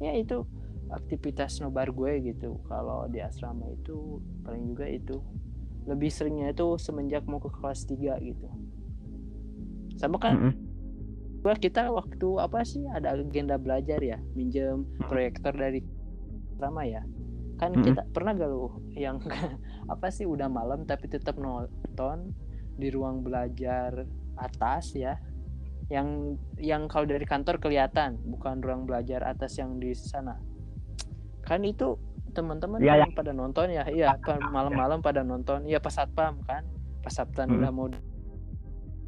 Ya 0.00 0.12
itu 0.16 0.44
aktivitas 0.90 1.58
nobar 1.60 1.90
gue 1.90 2.12
gitu. 2.32 2.60
Kalau 2.68 3.06
di 3.10 3.20
asrama 3.20 3.66
itu 3.72 4.22
paling 4.46 4.64
juga 4.70 4.86
itu 4.88 5.16
lebih 5.86 6.10
seringnya 6.10 6.50
itu 6.50 6.66
semenjak 6.82 7.22
mau 7.30 7.38
ke 7.38 7.50
kelas 7.50 7.86
3 7.86 8.18
gitu. 8.22 8.48
Sama 9.96 10.18
kan 10.18 10.34
Mm-mm. 10.36 10.52
gua 11.40 11.54
kita 11.54 11.88
waktu 11.94 12.28
apa 12.42 12.66
sih 12.66 12.84
ada 12.90 13.14
agenda 13.14 13.56
belajar 13.56 14.02
ya 14.02 14.18
minjem 14.34 14.84
proyektor 15.06 15.54
dari 15.54 15.80
sama 16.58 16.84
ya. 16.84 17.06
Kan 17.56 17.78
Mm-mm. 17.78 17.86
kita 17.86 18.02
pernah 18.10 18.34
gak 18.34 18.50
lu 18.50 18.82
yang 18.98 19.22
apa 19.92 20.10
sih 20.10 20.26
udah 20.26 20.50
malam 20.50 20.84
tapi 20.84 21.06
tetap 21.06 21.38
nonton 21.38 22.34
di 22.76 22.92
ruang 22.92 23.24
belajar 23.24 24.04
atas 24.36 24.92
ya. 24.96 25.18
Yang 25.86 26.38
yang 26.58 26.90
kalau 26.90 27.06
dari 27.06 27.22
kantor 27.22 27.62
kelihatan 27.62 28.18
bukan 28.26 28.58
ruang 28.58 28.84
belajar 28.84 29.22
atas 29.22 29.56
yang 29.58 29.78
di 29.78 29.94
sana. 29.94 30.38
Kan 31.46 31.62
itu 31.62 31.94
teman-teman 32.34 32.82
Iya, 32.84 33.06
yang 33.06 33.16
pada 33.16 33.32
nonton 33.32 33.72
ya. 33.72 33.88
Iya 33.88 34.12
malam-malam 34.52 35.00
pada 35.00 35.24
nonton. 35.24 35.64
Iya 35.64 35.80
pas 35.80 35.96
satpam 35.96 36.42
kan? 36.44 36.66
Pas 37.00 37.14
satpam 37.14 37.48
Mm. 37.48 37.56
udah 37.62 37.70
mau 37.72 37.88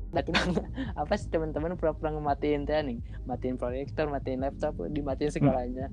apa 1.05 1.21
sih 1.21 1.29
teman-teman 1.29 1.77
pura-pura 1.77 2.09
ngematiin 2.09 2.65
teh 2.65 2.81
nih 2.81 2.97
matiin 3.29 3.61
proyektor 3.61 4.09
matiin 4.09 4.41
laptop 4.41 4.73
dimatiin 4.89 5.29
segalanya. 5.29 5.93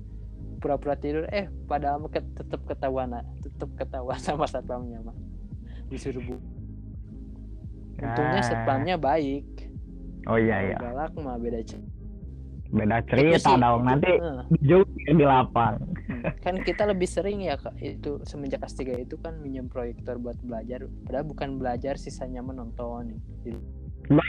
Pura-pura 0.64 0.96
tidur. 0.96 1.28
Eh 1.36 1.52
padahal 1.68 2.00
tetep 2.14 2.64
ketahuan 2.64 3.12
ah, 3.12 3.26
tetep 3.44 3.68
ketahuan 3.76 4.16
sama 4.24 4.48
satpamnya 4.48 5.04
mah. 5.04 5.18
Disuruh 5.92 6.24
bu 6.24 6.40
untungnya 7.98 8.40
Ah. 8.40 8.46
satpamnya 8.46 8.96
baik 8.96 9.46
Oh 10.26 10.36
iya 10.36 10.58
iya. 10.66 10.78
galak 10.78 11.14
mah 11.16 11.38
beda 11.38 11.62
cerita 11.62 11.94
Beda 12.68 12.98
cerita 13.06 13.38
sih, 13.46 13.56
dong. 13.56 13.86
Nanti 13.86 14.10
jauh 14.60 14.84
di 14.98 15.22
lapang. 15.22 15.78
kan 16.42 16.58
kita 16.60 16.84
lebih 16.84 17.06
sering 17.06 17.40
ya 17.40 17.56
Kak, 17.56 17.78
itu 17.78 18.18
semenjak 18.24 18.60
S3 18.60 18.82
itu 19.00 19.16
kan 19.16 19.38
minjem 19.38 19.66
proyektor 19.66 20.18
buat 20.18 20.36
belajar 20.40 20.84
padahal 21.04 21.26
bukan 21.26 21.56
belajar 21.56 21.94
sisanya 21.96 22.42
menonton 22.42 23.22
sampai 24.10 24.26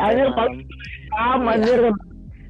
anjir 0.00 0.26
malam 0.26 0.32
paling 0.32 0.58
jam 0.64 1.38
Iya. 1.38 1.52
anjir. 1.52 1.80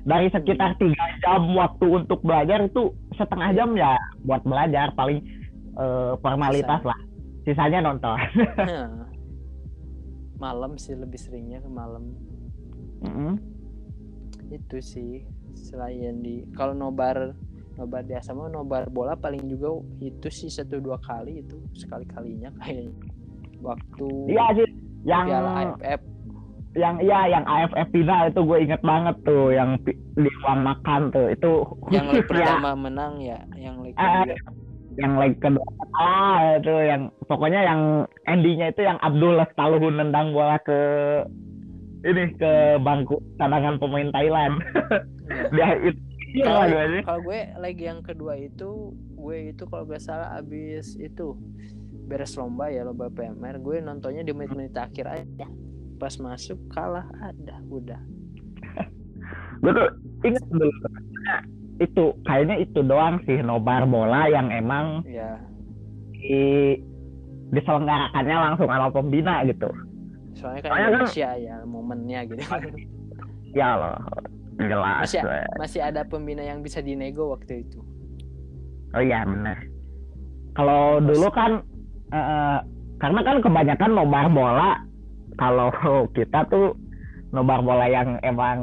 Dari 0.03 0.27
sekitar 0.29 0.71
tiga 0.77 1.05
jam 1.21 1.43
waktu 1.53 1.87
untuk 1.89 2.19
belajar 2.21 2.59
itu 2.61 2.83
setengah 3.13 3.51
jam 3.53 3.75
ya 3.75 3.95
buat 4.23 4.43
belajar 4.43 4.91
paling 4.93 5.19
eh, 5.75 6.13
formalitas 6.17 6.79
Sisanya. 6.79 6.89
lah. 6.89 6.99
Sisanya 7.43 7.81
nonton. 7.81 8.17
Nah, 8.57 8.89
malam 10.43 10.75
sih 10.75 10.99
lebih 10.99 11.23
seringnya 11.23 11.63
ke 11.63 11.71
malam 11.71 12.19
Mm-mm. 13.07 13.39
itu 14.51 14.83
sih 14.83 15.23
selain 15.55 16.19
di 16.19 16.43
kalau 16.59 16.75
nobar 16.75 17.39
nobar 17.79 18.03
di 18.03 18.19
asrama 18.19 18.51
nobar 18.51 18.91
bola 18.91 19.15
paling 19.15 19.47
juga 19.47 19.79
itu 20.03 20.27
sih 20.29 20.51
satu 20.51 20.83
dua 20.83 20.99
kali 20.99 21.47
itu 21.47 21.63
sekali 21.79 22.05
kalinya 22.11 22.51
kayaknya 22.59 22.91
waktu 23.63 24.07
Iya 24.27 24.47
sih. 24.59 24.69
Yang 25.03 25.25
piala 25.35 25.51
AFF 25.51 26.01
yang 26.73 26.97
iya 27.05 27.21
yang 27.29 27.45
AFF 27.45 27.89
final 27.93 28.23
itu 28.33 28.41
gue 28.49 28.59
inget 28.65 28.81
banget 28.81 29.17
tuh 29.29 29.53
yang 29.53 29.77
di 29.85 30.33
makan 30.41 31.13
tuh 31.13 31.29
itu 31.29 31.53
yang 31.93 32.09
khusus 32.09 32.25
ya 32.33 32.57
pertama 32.57 32.73
menang 32.73 33.21
ya 33.21 33.39
yang 33.61 33.77
leg 33.85 33.93
yang 35.01 35.17
leg 35.17 35.41
kedua 35.41 35.65
ah 35.97 36.61
itu 36.61 36.73
yang 36.85 37.09
pokoknya 37.25 37.61
yang 37.65 37.81
endingnya 38.29 38.73
itu 38.73 38.85
yang 38.85 39.01
Abdullah 39.01 39.49
Taluhun 39.57 39.97
nendang 39.97 40.37
bola 40.37 40.61
ke 40.61 40.81
ini 42.03 42.35
ke 42.35 42.83
bangku 42.83 43.23
cadangan 43.39 43.79
pemain 43.79 44.11
Thailand. 44.11 44.59
Ya. 45.55 45.55
dia 45.55 45.69
itu. 45.87 46.01
Iya 46.33 46.45
kalau 46.49 46.65
gue 46.65 46.85
sih. 46.89 47.03
kalau 47.05 47.21
gue 47.29 47.41
leg 47.61 47.77
yang 47.77 48.01
kedua 48.01 48.35
itu 48.41 48.97
gue 48.97 49.37
itu 49.53 49.63
kalau 49.69 49.85
gak 49.85 50.01
salah 50.01 50.33
abis 50.41 50.97
itu 50.97 51.37
beres 52.09 52.41
lomba 52.41 52.73
ya 52.73 52.89
lomba 52.89 53.13
PMR 53.13 53.61
gue 53.61 53.85
nontonnya 53.85 54.25
di 54.25 54.33
menit-menit 54.33 54.73
akhir 54.75 55.07
aja. 55.09 55.47
Pas 56.01 56.17
masuk 56.19 56.59
kalah 56.73 57.07
ada 57.21 57.61
udah. 57.69 58.01
Gue 59.63 59.71
tuh 59.77 59.89
inget 60.27 60.45
dulu 60.51 60.73
itu 61.79 62.05
kayaknya 62.23 62.57
itu 62.61 62.81
doang 62.81 63.17
sih 63.23 63.41
nobar 63.41 63.85
bola 63.85 64.27
yang 64.27 64.49
emang 64.49 65.01
ya 65.05 65.41
di 66.13 66.77
diselenggarakannya 67.51 68.37
langsung 68.39 68.69
sama 68.69 68.89
pembina 68.89 69.45
gitu. 69.45 69.69
Soalnya 70.33 70.61
kan 70.61 70.69
Soalnya 70.69 70.83
kan- 70.83 70.93
Indonesia 70.95 71.31
ya 71.37 71.57
momennya 71.65 72.21
gitu. 72.27 72.43
Ya 73.53 73.77
loh 73.77 74.01
jelas 74.57 75.05
Masih- 75.05 75.25
masih 75.59 75.81
ada 75.83 76.05
pembina 76.05 76.41
yang 76.41 76.61
bisa 76.61 76.81
dinego 76.81 77.29
waktu 77.31 77.63
itu. 77.63 77.85
Oh 78.93 79.01
iya 79.01 79.25
benar 79.25 79.61
kalau 80.53 81.01
dulu 81.01 81.29
kan 81.29 81.61
eh, 82.09 82.59
karena 82.97 83.21
kan 83.21 83.37
kebanyakan 83.41 83.91
nobar 83.93 84.27
bola 84.29 84.71
kalau 85.37 85.69
kita 86.17 86.49
tuh 86.49 86.73
nobar 87.29 87.61
bola 87.61 87.89
yang 87.89 88.17
emang 88.23 88.61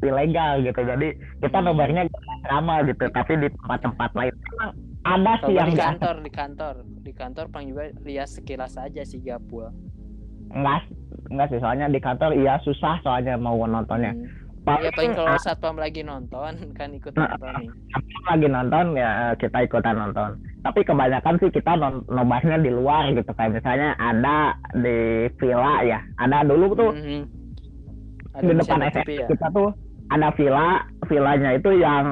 ilegal 0.00 0.60
gitu. 0.60 0.80
Jadi 0.80 1.08
kita 1.40 1.58
Hmm. 1.60 1.66
nobarnya 1.66 2.04
sama 2.46 2.82
gitu 2.82 3.04
tapi 3.10 3.32
di 3.36 3.48
tempat-tempat 3.52 4.10
lain. 4.12 4.32
Emang 4.34 4.70
ada 5.04 5.32
kalau 5.38 5.46
sih 5.46 5.54
yang 5.54 5.68
di 5.68 5.78
kantor 5.78 6.14
di 6.18 6.30
kantor. 6.30 6.74
Di 7.02 7.12
kantor 7.12 7.44
paling 7.48 7.68
juga 7.70 7.84
lihat 8.02 8.28
sekilas 8.28 8.74
aja 8.74 9.02
si 9.02 9.18
Gapul. 9.18 9.70
Enggak 10.48 10.86
enggak 11.28 11.46
sih. 11.50 11.58
Soalnya 11.58 11.86
di 11.86 11.98
kantor 11.98 12.30
iya 12.32 12.58
susah 12.60 12.98
soalnya 13.00 13.34
mau 13.34 13.58
nontonnya. 13.60 14.12
Hmm. 14.12 14.82
ya 14.82 14.90
paling 14.90 15.14
kalau 15.14 15.30
ah, 15.30 15.38
satpam 15.38 15.78
lagi 15.78 16.02
nonton 16.02 16.58
kan 16.78 16.90
ikut 16.90 17.14
Nah, 17.14 17.38
nonton 17.38 17.50
nih. 17.62 17.70
lagi 18.26 18.46
nonton 18.50 18.84
ya 18.94 19.10
kita 19.38 19.58
ikutan 19.62 19.94
nonton. 19.94 20.30
Tapi 20.60 20.82
kebanyakan 20.82 21.38
sih 21.38 21.54
kita 21.54 21.78
non 21.78 22.02
nobarnya 22.10 22.58
di 22.58 22.74
luar 22.74 23.14
gitu. 23.14 23.30
Kayak 23.30 23.62
misalnya 23.62 23.94
ada 23.94 24.58
di 24.74 25.30
villa 25.38 25.86
ya. 25.86 26.02
Ada 26.18 26.42
dulu 26.42 26.74
tuh 26.74 26.90
Mhm. 26.92 27.22
Ada 28.34 28.42
di 28.42 28.52
depan 28.52 28.80
TV 28.90 29.08
ya? 29.16 29.26
kita 29.30 29.46
tuh 29.48 29.70
ada 30.06 30.28
villa 30.34 30.82
villanya 31.06 31.50
itu 31.54 31.70
yang 31.74 32.04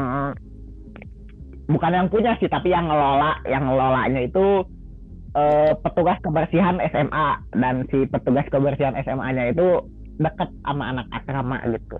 bukan 1.64 1.92
yang 1.94 2.08
punya 2.10 2.36
sih 2.36 2.50
tapi 2.50 2.70
yang 2.70 2.86
ngelola 2.86 3.40
yang 3.48 3.64
ngelolanya 3.64 4.20
itu 4.20 4.66
eh, 5.34 5.72
petugas 5.82 6.18
kebersihan 6.22 6.78
SMA 6.92 7.28
dan 7.56 7.86
si 7.90 8.06
petugas 8.06 8.46
kebersihan 8.52 8.94
SMA-nya 9.02 9.50
itu 9.50 9.82
deket 10.14 10.46
sama 10.62 10.94
anak 10.94 11.10
asrama 11.10 11.58
gitu. 11.74 11.98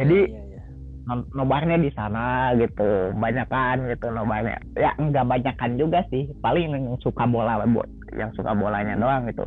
Jadi 0.00 0.32
Iya, 0.32 0.42
iya. 0.48 0.62
no- 1.04 1.28
nobarnya 1.36 1.76
di 1.76 1.92
sana 1.92 2.56
gitu. 2.56 3.12
Banyakan 3.12 3.92
gitu 3.92 4.08
nobarnya. 4.08 4.56
Ya 4.72 4.96
nggak 4.96 5.28
banyakan 5.28 5.76
juga 5.76 6.00
sih. 6.08 6.32
Paling 6.40 6.72
yang 6.72 6.96
suka 7.04 7.28
bola 7.28 7.60
buat 7.68 7.88
yang 8.16 8.32
suka 8.32 8.56
bolanya 8.56 8.96
doang 8.96 9.28
gitu. 9.28 9.44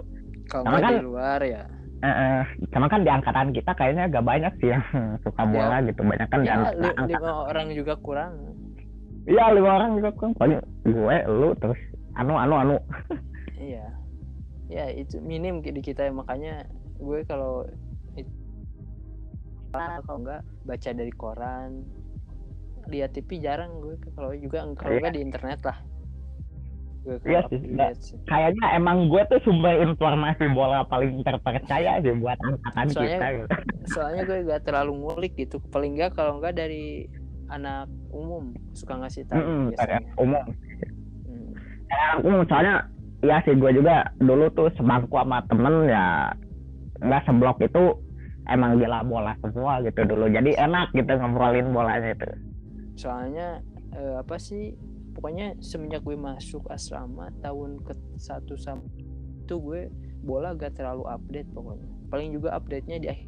Kalau 0.50 0.78
kan- 0.78 1.02
di 1.02 1.06
luar 1.10 1.42
ya. 1.42 1.66
Eh, 2.00 2.08
eh, 2.08 2.40
sama 2.72 2.88
kan 2.88 3.04
di 3.04 3.12
angkatan 3.12 3.52
kita 3.52 3.76
kayaknya 3.76 4.08
gak 4.08 4.24
banyak 4.24 4.54
sih 4.64 4.72
yang 4.72 4.84
suka 5.28 5.44
bola 5.44 5.84
gitu. 5.84 6.00
Banyak 6.00 6.28
kan 6.32 6.40
di 6.40 6.48
Ya, 6.48 6.56
angkatan. 6.56 6.80
li- 6.80 7.12
lima 7.12 7.32
orang 7.46 7.68
juga 7.76 7.94
kurang. 8.00 8.34
iya 9.28 9.52
lima 9.52 9.78
orang 9.78 10.00
juga 10.00 10.10
kan 10.16 10.32
paling 10.34 10.58
gue 10.82 11.16
lu 11.30 11.54
terus 11.60 11.78
anu 12.16 12.34
anu 12.34 12.56
anu. 12.56 12.76
Iya. 13.60 13.92
Ya 14.72 14.88
itu 14.88 15.20
minim 15.20 15.60
di 15.60 15.82
kita 15.84 16.08
makanya 16.10 16.64
gue 16.96 17.28
kalau 17.28 17.68
kalau 19.70 20.16
enggak 20.24 20.42
baca 20.64 20.90
dari 20.96 21.12
koran. 21.12 21.84
Lihat 22.88 23.12
TV 23.14 23.38
jarang 23.38 23.84
gue 23.84 24.00
kalau 24.16 24.32
juga 24.34 24.64
kalau 24.74 24.96
Iya. 24.96 25.00
enggak 25.04 25.14
di 25.14 25.22
internet 25.22 25.60
lah 25.62 25.78
Iya 27.00 27.42
sih, 27.48 27.58
update 27.64 28.00
sih. 28.04 28.18
kayaknya 28.28 28.66
emang 28.76 29.08
gue 29.08 29.24
tuh 29.28 29.40
sumber 29.42 29.80
informasi 29.80 30.52
bola 30.52 30.84
paling 30.84 31.24
terpercaya 31.24 31.98
sih 32.00 32.12
buat 32.14 32.36
angkatan 32.38 32.86
Soalnya- 32.88 33.08
kita 33.16 33.28
gitu. 33.32 33.48
soalnya 33.90 34.22
gue 34.28 34.38
gak 34.46 34.62
terlalu 34.68 34.92
ngulik 35.00 35.34
gitu. 35.34 35.58
Paling 35.72 35.96
enggak 35.96 36.14
kalau 36.14 36.38
enggak 36.38 36.60
dari 36.60 37.08
anak 37.48 37.88
umum 38.12 38.52
suka 38.72 39.00
ngasih 39.00 39.26
tahu 39.26 39.40
Mm-mm, 39.40 39.62
biasanya. 39.74 39.88
Kayak 39.98 40.04
umum. 40.20 40.44
Hmm. 41.26 41.50
Kayak 41.88 42.14
umum 42.22 42.42
soalnya 42.46 42.76
ya 43.20 43.38
sih 43.42 43.56
gue 43.56 43.72
juga 43.74 43.96
dulu 44.18 44.46
tuh 44.54 44.70
sebangku 44.76 45.16
sama 45.16 45.40
temen 45.48 45.76
ya 45.88 46.32
nggak 47.00 47.24
seblok 47.26 47.58
itu 47.60 47.84
emang 48.46 48.76
gila 48.76 49.02
bola 49.02 49.34
semua 49.40 49.80
gitu 49.82 50.04
dulu. 50.04 50.28
Jadi 50.28 50.52
enak 50.54 50.92
gitu 50.94 51.10
ngobrolin 51.10 51.72
bolanya 51.72 52.12
itu. 52.12 52.28
Soalnya 52.96 53.64
eh, 53.96 54.20
apa 54.20 54.36
sih 54.38 54.76
pokoknya 55.20 55.60
semenjak 55.60 56.00
gue 56.00 56.16
masuk 56.16 56.64
asrama 56.68 57.28
tahun 57.38 57.84
ke 57.84 57.92
satu 58.16 58.56
sama 58.56 58.88
itu 59.44 59.60
gue 59.60 59.92
bola 60.22 60.56
gak 60.56 60.74
terlalu 60.74 61.04
update 61.06 61.52
pokoknya. 61.52 61.84
Paling 62.08 62.32
juga 62.32 62.56
update 62.56 62.88
nya 62.88 62.98
di 62.98 63.08
akhir 63.08 63.28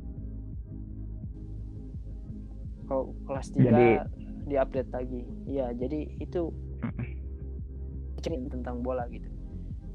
kalau 2.86 3.12
kelas 3.24 3.48
3 3.52 3.60
Jadi- 3.62 4.00
di 4.42 4.56
update 4.56 4.92
lagi. 4.92 5.22
Iya 5.46 5.72
jadi 5.74 6.00
itu 6.18 6.52
cerita 8.20 8.48
tentang 8.52 8.80
bola 8.80 9.04
gitu. 9.08 9.28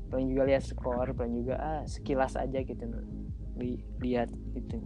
Paling 0.07 0.29
juga 0.29 0.43
lihat 0.45 0.63
skor 0.63 1.09
paling 1.13 1.35
juga 1.39 1.57
ah 1.57 1.81
sekilas 1.83 2.37
aja 2.37 2.61
gitu. 2.61 2.85
Li- 3.57 3.81
lihat 4.01 4.29
itu 4.53 4.77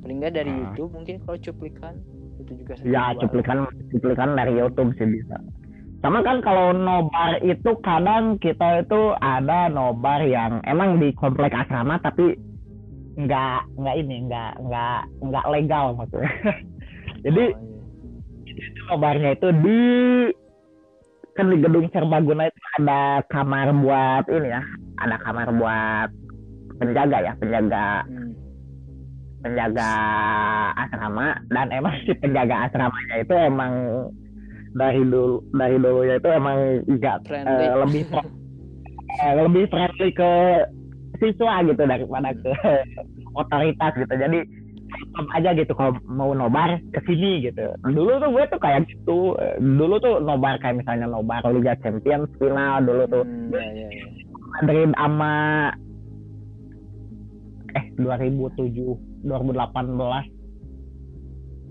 paling 0.00 0.16
nggak 0.18 0.34
dari 0.34 0.48
Ah. 0.48 0.58
YouTube 0.64 0.90
mungkin 0.92 1.20
kalau 1.20 1.36
cuplikan. 1.36 1.94
Itu 2.40 2.56
juga 2.56 2.72
ya 2.80 3.12
cuplikan 3.14 3.68
cuplikan 3.90 4.32
dari 4.32 4.56
YouTube 4.56 4.96
sih 4.96 5.04
bisa 5.04 5.36
sama 6.00 6.24
kan 6.24 6.40
kalau 6.40 6.72
nobar 6.72 7.36
itu 7.44 7.76
kadang 7.84 8.40
kita 8.40 8.80
itu 8.80 9.12
ada 9.20 9.68
nobar 9.68 10.24
yang 10.24 10.64
emang 10.64 10.96
di 10.96 11.12
komplek 11.12 11.52
asrama 11.52 12.00
tapi 12.00 12.40
nggak 13.20 13.60
nggak 13.76 13.96
ini 14.00 14.16
nggak 14.24 14.52
nggak 14.64 15.00
nggak 15.20 15.46
legal 15.52 15.92
maksudnya 15.92 16.32
jadi 17.24 17.44
Oh, 17.52 17.60
iya. 18.48 18.72
nobarnya 18.88 19.30
itu 19.36 19.48
di 19.60 19.80
kan 21.36 21.46
di 21.48 21.56
gedung 21.60 21.86
serbaguna 21.92 22.48
itu 22.48 22.60
ada 22.80 23.20
kamar 23.28 23.70
buat 23.76 24.24
ini 24.28 24.48
ya 24.50 24.62
ada 24.98 25.16
kamar 25.20 25.48
buat 25.54 26.08
penjaga 26.80 27.18
ya 27.20 27.32
penjaga 27.36 28.04
Hmm. 28.08 28.32
penjaga 29.40 29.90
asrama 30.76 31.32
dan 31.48 31.68
emang 31.72 31.94
si 32.04 32.12
penjaga 32.16 32.68
asramanya 32.68 33.14
itu 33.20 33.34
emang 33.36 33.72
dari 34.74 35.02
dulunya 35.02 36.16
itu 36.16 36.28
emang 36.30 36.58
enggak 36.86 37.26
Friendly. 37.26 37.66
eh, 37.66 37.74
lebih 37.74 38.02
pro- 38.06 38.32
eh, 39.26 39.34
lebih 39.34 39.64
friendly 39.70 40.10
ke 40.14 40.30
siswa 41.18 41.60
gitu 41.66 41.82
daripada 41.84 42.30
ke 42.32 42.52
otoritas 43.36 43.92
gitu. 43.98 44.14
Jadi 44.14 44.38
aja 45.36 45.54
gitu 45.54 45.72
kalau 45.76 45.94
mau 46.08 46.34
nobar 46.34 46.80
ke 46.94 47.00
sini 47.06 47.44
gitu. 47.44 47.74
Dulu 47.84 48.18
tuh 48.18 48.30
gue 48.30 48.44
tuh 48.50 48.60
kayak 48.62 48.86
gitu. 48.90 49.34
Dulu 49.58 49.94
tuh 50.02 50.18
nobar 50.22 50.58
kayak 50.58 50.82
misalnya 50.82 51.06
nobar 51.06 51.44
Liga 51.50 51.76
Champions 51.82 52.30
final 52.40 52.82
dulu 52.82 53.04
tuh. 53.10 53.24
Hmm, 53.26 53.54
ya, 53.54 53.66
ya, 53.70 53.88
ya. 53.90 54.06
Madrid 54.50 54.90
sama 54.98 55.34
eh 57.70 57.84
2007 58.02 59.22
2018 59.22 60.39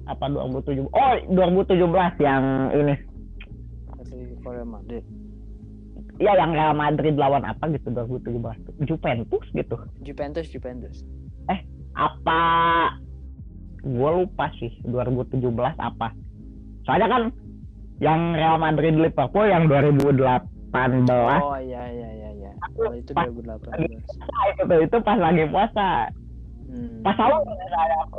apa 0.10 0.26
2007 0.26 0.90
oh 0.90 1.14
2017 1.30 1.78
yang 2.20 2.44
ini 2.74 2.96
Korea 4.40 4.66
Madrid. 4.66 5.04
ya 6.18 6.34
yang 6.34 6.52
Real 6.52 6.74
Madrid 6.74 7.14
lawan 7.14 7.46
apa 7.46 7.70
gitu 7.70 7.94
2017 7.94 8.84
Juventus 8.84 9.46
gitu 9.54 9.76
Juventus, 10.02 10.46
Juventus. 10.50 10.96
apa 11.94 12.42
gue 13.80 14.12
lupa 14.14 14.50
sih 14.56 14.72
2017 14.84 15.40
apa 15.78 16.12
soalnya 16.84 17.08
kan 17.08 17.24
yang 18.00 18.34
Real 18.34 18.58
Madrid 18.58 18.96
Liverpool 18.96 19.46
yang 19.46 19.68
2018 19.68 20.10
Oh 20.72 21.58
iya 21.58 21.82
iya 21.88 22.10
iya 22.14 22.30
iya. 22.32 22.52
Oh, 22.78 22.94
itu 22.94 23.12
Pas- 23.12 23.26
2018. 23.26 23.90
itu 24.54 24.76
itu 24.80 24.98
pas 25.02 25.18
lagi 25.18 25.44
puasa 25.48 26.10
Hmm. 26.70 27.02
pas 27.02 27.18
awal 27.18 27.42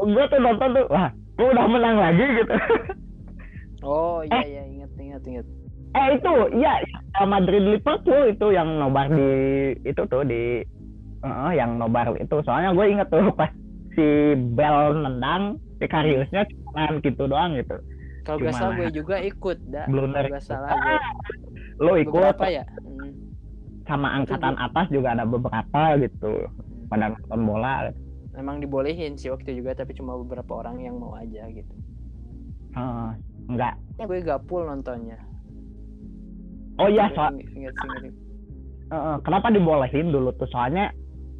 gue 0.03 0.25
tuh 0.27 0.41
nonton 0.43 0.69
tuh 0.75 0.87
wah 0.91 1.07
gue 1.41 1.49
udah 1.57 1.67
menang 1.73 1.97
lagi 1.97 2.25
gitu. 2.37 2.55
Oh 3.81 4.21
iya 4.29 4.45
iya 4.45 4.63
ingat 4.69 4.93
ingat 5.01 5.23
ingat. 5.25 5.47
eh 5.91 6.07
itu 6.15 6.33
iya 6.55 6.85
Real 7.17 7.27
Madrid 7.27 7.65
Liverpool 7.65 8.29
itu 8.29 8.47
yang 8.53 8.77
nobar 8.77 9.09
di 9.09 9.33
itu 9.89 10.03
tuh 10.05 10.23
di 10.29 10.61
eh, 11.25 11.53
yang 11.57 11.81
nobar 11.81 12.13
itu. 12.21 12.37
Soalnya 12.45 12.77
gue 12.77 12.87
inget 12.93 13.09
tuh 13.09 13.33
pas 13.33 13.49
si 13.97 14.37
Bell 14.53 15.01
nendang 15.01 15.57
si 15.81 15.89
Kariusnya 15.89 16.45
cuma 16.45 17.01
gitu 17.01 17.25
doang 17.25 17.57
gitu. 17.57 17.81
Kalau 18.21 18.37
nggak 18.37 18.53
salah 18.53 18.77
gue 18.77 18.89
juga 18.93 19.17
ikut, 19.25 19.59
dah. 19.73 19.89
Kalau 19.89 20.07
nggak 20.13 20.45
salah 20.45 20.71
gue. 20.77 20.99
lo 21.81 21.93
ikut. 21.97 22.37
Beberapa 22.37 22.47
ya? 22.53 22.65
Hmm. 22.85 23.17
sama 23.89 24.23
angkatan 24.23 24.55
atas 24.55 24.87
juga 24.93 25.19
ada 25.19 25.25
beberapa 25.27 25.99
gitu. 25.99 26.47
Pada 26.87 27.11
nonton 27.11 27.41
bola 27.43 27.91
Emang 28.41 28.57
dibolehin 28.57 29.21
sih 29.21 29.29
waktu 29.29 29.53
itu 29.53 29.61
juga, 29.61 29.77
tapi 29.77 29.93
cuma 29.93 30.17
beberapa 30.17 30.65
orang 30.65 30.81
yang 30.81 30.97
mau 30.97 31.13
aja 31.13 31.45
gitu. 31.53 31.75
Eh, 32.73 33.11
enggak 33.47 33.77
Gue 34.01 34.25
gapul 34.25 34.65
nontonnya. 34.65 35.21
oh 36.81 36.89
iya 36.89 37.13
soal 37.13 37.37
inget, 37.37 37.53
inget, 37.53 37.75
inget. 37.77 38.15
eh, 38.89 39.17
kenapa 39.21 39.53
dibolehin 39.53 40.09
dulu 40.09 40.33
tuh 40.33 40.49
soalnya 40.49 40.89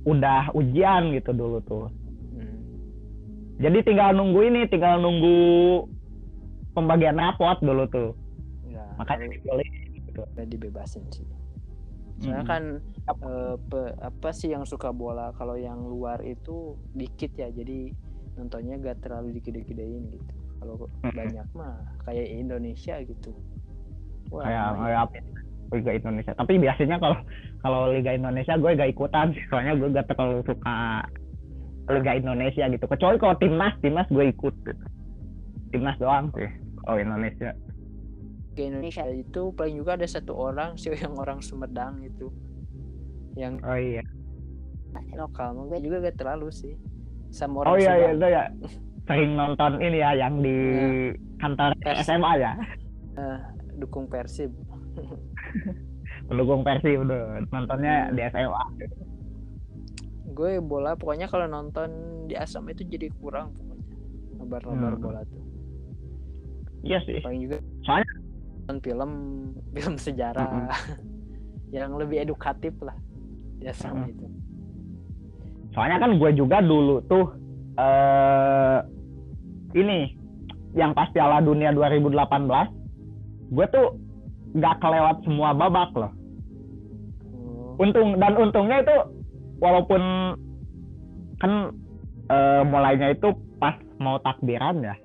udah 0.05 0.53
ujian 0.53 1.17
gitu 1.17 1.33
dulu 1.33 1.65
tuh 1.65 1.89
Hmm. 2.37 2.61
jadi 3.57 3.81
tinggal 3.81 4.13
nunggu 4.13 4.41
ini 4.45 4.69
tinggal 4.69 5.01
nunggu 5.01 5.89
pembagian 6.73 7.17
rapot 7.17 7.57
dulu 7.65 7.89
tuh 7.89 8.11
Enggak, 8.69 8.89
makanya 9.01 9.27
dibolehin 9.33 9.73
udah 10.13 10.47
dibebasin 10.47 11.05
sih. 11.09 11.25
Soalnya 12.21 12.45
kan 12.45 12.63
eh, 13.11 13.55
pe- 13.57 13.97
apa 13.99 14.29
sih 14.37 14.53
yang 14.53 14.65
suka 14.69 14.93
bola? 14.93 15.33
Kalau 15.35 15.57
yang 15.57 15.81
luar 15.89 16.21
itu 16.23 16.77
dikit 16.93 17.33
ya 17.35 17.49
jadi 17.49 17.91
nontonnya 18.37 18.77
gak 18.81 19.05
terlalu 19.05 19.41
dikide-kidein 19.41 20.05
gitu. 20.13 20.35
Kalau 20.61 20.75
Mm-mm. 21.05 21.17
banyak 21.17 21.47
mah 21.57 21.75
kayak 22.05 22.27
Indonesia 22.29 22.95
gitu. 23.03 23.33
Wah 24.31 24.45
kayak 24.45 24.69
kayak 24.77 25.01
apa 25.09 25.15
ya, 25.17 25.25
Liga 25.71 25.93
Indonesia. 25.97 26.33
Tapi 26.37 26.53
biasanya 26.61 26.97
kalau 27.01 27.19
kalau 27.63 27.81
Liga 27.93 28.13
Indonesia 28.15 28.55
gue 28.61 28.71
gak 28.77 28.91
ikutan 28.93 29.27
sih. 29.33 29.45
Soalnya 29.49 29.73
gue 29.81 29.89
gak 29.97 30.09
terlalu 30.13 30.45
suka 30.45 30.77
Liga 31.91 32.13
Indonesia 32.15 32.65
gitu. 32.71 32.85
Kecuali 32.87 33.17
kalau 33.19 33.37
timnas 33.41 33.75
timnas 33.81 34.09
gue 34.13 34.25
ikut. 34.29 34.55
Gitu. 34.63 34.85
timnas 35.71 35.95
doang 36.03 36.35
sih 36.35 36.51
kalau 36.83 36.99
Indonesia 36.99 37.55
ke 38.61 38.69
Indonesia 38.69 39.09
itu 39.09 39.43
paling 39.51 39.73
juga 39.75 39.97
ada 39.97 40.05
satu 40.05 40.37
orang 40.37 40.77
sih 40.77 40.93
yang 40.93 41.17
orang 41.17 41.41
Sumedang 41.41 42.05
itu. 42.05 42.29
Yang 43.33 43.65
oh 43.65 43.73
iya. 43.75 44.05
lokal 45.17 45.57
gue 45.65 45.81
juga 45.81 46.03
gak 46.03 46.19
terlalu 46.19 46.51
sih 46.51 46.75
sama 47.31 47.63
orang 47.63 47.73
oh 47.73 47.79
iya 47.79 47.93
iya 47.95 48.11
Subang. 48.11 48.19
itu 48.19 48.27
ya 48.27 48.43
sering 49.07 49.33
nonton 49.33 49.73
ini 49.79 49.99
ya 49.99 50.11
yang 50.13 50.35
di 50.39 50.57
kantor 51.39 51.71
Pers. 51.81 52.05
SMA 52.05 52.33
ya. 52.37 52.53
Dukung 53.79 54.05
Persib. 54.05 54.51
Pendukung 56.29 56.61
Persib 56.61 57.01
udah 57.01 57.41
nontonnya 57.49 57.95
Hmm. 58.07 58.15
di 58.15 58.23
SMA 58.29 58.65
gue 60.31 60.53
bola 60.59 60.95
pokoknya 60.95 61.27
kalau 61.27 61.45
nonton 61.45 61.91
di 62.25 62.35
asam 62.35 62.65
itu 62.67 62.83
jadi 62.83 63.09
kurang 63.15 63.51
pokoknya. 63.53 63.95
Nobar-nobar 64.37 64.93
Hmm. 64.95 65.03
bola 65.03 65.21
tuh. 65.25 65.43
Iya 66.81 66.99
sih. 67.05 67.19
Paling 67.21 67.41
juga 67.45 67.59
Soalnya- 67.83 68.20
film 68.79 69.11
film 69.75 69.95
sejarah. 69.99 70.71
Yang 71.75 71.91
lebih 71.99 72.31
edukatif 72.31 72.75
lah. 72.79 72.95
Di 73.59 73.71
asam 73.71 73.99
Mm-mm. 73.99 74.11
itu. 74.15 74.27
Soalnya 75.75 75.99
kan 76.03 76.19
gue 76.19 76.31
juga 76.35 76.59
dulu 76.63 77.03
tuh 77.07 77.27
eh 77.79 78.79
ini 79.79 80.19
yang 80.75 80.91
pas 80.95 81.07
Piala 81.15 81.39
Dunia 81.39 81.71
2018 81.71 82.11
gue 83.55 83.67
tuh 83.71 83.87
nggak 84.55 84.77
kelewat 84.83 85.17
semua 85.23 85.55
babak 85.55 85.95
loh. 85.95 86.13
Oh, 87.31 87.79
untung 87.79 88.19
dan 88.19 88.35
untungnya 88.35 88.83
itu 88.83 88.97
walaupun 89.63 90.03
kan 91.39 91.71
eh, 92.27 92.63
mulainya 92.67 93.15
itu 93.15 93.31
pas 93.63 93.79
mau 94.03 94.19
takbiran 94.27 94.83
ya 94.83 94.97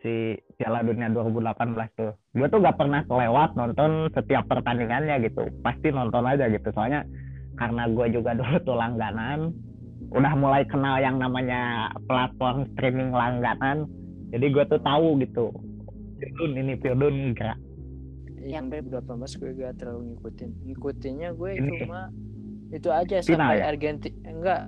si 0.00 0.38
Piala 0.58 0.82
Dunia 0.82 1.06
2018 1.14 1.54
tuh. 1.94 2.12
Gue 2.34 2.50
tuh 2.50 2.58
gak 2.58 2.74
pernah 2.74 3.06
kelewat 3.06 3.54
nonton 3.54 4.10
setiap 4.10 4.42
pertandingannya 4.50 5.22
gitu. 5.22 5.46
Pasti 5.62 5.94
nonton 5.94 6.26
aja 6.26 6.50
gitu. 6.50 6.74
Soalnya 6.74 7.06
karena 7.54 7.86
gue 7.86 8.06
juga 8.10 8.34
dulu 8.38 8.58
tuh 8.66 8.74
langganan 8.74 9.54
udah 10.10 10.34
mulai 10.34 10.62
kenal 10.64 10.98
yang 10.98 11.18
namanya 11.18 11.90
platform 12.06 12.64
streaming 12.72 13.10
langganan 13.10 13.84
jadi 14.30 14.46
gue 14.50 14.64
tuh 14.66 14.80
tahu 14.82 15.22
gitu. 15.22 15.54
Pirdun 16.18 16.52
ini 16.58 16.74
Pirdun 16.74 17.38
gerak. 17.38 17.58
Yang 18.42 18.82
2018 18.90 19.38
gue 19.38 19.50
gak 19.62 19.74
terlalu 19.78 20.02
ngikutin. 20.12 20.50
Ngikutinnya 20.66 21.28
gue 21.32 21.50
Ini. 21.54 21.78
cuma 21.86 22.10
itu 22.68 22.88
aja 22.90 23.22
Final 23.22 23.30
sampai 23.46 23.62
ya? 23.62 23.64
Argentina. 23.70 24.16
Enggak 24.26 24.60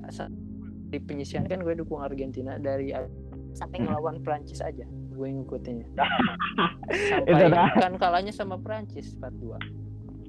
di 0.91 0.99
penyisian 0.99 1.47
kan 1.47 1.59
gue 1.61 1.74
dukung 1.74 1.99
Argentina 1.99 2.55
dari 2.57 2.95
Ar- 2.95 3.11
sampai 3.51 3.82
Hmm. 3.82 3.91
ngelawan 3.91 4.22
Prancis 4.22 4.62
aja 4.62 4.86
gue 5.21 5.29
ngikutinnya 5.31 5.85
Itu 6.89 7.12
sampai 7.29 7.53
dah. 7.53 7.68
kan 7.77 7.93
kalahnya 7.95 8.33
sama 8.33 8.57
Prancis 8.57 9.12
4-2 9.14 9.61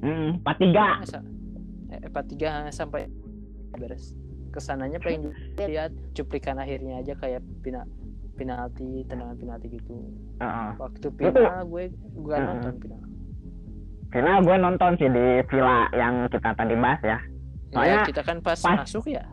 hmm, 0.03 0.29
43 0.43 0.99
Masa? 0.99 1.19
Eh, 1.89 2.11
4-3 2.11 2.75
sampai 2.75 3.07
beres 3.73 4.11
ke 4.51 4.59
sananya 4.59 4.99
pengen 4.99 5.31
lihat 5.71 5.95
cuplikan 6.11 6.59
akhirnya 6.59 6.99
aja 6.99 7.15
kayak 7.15 7.39
pina, 7.61 7.87
penalti 8.35 9.07
tendangan 9.07 9.39
penalti 9.39 9.71
gitu 9.71 9.95
Heeh. 10.37 10.69
waktu 10.75 11.07
final 11.09 11.63
gue 11.65 11.83
gue 12.11 12.35
Mm-mm. 12.35 12.47
nonton 12.51 12.73
final 12.77 13.01
Karena 14.11 14.43
gue 14.43 14.55
nonton 14.59 14.91
sih 14.99 15.07
di 15.07 15.25
villa 15.47 15.87
yang 15.93 16.27
kita 16.27 16.51
tadi 16.51 16.75
bahas 16.75 16.99
ya. 16.99 17.15
ya, 17.15 17.19
Soalnya 17.71 17.97
kita 18.03 18.21
kan 18.21 18.37
pas, 18.39 18.59
pas- 18.59 18.83
masuk 18.83 19.07
ya 19.07 19.23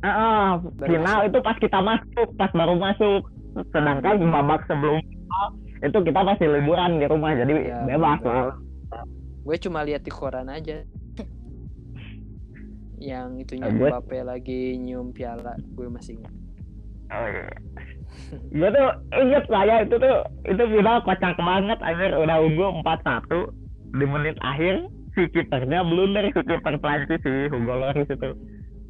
Heeh, 0.00 0.46
Baru 0.74 0.88
final 0.88 1.04
masuk. 1.14 1.28
itu 1.28 1.38
pas 1.40 1.56
kita 1.60 1.78
masuk, 1.78 2.28
pas 2.34 2.50
baru 2.50 2.74
masuk. 2.74 3.22
Sedangkan 3.66 4.16
babak 4.26 4.64
sebelum 4.64 4.98
final, 4.98 5.46
itu 5.80 5.98
kita 6.02 6.20
masih 6.22 6.46
liburan 6.50 6.96
di 6.96 7.06
rumah, 7.06 7.32
jadi 7.32 7.52
Ya, 7.62 7.78
bebas. 7.84 8.20
lah. 8.22 8.56
gue 9.40 9.56
cuma 9.58 9.80
lihat 9.80 10.00
di 10.00 10.10
koran 10.10 10.46
aja. 10.46 10.84
Yang 12.96 13.28
itunya 13.40 13.68
gue- 13.70 13.88
Mbappe 13.88 14.18
lagi 14.22 14.76
nyium 14.76 15.10
piala 15.10 15.56
gue 15.56 15.88
masih 15.88 16.20
ingat. 16.20 16.34
Oh, 17.10 17.26
iya. 17.26 17.48
gue 18.46 18.68
tuh 18.70 18.88
inget 19.16 19.44
saya 19.46 19.82
itu 19.82 19.96
tuh 19.96 20.16
itu 20.44 20.62
final 20.68 21.00
kocak 21.00 21.34
banget 21.34 21.78
akhir 21.80 22.10
udah 22.12 22.36
unggul 22.38 22.70
4-1 22.78 23.50
di 23.92 24.04
menit 24.04 24.36
akhir 24.40 24.86
si 25.10 25.26
kipernya 25.26 25.82
blunder 25.82 26.28
si 26.28 26.38
kiper 26.38 26.74
Prancis 26.78 27.18
si 27.18 27.32
Hugo 27.48 27.74
Lloris 27.74 28.06
itu 28.06 28.30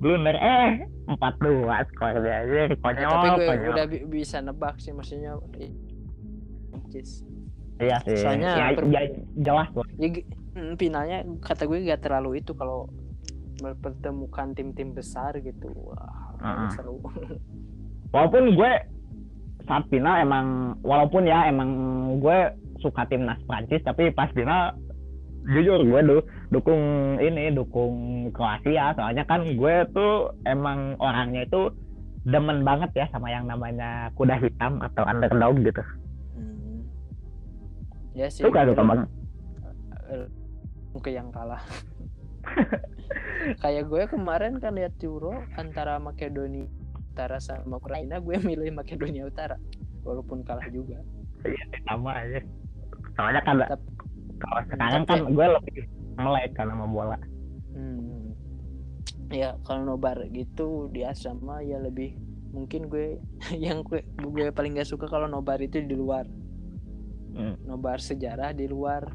blunder 0.00 0.32
eh 0.32 0.88
4-2 1.06 1.60
skornya 1.88 2.34
aja 2.40 2.60
Eh, 2.64 2.78
konyol 2.78 3.10
tapi 3.12 3.28
gue 3.30 3.46
konyol. 3.46 3.70
udah 3.70 3.86
bi- 3.86 4.06
bisa 4.10 4.36
nebak 4.38 4.76
sih 4.76 4.90
maksudnya 4.90 5.36
Prancis. 6.70 7.20
iya 7.78 7.96
sih 8.02 8.16
soalnya 8.16 8.50
ya, 8.50 8.66
per- 8.72 8.88
ya, 8.88 9.00
jelas 9.38 9.68
loh 9.70 9.84
ya, 9.94 10.08
finalnya 10.74 11.18
kata 11.38 11.64
gue 11.64 11.84
gak 11.84 12.00
terlalu 12.00 12.40
itu 12.40 12.52
kalau 12.52 12.88
mempertemukan 13.58 14.52
tim-tim 14.52 14.90
besar 14.90 15.36
gitu 15.36 15.68
wah 15.74 16.32
Heeh. 16.38 16.70
seru 16.72 16.96
walaupun 18.12 18.52
gue 18.52 18.72
saat 19.62 19.84
final 19.86 20.16
emang 20.18 20.46
walaupun 20.80 21.22
ya 21.22 21.44
emang 21.44 21.68
gue 22.18 22.38
suka 22.80 23.04
timnas 23.04 23.36
Prancis 23.44 23.84
tapi 23.84 24.08
pas 24.10 24.32
final 24.32 24.72
jujur 25.48 25.80
gue 25.82 26.00
du- 26.04 26.26
dukung 26.52 26.82
ini 27.16 27.52
dukung 27.52 28.28
Kroasia. 28.34 28.92
Soalnya 28.96 29.24
kan 29.24 29.44
gue 29.44 29.74
tuh 29.94 30.36
emang 30.44 31.00
orangnya 31.00 31.46
itu 31.48 31.72
demen 32.28 32.60
banget 32.68 32.92
ya 32.92 33.06
sama 33.08 33.32
yang 33.32 33.48
namanya 33.48 34.12
kuda 34.14 34.36
hitam 34.36 34.84
atau 34.84 35.08
underdog 35.08 35.56
gitu. 35.64 35.80
Hmm. 36.36 36.84
ya 38.12 38.28
sih 38.28 38.44
suka 38.44 38.68
suka 38.68 38.82
banget. 38.84 39.08
Eh, 40.12 40.26
ke 41.00 41.10
yang 41.14 41.32
kalah. 41.32 41.62
Kayak 43.64 43.88
gue 43.88 44.02
kemarin 44.10 44.60
kan 44.60 44.76
lihat 44.76 45.00
Euro 45.00 45.32
antara 45.56 45.96
Makedonia 45.96 46.68
Utara 47.10 47.40
sama 47.40 47.80
Ukraina 47.80 48.20
gue 48.20 48.36
milih 48.36 48.74
Makedonia 48.76 49.24
Utara. 49.24 49.56
Walaupun 50.04 50.44
kalah 50.44 50.68
juga. 50.68 51.00
Sama 51.88 52.20
aja. 52.20 52.40
Soalnya 53.16 53.42
kan 53.44 53.56
Tap- 53.64 53.89
kalau 54.40 54.60
sekarang 54.66 55.02
tapi- 55.04 55.20
kan 55.22 55.30
gue 55.30 55.46
lebih 55.52 55.76
melek 56.16 56.50
karena 56.52 56.74
sama 56.74 56.86
bola 56.86 57.18
Hmm. 57.70 58.34
Ya 59.30 59.54
kalau 59.62 59.86
nobar 59.86 60.26
gitu 60.28 60.90
di 60.90 61.06
asrama 61.06 61.62
ya 61.62 61.78
lebih 61.78 62.18
mungkin 62.50 62.90
gue 62.90 63.22
yang 63.56 63.80
gue 63.80 64.02
gue 64.16 64.50
paling 64.50 64.74
gak 64.74 64.88
suka 64.88 65.06
kalau 65.06 65.24
nobar 65.24 65.56
itu 65.58 65.78
di 65.78 65.94
luar. 65.94 66.26
Hmm. 67.30 67.54
Nobar 67.62 68.00
sejarah 68.00 68.50
di 68.50 68.66
luar. 68.66 69.06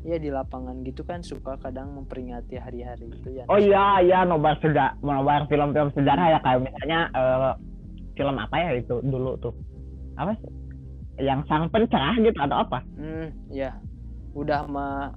Ya 0.00 0.16
di 0.16 0.28
lapangan 0.28 0.80
gitu 0.80 1.00
kan 1.02 1.20
suka 1.20 1.56
kadang 1.56 1.92
memperingati 1.92 2.56
hari-hari 2.56 3.08
itu 3.10 3.28
ya. 3.34 3.44
Oh 3.46 3.56
iya 3.56 4.00
iya 4.00 4.18
nobar 4.22 4.56
sejarah 4.58 4.96
nobar 4.98 5.44
film-film 5.44 5.92
sejarah 5.92 6.26
ya 6.30 6.38
kayak 6.40 6.60
misalnya 6.62 7.00
eh, 7.10 7.52
film 8.12 8.36
apa 8.36 8.56
ya 8.58 8.70
itu 8.74 9.00
dulu 9.00 9.32
tuh 9.38 9.52
apa 10.14 10.36
sih 10.36 10.52
yang 11.18 11.40
sang 11.44 11.68
pencerah 11.68 12.16
gitu 12.16 12.36
atau 12.38 12.58
apa 12.58 12.78
Hmm, 12.94 13.28
ya. 13.48 13.76
Udah 14.34 14.66
mah 14.66 15.14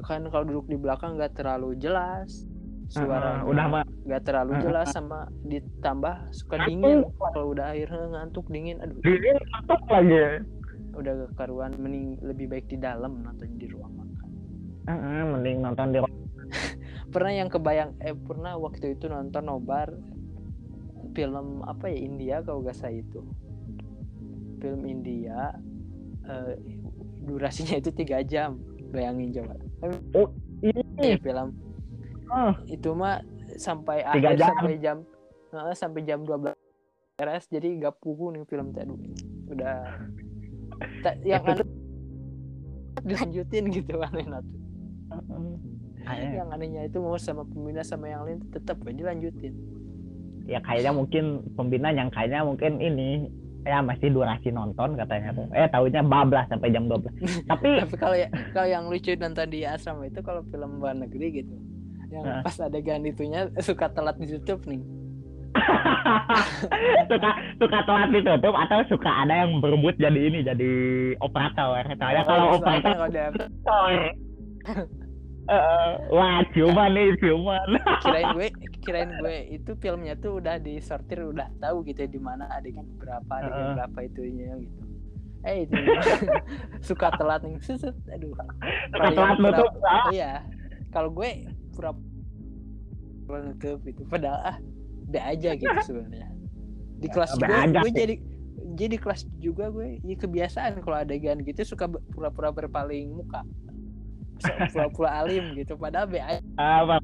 kan 0.00 0.24
kalau 0.32 0.44
duduk 0.48 0.66
di 0.66 0.76
belakang 0.80 1.20
gak 1.20 1.36
terlalu 1.36 1.76
jelas 1.76 2.48
suara 2.90 3.44
Heeh, 3.44 3.50
udah 3.52 3.64
mah 3.70 3.84
gak 4.08 4.26
terlalu 4.26 4.58
jelas 4.58 4.90
sama 4.90 5.30
ditambah 5.46 6.34
suka 6.34 6.58
Ngantuk. 6.58 6.68
dingin. 6.72 6.98
Kalau 7.20 7.46
udah 7.54 7.66
akhirnya 7.70 8.06
ngantuk 8.10 8.46
dingin 8.50 8.76
aduh. 8.82 8.98
Dingin 9.04 9.36
ngantuk 9.38 9.80
lagi. 9.86 10.24
Udah 10.90 11.12
kekaruan 11.30 11.72
mending 11.78 12.18
lebih 12.24 12.50
baik 12.50 12.66
di 12.66 12.76
dalam 12.80 13.22
nonton 13.22 13.46
di 13.54 13.70
ruang 13.70 13.94
makan. 13.94 14.28
Heeh, 14.90 15.22
mending 15.30 15.56
nonton 15.62 15.86
di 15.94 15.98
pernah 17.14 17.30
yang 17.30 17.46
kebayang 17.46 17.94
eh 18.02 18.14
pernah 18.14 18.58
waktu 18.58 18.98
itu 18.98 19.06
nonton 19.06 19.46
nobar 19.46 19.94
film 21.14 21.62
apa 21.66 21.90
ya 21.90 21.98
India 22.02 22.36
kalau 22.42 22.66
gak 22.66 22.74
salah 22.74 22.98
itu. 22.98 23.22
Film 24.58 24.82
India 24.82 25.54
eh, 26.26 26.58
durasinya 27.30 27.78
itu 27.78 27.90
tiga 27.94 28.20
jam. 28.26 28.58
Bayangin 28.90 29.30
coba. 29.38 29.54
Ini 30.60 30.82
ya 30.98 31.16
film. 31.22 31.54
Oh, 32.30 32.54
itu 32.66 32.90
mah 32.92 33.22
sampai 33.58 34.02
akhir 34.02 34.38
jam. 34.38 34.54
sampai 34.54 34.76
jam 34.78 34.96
eh, 35.50 35.74
sampai 35.74 36.00
jam 36.06 36.18
12 36.22 36.54
beres 37.18 37.44
jadi 37.50 37.68
gak 37.82 37.98
pugu 38.00 38.34
nih 38.34 38.42
film 38.46 38.70
tadi. 38.70 38.94
Udah. 39.50 39.98
Ta- 41.04 41.18
yang 41.26 41.44
aneh 41.44 41.66
dilanjutin 43.04 43.64
gitu 43.68 43.98
aneh 44.00 44.24
Kayak- 46.00 46.32
yang 46.32 46.48
anehnya 46.48 46.82
itu 46.88 46.96
mau 46.98 47.18
sama 47.20 47.44
pembina 47.44 47.84
sama 47.84 48.08
yang 48.08 48.24
lain 48.24 48.40
tetap 48.50 48.80
aja 48.82 48.94
dilanjutin. 48.94 49.52
Ya 50.48 50.58
kayaknya 50.64 50.96
mungkin 50.96 51.44
pembina 51.54 51.92
yang 51.92 52.08
kayaknya 52.08 52.42
mungkin 52.42 52.80
ini 52.80 53.28
ya 53.62 53.78
masih 53.80 54.08
durasi 54.08 54.48
nonton 54.48 54.96
katanya 54.96 55.32
tuh. 55.32 55.46
Eh 55.52 55.66
tahunya 55.66 56.02
bablas 56.02 56.48
sampai 56.48 56.70
jam 56.70 56.88
12 56.88 57.04
tapi 57.50 57.68
tapi 57.80 57.94
kalau 57.96 58.16
ya 58.16 58.28
kalau 58.50 58.68
yang 58.68 58.84
lucu 58.88 59.12
nonton 59.14 59.46
di 59.46 59.62
asrama 59.62 60.06
itu 60.06 60.20
kalau 60.20 60.40
film 60.48 60.80
luar 60.80 60.94
negeri 60.94 61.42
gitu. 61.42 61.54
Yang 62.10 62.24
Nah. 62.26 62.42
pas 62.42 62.56
adegan 62.58 63.06
itunya 63.06 63.40
suka 63.60 63.86
telat 63.88 64.18
ditutup 64.18 64.66
nih. 64.66 64.82
Suka 67.10 67.30
suka 67.58 67.78
telat 67.82 68.10
ditutup 68.10 68.54
atau 68.54 68.86
suka 68.86 69.10
ada 69.10 69.34
yang 69.42 69.58
berebut 69.58 69.98
jadi 69.98 70.20
ini 70.30 70.46
jadi 70.46 70.70
operator. 71.18 71.82
Soalnya 71.98 72.22
kalau 72.22 72.44
Oh, 72.46 72.56
operator 72.58 72.90
kalau 72.94 73.06
ada 73.10 73.24
Eh, 75.48 75.92
wah 76.12 76.44
ciuman 76.52 76.92
nih 76.92 77.16
ciuman. 77.18 77.80
Kirain 78.04 78.28
gue 78.36 78.48
kirain 78.84 79.10
gue 79.18 79.36
itu 79.56 79.72
filmnya 79.80 80.14
tuh 80.20 80.40
udah 80.40 80.60
disortir 80.60 81.24
udah 81.24 81.48
tahu 81.58 81.82
gitu 81.88 82.04
ya 82.04 82.10
di 82.10 82.20
mana 82.20 82.46
adegan 82.52 82.84
berapa 83.00 83.28
adegan 83.28 83.56
Heeh. 83.56 83.74
berapa 83.80 83.98
itunya 84.04 84.50
gitu. 84.60 84.80
Eh 85.48 85.56
itu. 85.64 85.74
Suka 86.92 87.10
telat 87.16 87.40
nih. 87.42 87.56
Suset 87.64 87.96
aduh. 88.12 88.36
Suka 88.92 89.08
telat 89.16 89.38
nutup, 89.40 89.70
ah. 89.82 90.12
iya. 90.12 90.44
Kalau 90.92 91.10
gue 91.10 91.48
pura 91.72 91.96
pura 93.24 93.38
nutup 93.50 93.80
itu 93.88 94.02
padahal 94.06 94.38
ah 94.54 94.56
be 95.08 95.18
aja 95.18 95.56
gitu 95.56 95.78
sebenarnya. 95.88 96.28
Di 97.00 97.08
kelas 97.08 97.34
gue 97.40 97.48
gue 97.80 97.92
jadi 97.96 98.14
jadi 98.76 98.96
kelas 99.02 99.26
juga 99.42 99.72
gue 99.72 99.98
ya 100.04 100.14
kebiasaan 100.14 100.78
kalau 100.84 101.02
adegan 101.02 101.42
gitu 101.42 101.74
suka 101.74 101.90
pura-pura 102.14 102.54
berpaling 102.54 103.18
muka 103.18 103.42
pura-pura 104.70 105.10
alim 105.18 105.44
gitu 105.54 105.74
padahal 105.74 106.06
be 106.06 106.18
aja 106.18 106.40
Ah, 106.56 106.82
Bang. 106.82 107.02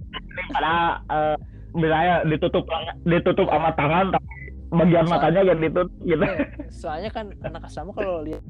padahal 0.51 0.85
eh, 1.07 1.37
misalnya 1.73 2.15
ditutup 2.25 2.65
ditutup 3.05 3.47
sama 3.47 3.71
tangan 3.73 4.07
tapi 4.11 4.29
bagian 4.69 5.05
Soal- 5.05 5.13
matanya 5.15 5.41
yang 5.45 5.59
ditutup 5.61 5.91
gitu 6.03 6.25
Iya, 6.25 6.35
soalnya 6.71 7.11
kan 7.11 7.27
anak 7.41 7.63
asrama 7.65 7.93
kalau 7.93 8.21
lihat 8.21 8.43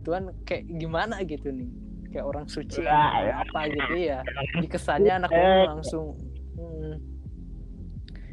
Tuhan 0.00 0.22
kayak 0.42 0.64
gimana 0.72 1.20
gitu 1.22 1.50
nih 1.50 1.68
kayak 2.08 2.24
orang 2.24 2.46
suci 2.46 2.80
Ya, 2.80 3.02
ya. 3.20 3.34
apa 3.42 3.60
gitu 3.68 3.94
ya 3.94 4.18
dikesannya 4.56 5.12
anak 5.18 5.30
Eh. 5.30 5.36
orang 5.36 5.76
langsung 5.76 6.16
hmm, 6.56 6.94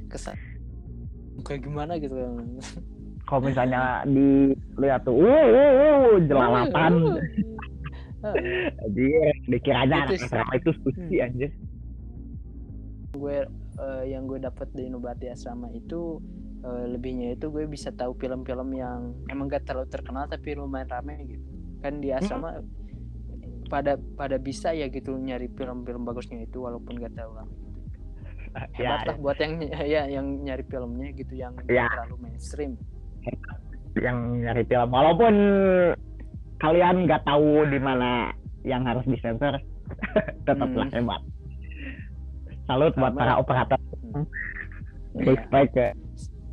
kesan 0.08 0.38
kayak 1.44 1.62
gimana 1.62 1.98
gitu 1.98 2.16
kalau 3.26 3.42
misalnya 3.42 4.06
dilihat 4.06 5.02
tuh 5.02 5.18
uh, 5.18 5.28
uh, 5.28 5.72
uh 6.06 6.16
jelalatan 6.22 6.94
Eh, 7.18 7.55
anjir 8.84 9.34
dikiranya 9.46 9.98
Itu 10.08 10.14
anak 10.16 10.26
asrama 10.26 10.54
itu 10.56 10.72
suci 10.82 11.16
Hmm. 11.16 11.26
anjir. 11.26 11.50
Gue 13.12 13.38
eh, 13.76 14.04
yang 14.08 14.24
gue 14.26 14.40
dapat 14.40 14.68
di 14.72 14.88
Nubati 14.88 15.28
Asrama 15.28 15.72
itu 15.72 16.20
eh, 16.62 16.86
lebihnya 16.90 17.34
itu 17.34 17.48
gue 17.48 17.64
bisa 17.66 17.92
tahu 17.92 18.16
film-film 18.16 18.72
yang 18.72 19.14
emang 19.28 19.48
gak 19.48 19.64
terlalu 19.66 19.88
terkenal 19.88 20.26
tapi 20.26 20.54
lumayan 20.54 20.90
rame 20.90 21.16
gitu. 21.26 21.44
Kan 21.80 22.00
di 22.00 22.10
asrama 22.10 22.60
pada 23.66 23.98
pada 24.16 24.38
bisa 24.38 24.72
ya 24.72 24.86
gitu 24.88 25.16
nyari 25.16 25.50
film-film 25.50 26.04
bagusnya 26.04 26.42
itu 26.42 26.62
walaupun 26.62 26.98
gak 26.98 27.14
terlalu 27.14 27.34
rame 27.40 27.54
hebat 28.80 29.00
ya 29.04 29.08
lah 29.10 29.18
buat 29.20 29.36
yang 29.36 29.54
ya 29.84 30.02
yang 30.08 30.28
nyari 30.40 30.64
filmnya 30.64 31.12
gitu 31.12 31.34
yang 31.36 31.54
Ya. 31.68 31.88
terlalu 31.92 32.16
mainstream. 32.24 32.80
Yang 33.96 34.18
nyari 34.44 34.64
film 34.64 34.90
walaupun 34.92 35.34
kalian 36.58 37.04
nggak 37.04 37.24
tahu 37.24 37.66
di 37.66 37.78
mana 37.78 38.32
yang 38.62 38.84
harus 38.84 39.06
disensor 39.06 39.60
tetaplah 40.48 40.88
Hmm. 40.88 40.96
hebat 40.96 41.22
salut 42.66 42.94
buat 42.96 43.14
Sama. 43.14 43.20
para 43.20 43.34
operator. 43.38 43.78
Iya, 45.16 45.38
baik 45.48 45.72
ya. 45.72 45.94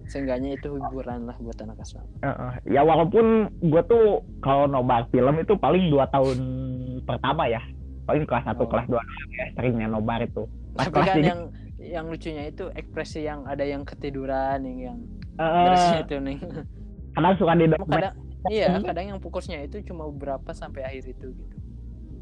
Seenggaknya 0.05 0.55
itu 0.55 0.69
hiburan 0.71 1.25
lah 1.25 1.35
buat 1.35 1.57
anak 1.57 1.81
asrama 1.81 2.05
Heeh. 2.21 2.53
ya 2.69 2.85
walaupun 2.85 3.27
gue 3.59 3.83
tuh 3.83 4.05
kalau 4.39 4.69
nobar 4.69 5.09
film 5.09 5.41
itu 5.41 5.57
paling 5.57 5.89
dua 5.89 6.05
tahun 6.07 6.37
pertama 7.03 7.49
ya. 7.49 7.65
Paling 8.05 8.23
kelas 8.23 8.45
satu 8.45 8.67
Oh. 8.67 8.69
kelas 8.69 8.87
dua 8.87 9.01
ya 9.33 9.47
seringnya 9.53 9.89
nobar 9.89 10.21
itu. 10.21 10.45
Pas 10.73 10.85
tapi 10.85 10.95
kelas 10.95 11.07
kan 11.07 11.17
tiga- 11.17 11.27
yang 11.27 11.41
yang 11.81 12.05
lucunya 12.07 12.45
itu 12.47 12.65
ekspresi 12.71 13.21
yang 13.23 13.43
ada 13.43 13.65
yang 13.65 13.83
ketiduran 13.83 14.63
yang 14.63 14.79
yang 14.79 14.99
terusnya 15.35 15.99
itu 15.99 16.17
nih 16.21 16.39
kadang 17.11 17.35
suka 17.35 17.53
di 17.53 17.65
kadang 17.67 18.15
iya 18.51 18.81
kadang 18.83 19.07
yang 19.15 19.21
fokusnya 19.23 19.63
itu 19.63 19.83
cuma 19.87 20.09
beberapa 20.11 20.51
sampai 20.51 20.83
akhir 20.83 21.15
itu 21.15 21.31
gitu. 21.31 21.57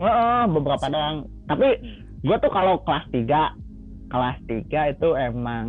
Heeh, 0.00 0.42
beberapa 0.48 0.86
doang. 0.88 1.28
Tapi 1.44 1.68
Hmm. 1.76 2.00
gue 2.24 2.36
tuh 2.40 2.52
kalau 2.52 2.80
kelas 2.84 3.04
3 3.12 3.52
kelas 4.10 4.38
3 4.48 4.80
itu 4.90 5.08
emang 5.14 5.66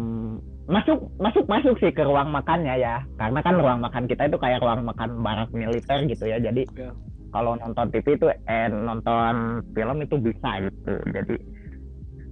masuk 0.71 1.11
masuk 1.19 1.45
masuk 1.51 1.75
sih 1.83 1.91
ke 1.91 2.03
ruang 2.03 2.31
makannya 2.31 2.79
ya. 2.79 3.03
Karena 3.19 3.39
kan 3.43 3.59
ruang 3.59 3.83
makan 3.83 4.07
kita 4.07 4.31
itu 4.31 4.39
kayak 4.39 4.63
ruang 4.63 4.87
makan 4.87 5.19
barak 5.19 5.51
militer 5.51 6.07
gitu 6.07 6.25
ya. 6.27 6.39
Jadi 6.39 6.63
Ya. 6.79 6.95
kalau 7.31 7.59
nonton 7.59 7.91
TV 7.91 8.07
itu 8.15 8.27
eh 8.31 8.67
nonton 8.71 9.63
film 9.75 9.97
itu 9.99 10.15
bisa 10.15 10.49
gitu. 10.63 10.91
Jadi 11.11 11.35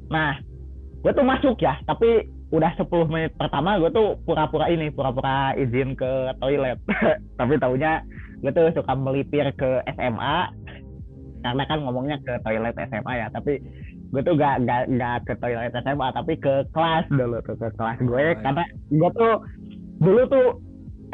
nah 0.09 0.39
gue 1.03 1.11
tuh 1.11 1.25
masuk 1.27 1.59
ya. 1.59 1.75
Tapi 1.83 2.38
udah 2.49 2.71
10 2.81 2.89
menit 3.13 3.31
pertama 3.37 3.77
gue 3.77 3.93
tuh 3.93 4.17
pura-pura 4.25 4.73
ini 4.73 4.89
pura-pura 4.89 5.53
izin 5.53 5.93
ke 5.93 6.33
toilet. 6.41 6.81
Tapi 7.39 7.53
taunya 7.61 8.01
gue 8.41 8.51
tuh 8.53 8.73
suka 8.73 8.93
melipir 8.97 9.53
ke 9.53 9.85
SMA 9.93 10.37
karena 11.39 11.63
kan 11.69 11.79
ngomongnya 11.85 12.17
ke 12.25 12.41
toilet 12.41 12.73
SMA 12.73 13.13
ya. 13.21 13.27
Tapi 13.29 13.61
gue 14.09 14.21
tuh 14.25 14.33
gak, 14.33 14.65
gak, 14.65 14.89
gak 14.97 15.17
ke 15.29 15.33
toilet 15.37 15.73
SMA 15.85 16.07
tapi 16.17 16.33
ke 16.41 16.65
kelas 16.73 17.05
dulu 17.13 17.37
tuh 17.45 17.55
ke 17.61 17.67
kelas 17.77 17.97
gue. 18.01 18.17
Oh, 18.17 18.37
karena 18.41 18.63
gue 18.89 19.09
tuh 19.13 19.33
dulu 20.01 20.21
tuh 20.25 20.47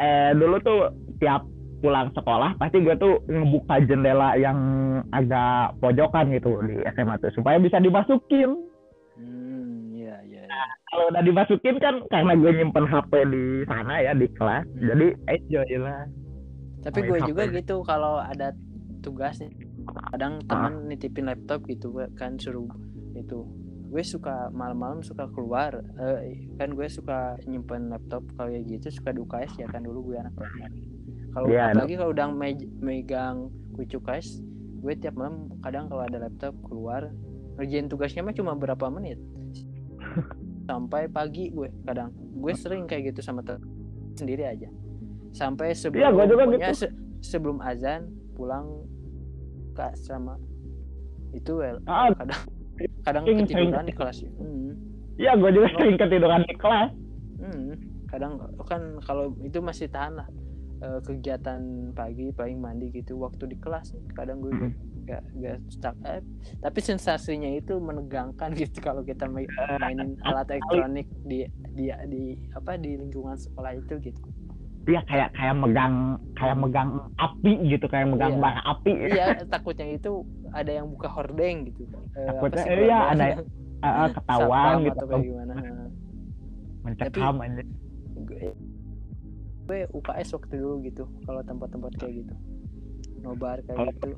eh 0.00 0.32
dulu 0.36 0.56
tuh 0.64 0.80
tiap 1.20 1.44
pulang 1.84 2.08
sekolah 2.16 2.56
pasti 2.56 2.80
gue 2.80 2.96
tuh 2.96 3.20
ngebuka 3.28 3.84
jendela 3.84 4.32
yang 4.40 4.58
agak 5.12 5.76
pojokan 5.78 6.32
gitu 6.32 6.56
di 6.64 6.80
SMA 6.96 7.20
tuh 7.20 7.30
supaya 7.36 7.60
bisa 7.60 7.76
dimasukin 7.76 8.56
kalau 10.96 11.12
udah 11.12 11.22
dimasukin 11.22 11.76
kan 11.76 12.00
karena 12.08 12.32
gue 12.32 12.50
nyimpen 12.56 12.88
HP 12.88 13.12
di 13.28 13.44
sana 13.68 14.00
ya 14.00 14.16
di 14.16 14.26
kelas. 14.32 14.64
Hmm. 14.64 14.80
jadi 14.88 15.06
enjoy 15.28 15.70
lah. 15.76 16.08
Tapi 16.80 16.98
main 17.04 17.08
gue 17.12 17.18
HP. 17.20 17.28
juga 17.28 17.42
gitu 17.52 17.76
kalau 17.84 18.16
ada 18.16 18.56
tugas 19.04 19.36
nih 19.38 19.52
kadang 20.10 20.40
teman 20.48 20.88
nitipin 20.88 21.28
laptop 21.28 21.68
gitu 21.68 21.92
gue 21.92 22.08
kan 22.16 22.40
suruh 22.40 22.64
itu. 23.12 23.44
Gue 23.86 24.02
suka 24.02 24.48
malam-malam 24.50 25.04
suka 25.04 25.28
keluar 25.30 25.78
eh, 26.00 26.40
kan 26.56 26.72
gue 26.72 26.88
suka 26.88 27.36
nyimpen 27.44 27.92
laptop 27.92 28.24
kayak 28.34 28.64
gitu 28.66 28.88
suka 28.90 29.12
di 29.12 29.20
UKS 29.20 29.52
ya 29.60 29.68
kan 29.68 29.84
dulu 29.84 30.10
gue 30.10 30.16
anak 30.16 30.32
UKS 30.32 30.74
kalau 31.30 31.46
Iya, 31.52 31.68
apalagi 31.70 31.94
kalau 31.94 32.10
udah 32.10 32.26
me- 32.32 32.70
megang 32.80 33.52
kucu 33.76 34.00
UKS 34.00 34.40
gue 34.80 34.94
tiap 34.96 35.14
malam 35.14 35.52
kadang 35.60 35.84
kalau 35.86 36.00
ada 36.00 36.18
laptop 36.18 36.56
keluar 36.64 37.12
ngerjain 37.56 37.86
tugasnya 37.86 38.24
mah 38.24 38.32
cuma 38.32 38.56
berapa 38.56 38.88
menit 38.88 39.20
sampai 40.66 41.06
pagi 41.06 41.48
gue 41.48 41.70
kadang 41.82 42.10
gue 42.12 42.52
sering 42.52 42.84
kayak 42.84 43.14
gitu 43.14 43.22
sama 43.22 43.40
sendiri 44.12 44.44
aja 44.44 44.68
sampai 45.30 45.72
sebelum 45.72 46.00
Iya, 46.00 46.08
gua 46.10 46.24
juga 46.26 46.44
gitu. 46.48 46.72
se- 46.76 46.94
sebelum 47.22 47.60
azan 47.60 48.08
pulang 48.32 48.82
ke 49.72 49.82
asrama 49.86 50.36
itu 51.32 51.52
well 51.54 51.78
Ah, 51.84 52.08
kadang 52.10 52.42
kadang 53.02 53.22
sering- 53.24 53.40
ketiduran 53.44 53.72
sering. 53.72 53.86
di 53.86 53.94
kelas 53.94 54.16
hmm. 54.26 54.70
Iya, 55.16 55.32
gue 55.34 55.50
juga 55.50 55.68
sering 55.72 55.96
ketiduran 55.96 56.42
di 56.42 56.54
kelas. 56.54 56.90
Hmm. 57.36 57.72
kadang 58.06 58.32
kan 58.64 58.82
kalau 59.00 59.32
itu 59.40 59.58
masih 59.58 59.86
tahan 59.86 60.14
lah 60.14 60.28
eh, 60.78 61.00
kegiatan 61.00 61.60
pagi 61.92 62.28
paling 62.30 62.56
mandi 62.56 62.88
gitu 62.90 63.16
waktu 63.16 63.44
di 63.46 63.56
kelas 63.56 63.92
kadang 64.12 64.40
gue 64.40 64.52
Hmm. 64.52 64.72
Gak 65.06 65.22
gak 65.38 65.58
stuck. 65.70 65.94
Eh, 66.02 66.20
tapi 66.58 66.78
sensasinya 66.82 67.48
itu 67.48 67.78
menegangkan 67.78 68.50
gitu 68.58 68.82
kalau 68.82 69.00
kita 69.00 69.24
main, 69.24 69.46
mainin 69.78 70.18
alat 70.22 70.50
elektronik 70.50 71.06
di 71.22 71.46
di 71.72 71.88
di 72.10 72.22
apa 72.52 72.74
di 72.74 72.98
lingkungan 72.98 73.38
sekolah 73.38 73.72
itu 73.74 73.96
gitu. 74.02 74.20
Iya 74.86 75.02
kayak 75.02 75.34
kayak 75.34 75.54
megang 75.58 75.94
kayak 76.34 76.56
megang 76.56 76.90
api 77.18 77.52
gitu, 77.66 77.86
kayak 77.86 78.06
megang 78.06 78.38
Iya. 78.38 78.42
bara 78.42 78.60
api. 78.66 78.92
iya 79.10 79.26
takutnya 79.54 79.86
itu 79.90 80.22
ada 80.50 80.70
yang 80.70 80.86
buka 80.86 81.10
hordeng 81.10 81.66
gitu. 81.66 81.82
Eh, 82.14 82.26
Takutnya, 82.28 82.64
eh, 82.64 82.78
iya, 82.84 82.98
ada 83.10 83.24
Eh, 83.76 83.86
eh, 83.86 84.08
ketahuan 84.08 84.74
gitu, 84.82 84.98
atau 84.98 85.06
kayak 85.06 85.22
gimana 85.22 85.54
mencekam 86.80 87.34
aja. 87.44 87.62
gue, 88.16 88.46
gue 89.66 89.78
UKS 89.92 90.28
waktu 90.32 90.54
dulu 90.56 90.74
gitu 90.82 91.04
kalau 91.22 91.42
tempat-tempat 91.42 91.92
kayak 91.98 92.24
gitu. 92.24 92.34
Nobar 93.20 93.58
kayak 93.66 93.90
gitu 93.92 94.14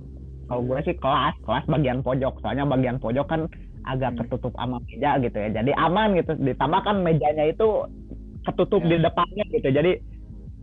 Kalau 0.48 0.62
gue 0.64 0.78
sih 0.82 0.96
kelas, 0.96 1.36
kelas 1.44 1.64
bagian 1.66 2.00
pojok. 2.00 2.40
Soalnya 2.40 2.64
bagian 2.64 2.96
pojok 2.96 3.26
kan 3.26 3.40
agak 3.84 4.10
Hmm. 4.12 4.18
ketutup 4.24 4.52
sama 4.54 4.80
meja 4.82 5.16
gitu 5.18 5.36
ya. 5.36 5.48
Jadi 5.54 5.70
aman 5.74 6.16
gitu. 6.16 6.32
Ditambah 6.34 6.80
kan 6.82 6.96
mejanya 7.00 7.44
itu 7.46 7.68
ketutup 8.42 8.80
Ya. 8.82 8.88
di 8.88 8.96
depannya 8.98 9.44
gitu. 9.50 9.68
Jadi 9.68 9.92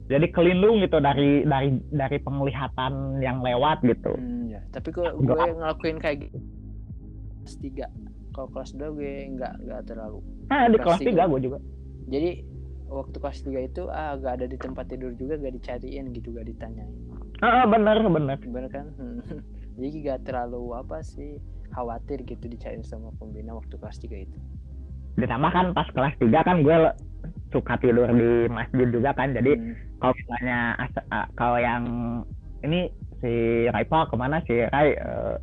jadi 0.06 0.28
kelindung 0.30 0.78
gitu 0.80 0.98
dari 0.98 1.42
dari 1.44 1.70
dari 1.88 2.18
penglihatan 2.20 2.94
yang 3.20 3.42
lewat 3.42 3.82
gitu. 3.82 4.14
Hmm, 4.14 4.50
ya. 4.50 4.62
Tapi 4.70 4.90
gue 4.90 5.06
gue 5.16 5.38
ngelakuin 5.52 5.98
kayak 5.98 6.18
gitu 6.24 6.38
kelas 7.40 7.56
3 7.58 7.86
kalau 8.32 8.50
kelas 8.50 8.72
2 8.74 8.90
gue 8.92 9.14
nggak 9.32 9.54
nggak 9.62 9.82
terlalu 9.86 10.18
Nah, 10.46 10.66
di 10.66 10.78
Kelas 10.78 10.98
tiga. 11.00 11.26
3 11.26 11.32
gue 11.32 11.40
juga. 11.42 11.58
jadi 12.06 12.32
waktu 12.86 13.18
kelas 13.18 13.40
3 13.42 13.60
itu 13.62 13.82
ah 13.88 14.14
gak 14.16 14.34
ada 14.36 14.46
di 14.46 14.58
tempat 14.58 14.86
tidur 14.88 15.14
juga 15.14 15.38
gak 15.38 15.54
dicariin 15.54 16.10
gitu 16.12 16.30
gak 16.32 16.46
ditanyain 16.48 16.90
Ah, 17.40 17.66
bener 17.66 18.02
bener. 18.04 18.38
bener 18.40 18.66
kan 18.68 18.86
Hmm. 18.96 19.22
Jadi 19.76 20.16
gak 20.16 20.20
terlalu 20.32 20.76
apa 20.76 21.04
sih 21.04 21.38
khawatir 21.76 22.24
gitu 22.24 22.48
dicariin 22.48 22.84
sama 22.88 23.12
pembina 23.20 23.52
waktu 23.56 23.76
kelas 23.76 24.00
3 24.00 24.26
itu. 24.26 24.38
Ditambah 25.20 25.52
kan 25.52 25.66
pas 25.76 25.88
kelas 25.92 26.16
3 26.20 26.48
kan 26.48 26.64
gue 26.64 26.76
suka 27.52 27.76
tidur 27.80 28.08
di 28.16 28.48
masjid 28.48 28.88
juga 28.88 29.12
kan. 29.12 29.36
Jadi 29.36 29.52
Hmm. 29.56 29.76
kalau 30.00 30.14
misalnya 30.16 30.60
kalau 31.36 31.58
yang 31.60 31.84
ini 32.64 32.88
si 33.20 33.66
Raifa 33.72 34.08
ke 34.08 34.16
mana? 34.16 34.40
Si 34.48 34.56
Rai 34.56 34.96
eh, 34.96 35.36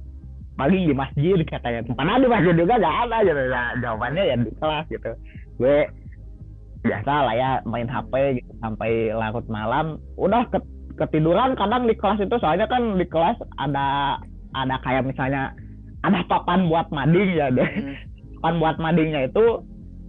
paling 0.56 0.88
di 0.88 0.94
masjid 0.96 1.36
katanya. 1.44 1.84
Padahal 1.92 2.20
di 2.24 2.28
masjid 2.28 2.54
juga 2.56 2.80
gak 2.80 2.96
ada 3.08 3.16
gitu. 3.24 3.42
Ya 3.52 3.62
jawabannya 3.84 4.22
ya 4.24 4.36
di 4.40 4.50
kelas 4.56 4.86
gitu. 4.88 5.10
Gue 5.60 5.88
biasa 6.82 7.12
lah 7.28 7.34
ya 7.36 7.50
main 7.68 7.86
HP 7.86 8.40
gitu 8.40 8.52
sampai 8.58 9.12
larut 9.14 9.46
malam. 9.52 10.00
Udah 10.16 10.48
ke 10.50 10.58
ketiduran 10.94 11.54
kadang 11.54 11.84
di 11.84 11.94
kelas 11.94 12.20
itu 12.20 12.36
soalnya 12.36 12.66
kan 12.66 12.94
di 12.94 13.04
kelas 13.04 13.36
ada 13.56 14.18
ada 14.52 14.76
kayak 14.80 15.04
misalnya 15.04 15.52
ada 16.02 16.20
papan 16.26 16.66
buat 16.66 16.88
mading 16.88 17.30
ya 17.32 17.48
deh. 17.48 17.64
Hmm. 17.64 17.96
papan 18.38 18.54
buat 18.58 18.76
madingnya 18.76 19.20
itu 19.26 19.44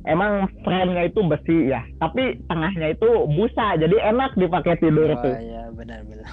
emang 0.03 0.31
frame-nya 0.61 1.05
itu 1.05 1.21
besi 1.21 1.69
ya. 1.69 1.85
Tapi 1.97 2.41
tengahnya 2.45 2.91
itu 2.91 3.09
busa 3.29 3.77
jadi 3.77 4.09
enak 4.09 4.33
dipakai 4.35 4.75
tidur 4.77 5.07
Oh 5.07 5.21
tuh. 5.21 5.33
iya 5.33 5.69
benar-benar. 5.69 6.25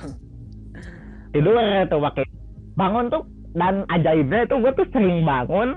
tidur 1.32 1.54
tuh 1.86 2.00
pakai. 2.00 2.24
Bangun 2.72 3.06
tuh 3.08 3.22
dan 3.52 3.84
ajaibnya 3.88 4.46
itu 4.46 4.54
gue 4.56 4.72
tuh 4.72 4.86
sering 4.90 5.22
bangun 5.22 5.76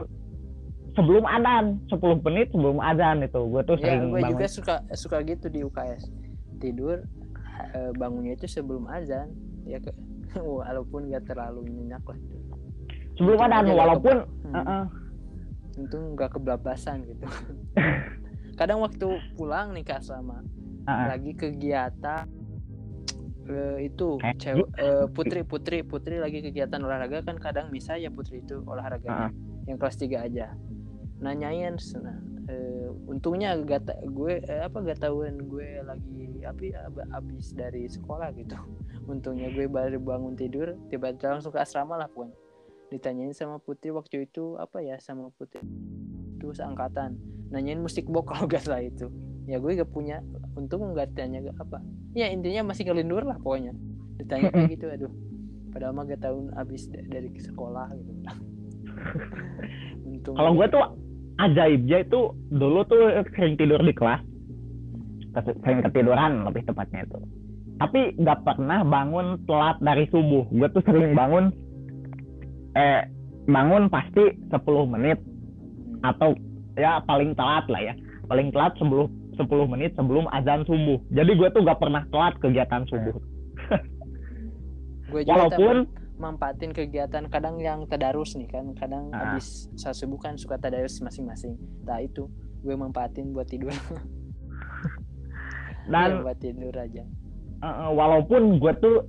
sebelum 0.93 1.25
adzan. 1.25 1.81
10 1.89 2.23
menit 2.23 2.47
sebelum 2.49 2.77
adzan 2.79 3.19
itu 3.21 3.41
gue 3.43 3.61
tuh 3.65 3.75
Ya 3.77 3.83
sering 3.91 4.01
gue 4.09 4.19
bangun. 4.21 4.31
juga 4.31 4.45
suka 4.47 4.75
suka 4.93 5.17
gitu 5.21 5.45
di 5.49 5.59
UKS 5.61 6.07
tidur 6.57 7.03
eh, 7.73 7.91
bangunnya 7.95 8.33
itu 8.35 8.45
sebelum 8.49 8.89
azan 8.89 9.31
ya 9.63 9.79
ke 9.79 9.91
walaupun 10.41 11.09
gak 11.13 11.29
terlalu 11.29 11.69
nyenyak 11.69 12.03
lah. 12.05 12.17
sebelum 13.13 13.37
Untung 13.37 13.37
adzan 13.37 13.61
aja 13.61 13.71
gak 13.71 13.77
walaupun 13.77 14.17
hmm, 14.25 14.55
uh-uh, 14.57 14.85
untung 15.77 16.03
nggak 16.17 16.29
kebablasan 16.37 17.05
gitu. 17.05 17.25
Kadang 18.59 18.85
waktu 18.85 19.07
pulang 19.33 19.73
nih 19.73 19.85
kak 19.85 20.05
sama 20.05 20.41
uh-uh. 20.85 21.05
lagi 21.13 21.33
kegiatan 21.33 22.29
eh, 23.49 23.77
itu 23.87 24.17
cewek 24.21 24.67
eh, 24.77 25.05
putri 25.11 25.41
putri 25.43 25.77
putri 25.83 26.15
lagi 26.21 26.39
kegiatan 26.43 26.79
olahraga 26.79 27.25
kan 27.25 27.37
kadang 27.41 27.67
bisa 27.73 27.97
ya 27.99 28.13
putri 28.13 28.39
itu 28.45 28.61
olahraga 28.63 29.33
yang 29.67 29.77
kelas 29.79 29.99
3 29.99 30.27
aja 30.27 30.53
nanyain 31.23 31.75
nah, 31.99 32.19
eh, 32.53 33.09
untungnya 33.09 33.57
gak 33.57 33.89
ta- 33.89 34.01
gue 34.05 34.37
eh, 34.45 34.61
apa 34.61 34.77
gak 34.85 35.01
tahuan 35.01 35.41
gue 35.49 35.81
lagi 35.81 36.45
ab- 36.45 37.09
abis 37.09 37.57
dari 37.57 37.89
sekolah 37.89 38.29
gitu. 38.37 38.53
Untungnya 39.11 39.49
gue 39.49 39.65
baru 39.65 39.97
bangun 39.97 40.37
tidur 40.37 40.77
tiba-tiba 40.87 41.35
langsung 41.35 41.51
ke 41.51 41.59
asrama 41.59 41.97
lah 41.97 42.07
pun 42.07 42.29
ditanyain 42.93 43.33
sama 43.33 43.57
putri 43.57 43.89
waktu 43.89 44.29
itu 44.29 44.53
apa 44.61 44.77
ya 44.85 45.01
sama 45.01 45.33
putri 45.33 45.65
itu 46.37 46.53
seangkatan. 46.53 47.17
Nanyain 47.49 47.81
musik 47.81 48.05
box 48.05 48.25
kalau 48.29 48.45
gak 48.45 48.61
salah 48.61 48.85
itu. 48.85 49.09
Ya 49.49 49.57
gue 49.57 49.73
gak 49.73 49.89
punya 49.89 50.21
untung 50.53 50.85
nggak 50.93 51.17
tanya 51.17 51.41
gak 51.41 51.57
apa. 51.57 51.81
Ya 52.13 52.29
intinya 52.29 52.69
masih 52.69 52.85
ngelindur 52.85 53.25
lah 53.25 53.41
pokoknya. 53.41 53.73
Ditanya 54.21 54.53
kayak 54.53 54.77
gitu 54.77 54.85
aduh. 54.87 55.11
Padahal 55.73 55.97
mah 55.97 56.05
gak 56.05 56.21
tahun 56.21 56.53
abis 56.53 56.85
da- 56.93 57.01
dari 57.09 57.33
sekolah 57.33 57.89
gitu. 57.97 58.11
Untung 60.07 60.37
Kalau 60.37 60.51
gue 60.53 60.67
tuh 60.69 60.79
ajaibnya 61.41 62.05
itu 62.05 62.35
dulu 62.53 62.85
tuh 62.85 63.09
sering 63.33 63.57
tidur 63.57 63.81
di 63.81 63.93
kelas. 63.95 64.21
Sering 65.33 65.81
ketiduran 65.81 66.45
lebih 66.45 66.61
tepatnya 66.69 67.09
itu. 67.09 67.17
Tapi 67.81 68.13
nggak 68.21 68.45
pernah 68.45 68.85
bangun 68.85 69.41
telat 69.49 69.81
dari 69.81 70.05
subuh. 70.13 70.45
Gue 70.53 70.69
tuh 70.69 70.83
sering 70.85 71.17
bangun 71.17 71.49
eh 72.77 73.05
bangun 73.49 73.89
pasti 73.89 74.33
10 74.53 74.93
menit 74.93 75.17
atau 76.05 76.37
ya 76.77 77.01
paling 77.09 77.33
telat 77.33 77.65
lah 77.69 77.81
ya. 77.81 77.93
Paling 78.29 78.53
telat 78.53 78.77
sebelum 78.77 79.09
10 79.33 79.73
menit 79.73 79.97
sebelum 79.97 80.29
azan 80.29 80.61
subuh. 80.69 81.01
Jadi 81.09 81.31
gue 81.33 81.49
tuh 81.49 81.65
gak 81.65 81.81
pernah 81.81 82.05
telat 82.13 82.37
kegiatan 82.37 82.85
subuh. 82.85 83.17
Walaupun 85.13 85.89
mampatin 86.13 86.69
kegiatan 86.69 87.25
kadang 87.25 87.57
yang 87.57 87.83
tadarus 87.83 88.37
nih 88.37 88.45
kan 88.45 88.69
kadang 88.73 89.09
Ah. 89.09 89.33
habis 89.33 89.65
saat 89.73 89.97
subuh 89.97 90.17
kan 90.17 90.37
suka 90.37 90.55
tadarus 90.55 91.01
masing-masing. 91.01 91.57
Nah 91.83 91.99
itu 91.99 92.29
gue 92.61 92.75
mampatin 92.75 93.33
buat 93.33 93.45
tidur. 93.45 93.73
Dan 95.83 96.09
Iya, 96.09 96.23
buat 96.23 96.37
tidur 96.39 96.73
aja. 96.73 97.03
Uh, 97.59 97.91
walaupun 97.91 98.59
gue 98.59 98.73
tuh 98.79 99.03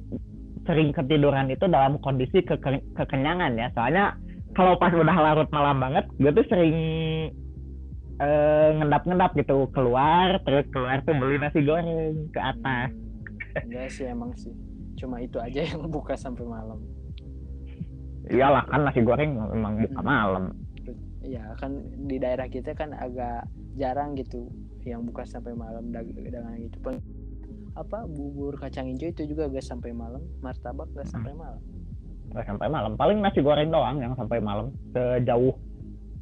sering 0.65 0.91
ketiduran 0.91 1.47
itu 1.49 1.67
dalam 1.67 1.99
kondisi 2.01 2.41
keke- 2.41 2.83
kekenyangan 2.95 3.55
ya. 3.55 3.69
Soalnya 3.75 4.19
kalau 4.55 4.75
pas 4.75 4.91
udah 4.91 5.15
larut 5.15 5.47
malam 5.51 5.79
banget 5.79 6.07
gue 6.17 6.31
tuh 6.33 6.47
sering 6.49 6.77
eh, 8.15 8.69
ngendap-ngendap 8.75 9.35
gitu. 9.35 9.71
Keluar 9.71 10.39
terus 10.43 10.67
keluar 10.71 10.99
tuh 11.03 11.15
beli 11.15 11.39
nasi 11.39 11.63
goreng 11.63 11.87
ke 12.31 12.41
atas. 12.41 12.91
Hmm, 12.91 13.65
enggak 13.71 13.87
sih 13.87 14.07
emang 14.07 14.35
sih 14.35 14.51
cuma 14.97 15.21
itu 15.21 15.37
aja 15.39 15.61
yang 15.65 15.87
buka 15.95 16.15
sampai 16.15 16.45
malam. 16.47 16.81
Iyalah 18.25 18.65
kan 18.73 18.89
nasi 18.89 19.05
goreng 19.05 19.37
memang 19.37 19.85
buka 19.85 20.01
malam. 20.01 20.45
Iya 21.25 21.57
kan 21.57 21.81
di 22.05 22.17
daerah 22.21 22.49
kita 22.49 22.77
kan 22.77 22.93
agak 22.93 23.49
jarang 23.81 24.13
gitu 24.17 24.49
yang 24.85 25.05
buka 25.09 25.25
sampai 25.25 25.57
malam 25.57 25.89
dag- 25.89 26.13
dagangan 26.13 26.61
gitu 26.61 26.77
Paling 26.85 27.01
apa 27.75 28.05
bubur 28.07 28.55
kacang 28.61 28.87
hijau 28.93 29.11
itu 29.11 29.35
juga 29.35 29.51
gak 29.51 29.65
sampai 29.65 29.91
malam 29.91 30.21
martabak 30.45 30.87
gak 30.95 31.09
sampai 31.09 31.33
malam. 31.35 31.61
Nggak 32.31 32.47
sampai 32.47 32.69
malam. 32.71 32.93
Paling 32.95 33.19
nasi 33.25 33.41
goreng 33.41 33.73
doang 33.73 33.99
yang 33.99 34.15
sampai 34.15 34.39
malam. 34.39 34.71
Sejauh 34.93 35.57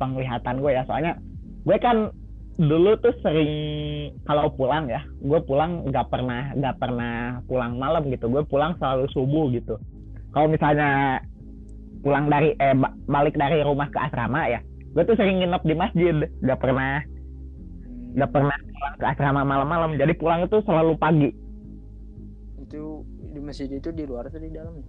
penglihatan 0.01 0.59
gue 0.59 0.73
ya 0.75 0.83
soalnya 0.87 1.13
gue 1.63 1.77
kan 1.79 2.11
dulu 2.61 3.01
tuh 3.01 3.17
sering 3.25 3.53
kalau 4.29 4.53
pulang 4.53 4.85
ya 4.85 5.01
gue 5.25 5.41
pulang 5.49 5.89
nggak 5.89 6.13
pernah 6.13 6.53
nggak 6.53 6.77
pernah 6.77 7.41
pulang 7.49 7.81
malam 7.81 8.09
gitu. 8.13 8.29
Gue 8.29 8.45
pulang 8.45 8.77
selalu 8.77 9.09
subuh 9.13 9.49
gitu. 9.57 9.81
Kalau 10.33 10.49
misalnya 10.49 11.21
pulang 12.05 12.29
dari 12.29 12.53
eh 12.59 12.77
ba- 12.77 12.97
balik 13.09 13.39
dari 13.39 13.63
rumah 13.63 13.89
ke 13.89 13.99
asrama 14.01 14.51
ya 14.51 14.61
gue 14.93 15.03
tuh 15.09 15.17
sering 15.17 15.41
nginep 15.41 15.63
di 15.65 15.75
masjid. 15.75 16.15
Nggak 16.45 16.61
pernah 16.61 17.01
nggak 18.13 18.31
pernah 18.33 18.57
pulang 18.57 18.95
ke 19.01 19.07
asrama 19.09 19.43
malam-malam. 19.45 19.91
Jadi 19.97 20.13
pulang 20.21 20.45
itu 20.45 20.61
selalu 20.69 20.93
pagi. 21.01 21.31
Itu 22.61 23.05
di 23.33 23.41
masjid 23.41 23.69
itu 23.73 23.89
di 23.93 24.05
luar 24.05 24.29
atau 24.29 24.41
di 24.41 24.53
dalam? 24.53 24.85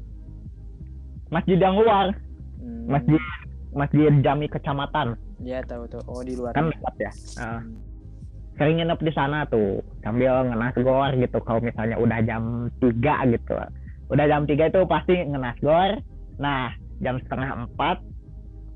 Masjid 1.32 1.56
yang 1.56 1.80
luar. 1.80 2.12
Hmm, 2.60 2.88
masjid 2.88 3.24
masjid 3.74 4.14
jami 4.22 4.46
kecamatan 4.48 5.18
ya 5.44 5.60
tahu 5.64 5.84
tuh 5.88 6.02
oh 6.08 6.24
di 6.24 6.34
luar. 6.36 6.56
Kan 6.56 6.72
dekat 6.72 6.96
ya? 7.00 7.12
Heeh. 7.40 7.62
sering 8.54 8.78
nginep 8.78 9.02
di 9.02 9.12
sana 9.18 9.50
tuh 9.50 9.82
sambil 10.06 10.46
ngenasgor 10.46 11.10
gitu. 11.18 11.38
Kalau 11.42 11.58
misalnya 11.58 11.98
udah 11.98 12.20
jam 12.22 12.70
3 12.78 13.34
gitu. 13.34 13.54
Udah 14.14 14.26
jam 14.30 14.46
3 14.46 14.70
itu 14.70 14.80
pasti 14.86 15.16
ngenasgor 15.26 16.00
nah 16.38 16.70
jam 17.02 17.18
setengah 17.22 17.66
empat 17.66 17.98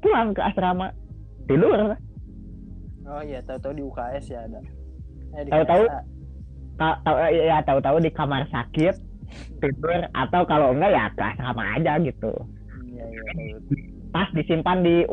pulang 0.01 0.33
ke 0.33 0.41
asrama. 0.41 0.89
Tidur. 1.45 1.93
Oh 3.07 3.21
iya 3.23 3.39
tahu 3.45 3.57
tahu 3.61 3.73
di 3.77 3.83
UKS 3.85 4.25
ya 4.33 4.39
ada. 4.49 4.59
Eh, 5.37 5.45
Tahu-tahu 5.47 5.83
tahu 6.77 7.17
ya 7.31 7.57
tahu-tahu 7.63 7.97
di 8.01 8.09
kamar 8.11 8.49
sakit 8.49 8.95
tidur 9.61 10.07
atau 10.11 10.41
kalau 10.47 10.71
enggak 10.73 10.91
ya 10.91 11.05
ke 11.13 11.23
asrama 11.23 11.63
aja 11.77 12.01
gitu. 12.01 12.33
Hmm, 12.33 12.83
iya 12.91 13.05
iya 13.07 13.57
pas 14.11 14.27
disimpan 14.33 14.81
di 14.81 15.05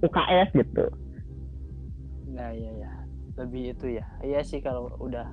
UKS 0.00 0.48
gitu 0.52 0.84
Nah, 2.26 2.52
iya 2.52 2.68
ya. 2.76 2.92
Lebih 3.40 3.72
itu 3.72 3.96
ya. 3.96 4.04
Iya 4.20 4.44
sih 4.44 4.60
kalau 4.60 4.92
udah 5.00 5.32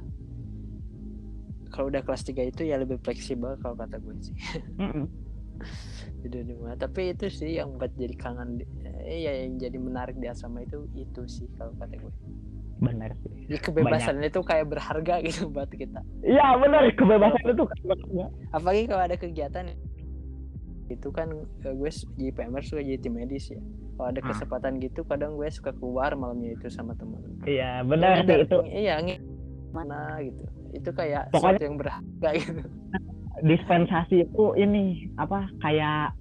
kalau 1.67 1.89
udah 1.89 1.99
kelas 1.99 2.23
3 2.23 2.47
itu 2.47 2.63
ya 2.63 2.79
lebih 2.79 2.95
fleksibel 3.01 3.59
kalau 3.59 3.75
kata 3.75 3.99
gue 3.99 4.15
sih. 4.21 4.31
Mm-mm. 4.79 5.11
Tidur 6.21 6.47
di 6.47 6.55
rumah. 6.55 6.79
Tapi 6.79 7.11
itu 7.11 7.27
sih 7.27 7.59
yang 7.59 7.75
buat 7.75 7.91
jadi 7.95 8.15
kangen 8.15 8.63
eh, 9.03 9.19
ya 9.19 9.35
yang 9.43 9.59
jadi 9.59 9.75
menarik 9.75 10.15
di 10.15 10.31
asrama 10.31 10.63
itu 10.63 10.87
itu 10.95 11.27
sih 11.27 11.47
kalau 11.59 11.75
kata 11.75 11.99
gue. 11.99 12.13
bener 12.79 13.15
sih 13.23 13.31
Jadi 13.47 13.59
kebebasan 13.71 14.19
itu 14.19 14.39
kayak 14.39 14.67
berharga 14.67 15.23
gitu 15.23 15.47
buat 15.47 15.71
kita. 15.71 16.03
iya 16.19 16.55
bener 16.55 16.87
kebebasan 16.91 17.43
itu 17.47 17.63
Apalagi 18.51 18.83
kalau 18.87 19.03
ada 19.07 19.15
kegiatan 19.15 19.71
itu 20.85 21.07
kan 21.09 21.31
eh, 21.61 21.71
gue 21.71 21.89
jadi 22.13 22.31
PMR 22.33 22.61
suka 22.61 22.79
jadi 22.79 22.97
tim 22.97 23.13
medis 23.13 23.47
ya. 23.47 23.61
Kalau 23.93 24.07
ada 24.09 24.19
Ah. 24.19 24.27
kesempatan 24.27 24.73
gitu 24.77 25.01
kadang 25.03 25.33
gue 25.33 25.47
suka 25.47 25.71
keluar 25.71 26.11
malamnya 26.13 26.53
itu 26.53 26.67
sama 26.67 26.91
teman. 26.93 27.21
iya 27.43 27.81
bener 27.81 28.21
Ya, 28.21 28.35
itu 28.39 28.57
Iya, 28.63 28.95
mana 29.69 29.99
gitu. 30.19 30.43
Itu 30.71 30.89
kayak 30.91 31.29
Pokoknya- 31.29 31.55
sesuatu 31.55 31.63
yang 31.63 31.77
berharga 31.77 32.29
gitu. 32.39 32.63
dispensasi 33.41 34.15
itu 34.23 34.43
ini 34.55 34.83
apa 35.15 35.49
kayak 35.59 36.13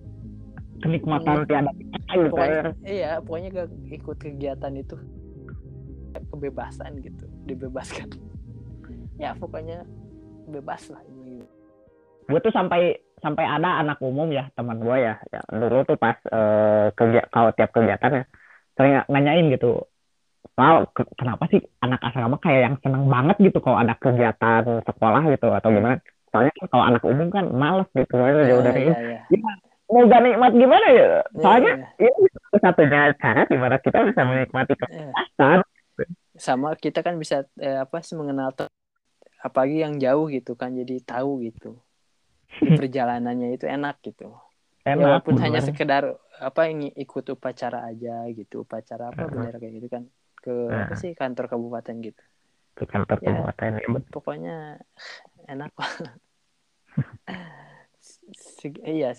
kenikmatan 0.80 1.44
tiada 1.44 1.70
kata 1.70 2.12
gitu 2.12 2.28
pokoknya 2.28 2.58
ya. 2.58 2.72
iya 2.84 3.10
pokoknya 3.20 3.48
gak 3.52 3.68
ikut 3.92 4.16
kegiatan 4.18 4.72
itu 4.74 4.96
kebebasan 6.28 6.98
gitu 6.98 7.24
dibebaskan 7.44 8.08
ya 9.22 9.36
pokoknya 9.36 9.86
bebas 10.44 10.90
lah 10.90 10.98
ini 11.06 11.21
gue 12.30 12.38
tuh 12.44 12.52
sampai 12.58 12.80
sampai 13.24 13.44
ada 13.54 13.68
anak 13.80 13.98
umum 14.02 14.28
ya 14.38 14.44
teman 14.56 14.78
gue 14.82 14.96
ya, 15.06 15.14
ya 15.34 15.40
dulu 15.60 15.76
tuh 15.88 15.96
pas 16.02 16.16
eh, 16.36 16.86
kerja 16.98 17.20
kalau 17.34 17.50
tiap 17.56 17.70
kegiatan 17.76 18.12
ya 18.18 18.22
sering 18.76 18.92
nanyain 19.12 19.46
gitu 19.54 19.66
Wow, 20.58 20.78
ke- 20.96 21.08
kenapa 21.18 21.44
sih 21.52 21.60
anak 21.84 22.00
asrama 22.06 22.36
kayak 22.44 22.60
yang 22.66 22.76
seneng 22.84 23.04
banget 23.14 23.36
gitu 23.40 23.58
kalau 23.64 23.78
ada 23.82 23.94
kegiatan 23.96 24.62
sekolah 24.84 25.22
gitu 25.32 25.46
atau 25.48 25.68
gimana? 25.72 25.96
Soalnya 26.28 26.52
kan 26.58 26.66
kalau 26.72 26.84
anak 26.90 27.02
umum 27.08 27.28
kan 27.36 27.44
males 27.62 27.88
gitu, 27.96 28.12
soalnya 28.20 28.44
jauh 28.50 28.62
dari 28.68 28.80
iya, 28.84 28.96
iya. 29.00 29.18
mau 29.92 30.02
gak 30.12 30.22
nikmat 30.24 30.52
gimana 30.52 30.86
ya? 30.92 31.06
Soalnya 31.40 31.72
Iya, 32.00 32.04
ini 32.04 32.28
satu-satunya 32.36 33.00
cara 33.22 33.40
gimana 33.48 33.76
kita 33.80 33.98
bisa 34.08 34.22
menikmati 34.28 34.72
iya. 34.76 34.80
kebebasan. 34.80 35.58
sama 36.46 36.68
kita 36.84 37.00
kan 37.06 37.14
bisa 37.22 37.36
eh, 37.66 37.78
apa 37.84 37.96
sih 38.06 38.16
mengenal 38.20 38.48
apalagi 39.46 39.76
yang 39.84 39.94
jauh 40.04 40.26
gitu 40.36 40.52
kan 40.60 40.70
jadi 40.80 40.94
tahu 41.10 41.30
gitu 41.46 41.68
di 42.60 42.70
perjalanannya 42.74 43.48
itu 43.56 43.64
enak 43.64 43.96
gitu 44.04 44.28
ya, 44.84 44.92
enak 44.92 45.00
walaupun 45.00 45.34
hanya 45.40 45.60
bener. 45.62 45.68
sekedar 45.72 46.04
apa 46.42 46.60
yang 46.68 46.78
ikut 46.92 47.24
upacara 47.32 47.78
aja 47.88 48.26
gitu 48.34 48.66
upacara 48.66 49.14
apa 49.14 49.22
Heeh. 49.24 49.30
bendera 49.32 49.56
kayak 49.62 49.74
gitu 49.80 49.88
kan 49.88 50.04
ke 50.42 50.52
apa 50.52 50.92
Heeh. 50.92 50.98
sih 50.98 51.10
kantor 51.14 51.44
kabupaten 51.48 51.96
gitu 52.02 52.22
ke 52.76 52.84
kantor 52.88 53.18
Ya. 53.22 53.28
kabupaten 53.30 53.70
ya 53.78 53.88
pokoknya 54.10 54.80
enak 55.48 55.70
iya 58.82 59.12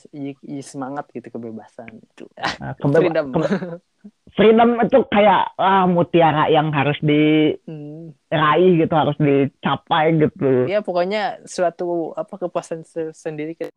semangat 0.61 1.09
gitu 1.13 1.29
kebebasan. 1.29 2.01
Itu 2.01 2.25
Nah, 2.35 2.73
kebe- 2.77 2.99
freedom. 2.99 3.25
kebe- 3.31 3.81
freedom 4.33 4.69
itu 4.81 4.99
kayak 5.07 5.53
ah, 5.57 5.85
mutiara 5.85 6.49
yang 6.49 6.73
harus 6.73 6.97
diraih 7.01 7.57
Hmm. 8.73 8.79
gitu 8.81 8.93
harus 8.93 9.17
dicapai 9.21 10.17
gitu. 10.17 10.67
Ya 10.67 10.81
pokoknya 10.81 11.43
suatu 11.45 12.11
apa 12.17 12.33
kepuasan 12.35 12.83
se- 12.83 13.13
sendiri 13.13 13.55
ke- 13.55 13.69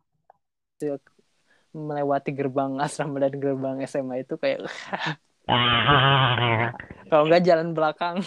melewati 1.73 2.33
gerbang 2.33 2.79
asrama 2.81 3.21
dan 3.21 3.37
gerbang 3.37 3.77
SMA 3.85 4.25
itu 4.25 4.33
kayak 4.39 4.65
ah, 5.51 6.73
kalau 7.07 7.29
nggak 7.29 7.45
jalan 7.45 7.71
belakang. 7.77 8.17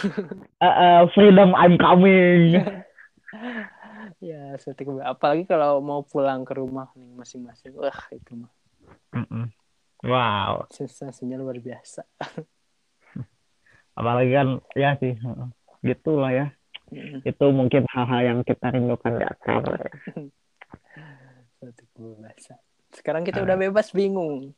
Eh, 0.61 0.65
eh, 0.65 0.99
freedom 1.15 1.51
I'm 1.57 1.75
coming 1.75 2.61
ya 4.19 4.55
seperti 4.57 4.87
apalagi 5.01 5.43
kalau 5.45 5.81
mau 5.83 6.01
pulang 6.01 6.41
ke 6.47 6.53
rumah 6.57 6.89
nih 6.97 7.11
masing-masing. 7.13 7.75
Wah 7.77 8.01
itu 8.13 8.33
mah 8.35 8.51
Mm-mm. 9.15 9.45
wow. 10.07 10.65
Sensasinya 10.71 11.37
luar 11.37 11.59
biasa. 11.59 12.03
Apalagi 13.99 14.31
kan 14.31 14.47
ya 14.73 14.95
sih 14.97 15.13
gitulah 15.83 16.31
ya. 16.31 16.47
Mm, 16.91 17.23
itu 17.23 17.45
mungkin 17.55 17.87
hal-hal 17.87 18.21
yang 18.21 18.39
kita 18.43 18.67
rindukan 18.67 19.15
di 19.15 19.23
asrama 19.23 19.71
ya. 19.79 19.91
sekarang 22.91 23.23
kita 23.23 23.39
udah 23.39 23.55
bebas 23.55 23.95
bingung. 23.95 24.51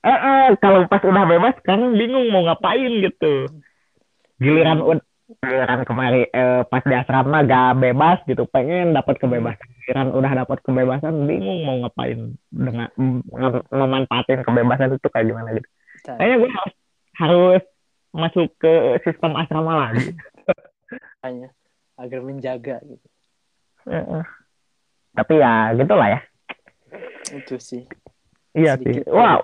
Eh, 0.00 0.08
eh, 0.08 0.48
kalau 0.60 0.84
pas 0.88 1.00
udah 1.04 1.24
bebas 1.24 1.56
sekarang 1.60 1.96
bingung 1.96 2.28
mau 2.32 2.44
ngapain 2.44 3.00
gitu. 3.04 3.48
Giliran 4.40 4.80
giliran 5.38 5.86
kemarin 5.86 6.26
eh, 6.26 6.62
pas 6.66 6.82
di 6.82 6.94
asrama 6.94 7.46
gak 7.46 7.78
bebas 7.78 8.18
gitu. 8.26 8.42
Pengen 8.50 8.90
dapat 8.96 9.22
kebebasan. 9.22 9.68
Giliran 9.86 10.08
udah 10.10 10.32
dapat 10.42 10.58
kebebasan 10.66 11.14
bingung 11.30 11.62
mau 11.62 11.76
ngapain. 11.86 12.34
Dengan 12.50 12.88
mem- 12.98 13.26
mem- 13.30 13.66
memanfaatin 13.70 14.42
kebebasan 14.42 14.98
itu 14.98 15.08
kayak 15.10 15.26
gimana 15.30 15.48
gitu. 15.54 15.68
Kayaknya 16.04 16.36
gue 16.40 16.50
harus 16.50 16.74
harus 17.20 17.62
masuk 18.10 18.48
ke 18.58 18.98
sistem 19.06 19.38
asrama 19.38 19.86
lagi. 19.86 20.10
Makanya 21.22 21.48
agar 22.00 22.20
menjaga 22.24 22.76
gitu. 22.82 23.06
Eh. 23.88 24.24
tapi 25.16 25.40
ya 25.40 25.72
gitulah 25.76 26.08
ya. 26.08 26.20
Itu 27.32 27.56
sih. 27.60 27.84
Iya 28.56 28.76
sih. 28.80 29.04
Wow. 29.06 29.40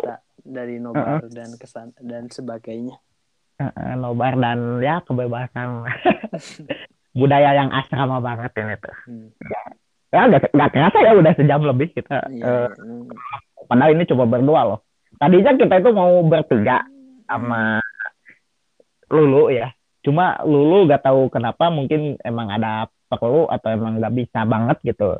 dari 0.46 0.78
nobar 0.78 1.26
dan 1.26 1.58
kesan 1.58 1.90
dan 1.98 2.30
sebagainya 2.30 2.94
Nobar 3.96 4.36
dan 4.36 4.84
ya 4.84 5.00
kebebasan 5.00 5.88
budaya 7.18 7.56
yang 7.56 7.72
asrama 7.72 8.20
banget 8.20 8.52
ini 8.60 8.76
tuh. 8.76 8.96
Hmm, 9.08 9.28
ya 10.12 10.20
gak, 10.28 10.52
gak 10.52 10.70
kerasa 10.76 10.98
ya 11.00 11.12
udah 11.16 11.32
sejam 11.32 11.64
lebih 11.64 11.88
kita 11.96 12.28
iya, 12.28 12.68
eh, 12.68 12.70
hmm, 12.76 13.08
padahal 13.64 13.96
ini 13.96 14.04
coba 14.04 14.24
berdua 14.28 14.60
loh. 14.68 14.80
Tadinya 15.16 15.56
kita 15.56 15.80
itu 15.80 15.90
mau 15.96 16.20
bertiga 16.28 16.84
sama 17.24 17.80
Lulu 19.08 19.48
ya. 19.48 19.72
Cuma 20.04 20.36
Lulu 20.44 20.92
gak 20.92 21.08
tahu 21.08 21.32
kenapa 21.32 21.72
mungkin 21.72 22.20
emang 22.20 22.52
ada 22.52 22.92
perlu 23.08 23.48
atau 23.48 23.68
emang 23.72 23.96
gak 23.96 24.12
bisa 24.12 24.44
banget 24.44 24.76
gitu. 24.84 25.16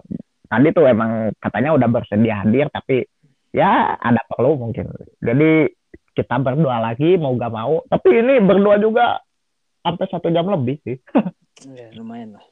Tadi 0.47 0.69
tuh 0.77 0.85
emang 0.87 1.33
katanya 1.41 1.73
udah 1.73 1.89
bersedia 1.89 2.45
hadir 2.45 2.69
tapi 2.69 3.09
ya 3.57 3.97
ada 3.97 4.21
perlu 4.29 4.61
mungkin. 4.61 4.93
Jadi 5.25 5.73
kita 6.16 6.40
berdua 6.40 6.80
lagi 6.80 7.20
mau 7.20 7.36
gak 7.36 7.52
mau. 7.52 7.84
Tapi 7.93 8.09
ini 8.24 8.40
berdua 8.40 8.80
juga 8.80 9.20
sampai 9.84 10.06
satu 10.09 10.32
jam 10.32 10.48
lebih 10.48 10.80
sih. 10.82 10.98
Ya, 11.64 11.88
lumayan 11.97 12.36
lah. 12.36 12.44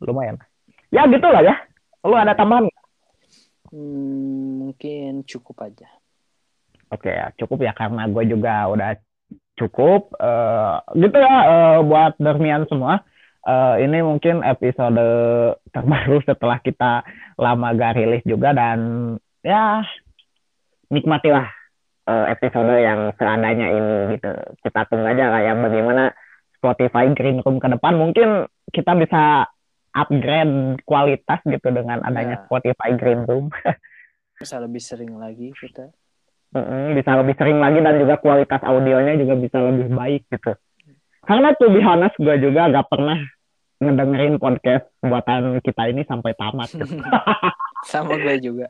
Lumayan. 0.00 0.40
Ya 0.88 1.04
gitulah 1.04 1.44
ya. 1.44 1.60
Lu 2.00 2.16
ada 2.16 2.32
tambahan? 2.32 2.72
Hmm, 3.68 4.64
mungkin 4.64 5.28
cukup 5.28 5.60
aja. 5.68 5.84
Oke 6.88 7.12
ya 7.12 7.36
cukup 7.36 7.68
ya 7.68 7.76
karena 7.76 8.08
gue 8.08 8.24
juga 8.24 8.64
udah 8.72 8.96
cukup. 9.60 10.16
Eh, 10.16 10.76
gitu 11.04 11.20
ya 11.20 11.36
eh, 11.52 11.78
buat 11.84 12.16
Dermian 12.16 12.64
semua. 12.72 13.04
Eh, 13.44 13.84
ini 13.84 14.00
mungkin 14.00 14.40
episode 14.40 15.04
terbaru 15.68 16.24
setelah 16.24 16.56
kita 16.64 17.04
lama 17.36 17.76
gak 17.76 18.00
rilis 18.00 18.24
juga 18.24 18.56
dan 18.56 18.80
ya 19.44 19.84
nikmatilah 20.88 21.59
eh, 22.10 22.26
episode 22.28 22.74
yang 22.76 23.14
seandainya 23.14 23.66
ini 23.70 23.96
gitu 24.14 24.30
kita 24.60 24.80
tunggu 24.86 25.06
aja 25.06 25.30
lah 25.30 25.40
ya 25.40 25.54
bagaimana 25.54 26.10
Spotify 26.52 27.08
Green 27.10 27.38
Room 27.40 27.56
ke 27.56 27.68
depan 27.68 27.94
mungkin 27.94 28.28
kita 28.68 28.92
bisa 28.94 29.46
upgrade 29.92 30.78
kualitas 30.82 31.40
gitu 31.44 31.68
dengan 31.70 32.02
adanya 32.02 32.36
Ya. 32.36 32.42
Spotify 32.44 32.90
Green 32.94 33.22
Room 33.24 33.50
bisa 34.40 34.56
lebih 34.58 34.80
sering 34.80 35.14
lagi 35.16 35.50
kita 35.52 35.90
Mm-mm, 36.50 36.98
bisa 36.98 37.14
lebih 37.14 37.38
sering 37.38 37.62
lagi 37.62 37.78
dan 37.78 37.94
juga 37.94 38.18
kualitas 38.18 38.58
audionya 38.60 39.14
juga 39.14 39.38
bisa 39.38 39.62
lebih 39.62 39.94
baik 39.94 40.26
gitu. 40.26 40.50
Karena 41.22 41.54
tuh 41.54 41.70
be 41.70 41.78
honest 41.78 42.18
gue 42.18 42.36
juga 42.42 42.66
gak 42.66 42.90
pernah 42.90 43.22
ngedengerin 43.78 44.34
podcast 44.36 44.90
buatan 44.98 45.62
kita 45.62 45.82
ini 45.86 46.02
sampai 46.02 46.34
tamat. 46.34 46.66
gitu. 46.74 46.90
sama 47.86 48.18
gue 48.18 48.34
juga 48.42 48.66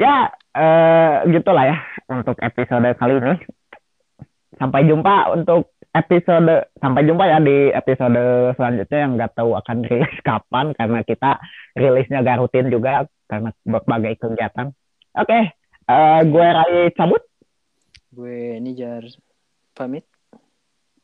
ya 0.00 0.32
eh, 0.56 1.14
gitulah 1.28 1.64
ya 1.68 1.78
untuk 2.08 2.40
episode 2.40 2.88
kali 2.96 3.14
ini. 3.20 3.36
Sampai 4.56 4.88
jumpa 4.88 5.36
untuk 5.36 5.76
episode 5.92 6.70
sampai 6.78 7.02
jumpa 7.04 7.24
ya 7.26 7.38
di 7.42 7.68
episode 7.74 8.54
selanjutnya 8.54 8.98
yang 8.98 9.12
nggak 9.18 9.34
tahu 9.36 9.58
akan 9.58 9.84
rilis 9.84 10.16
kapan 10.28 10.72
karena 10.72 11.04
kita 11.04 11.36
rilisnya 11.74 12.22
gak 12.22 12.40
rutin 12.40 12.72
juga 12.72 13.04
karena 13.28 13.52
berbagai 13.62 14.18
kegiatan. 14.18 14.72
Oke, 15.18 15.40
eh, 15.86 16.20
gue 16.24 16.46
Rai 16.46 16.90
cabut. 16.96 17.22
gue 18.10 18.58
Nijar 18.58 19.06
pamit 19.70 20.02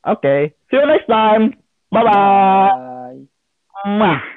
Oke, 0.02 0.58
see 0.70 0.78
you 0.78 0.86
next 0.86 1.06
time. 1.06 1.54
Bye 1.90 2.02
bye. 2.02 2.70
bye 2.70 3.18
Mwah. 3.86 4.35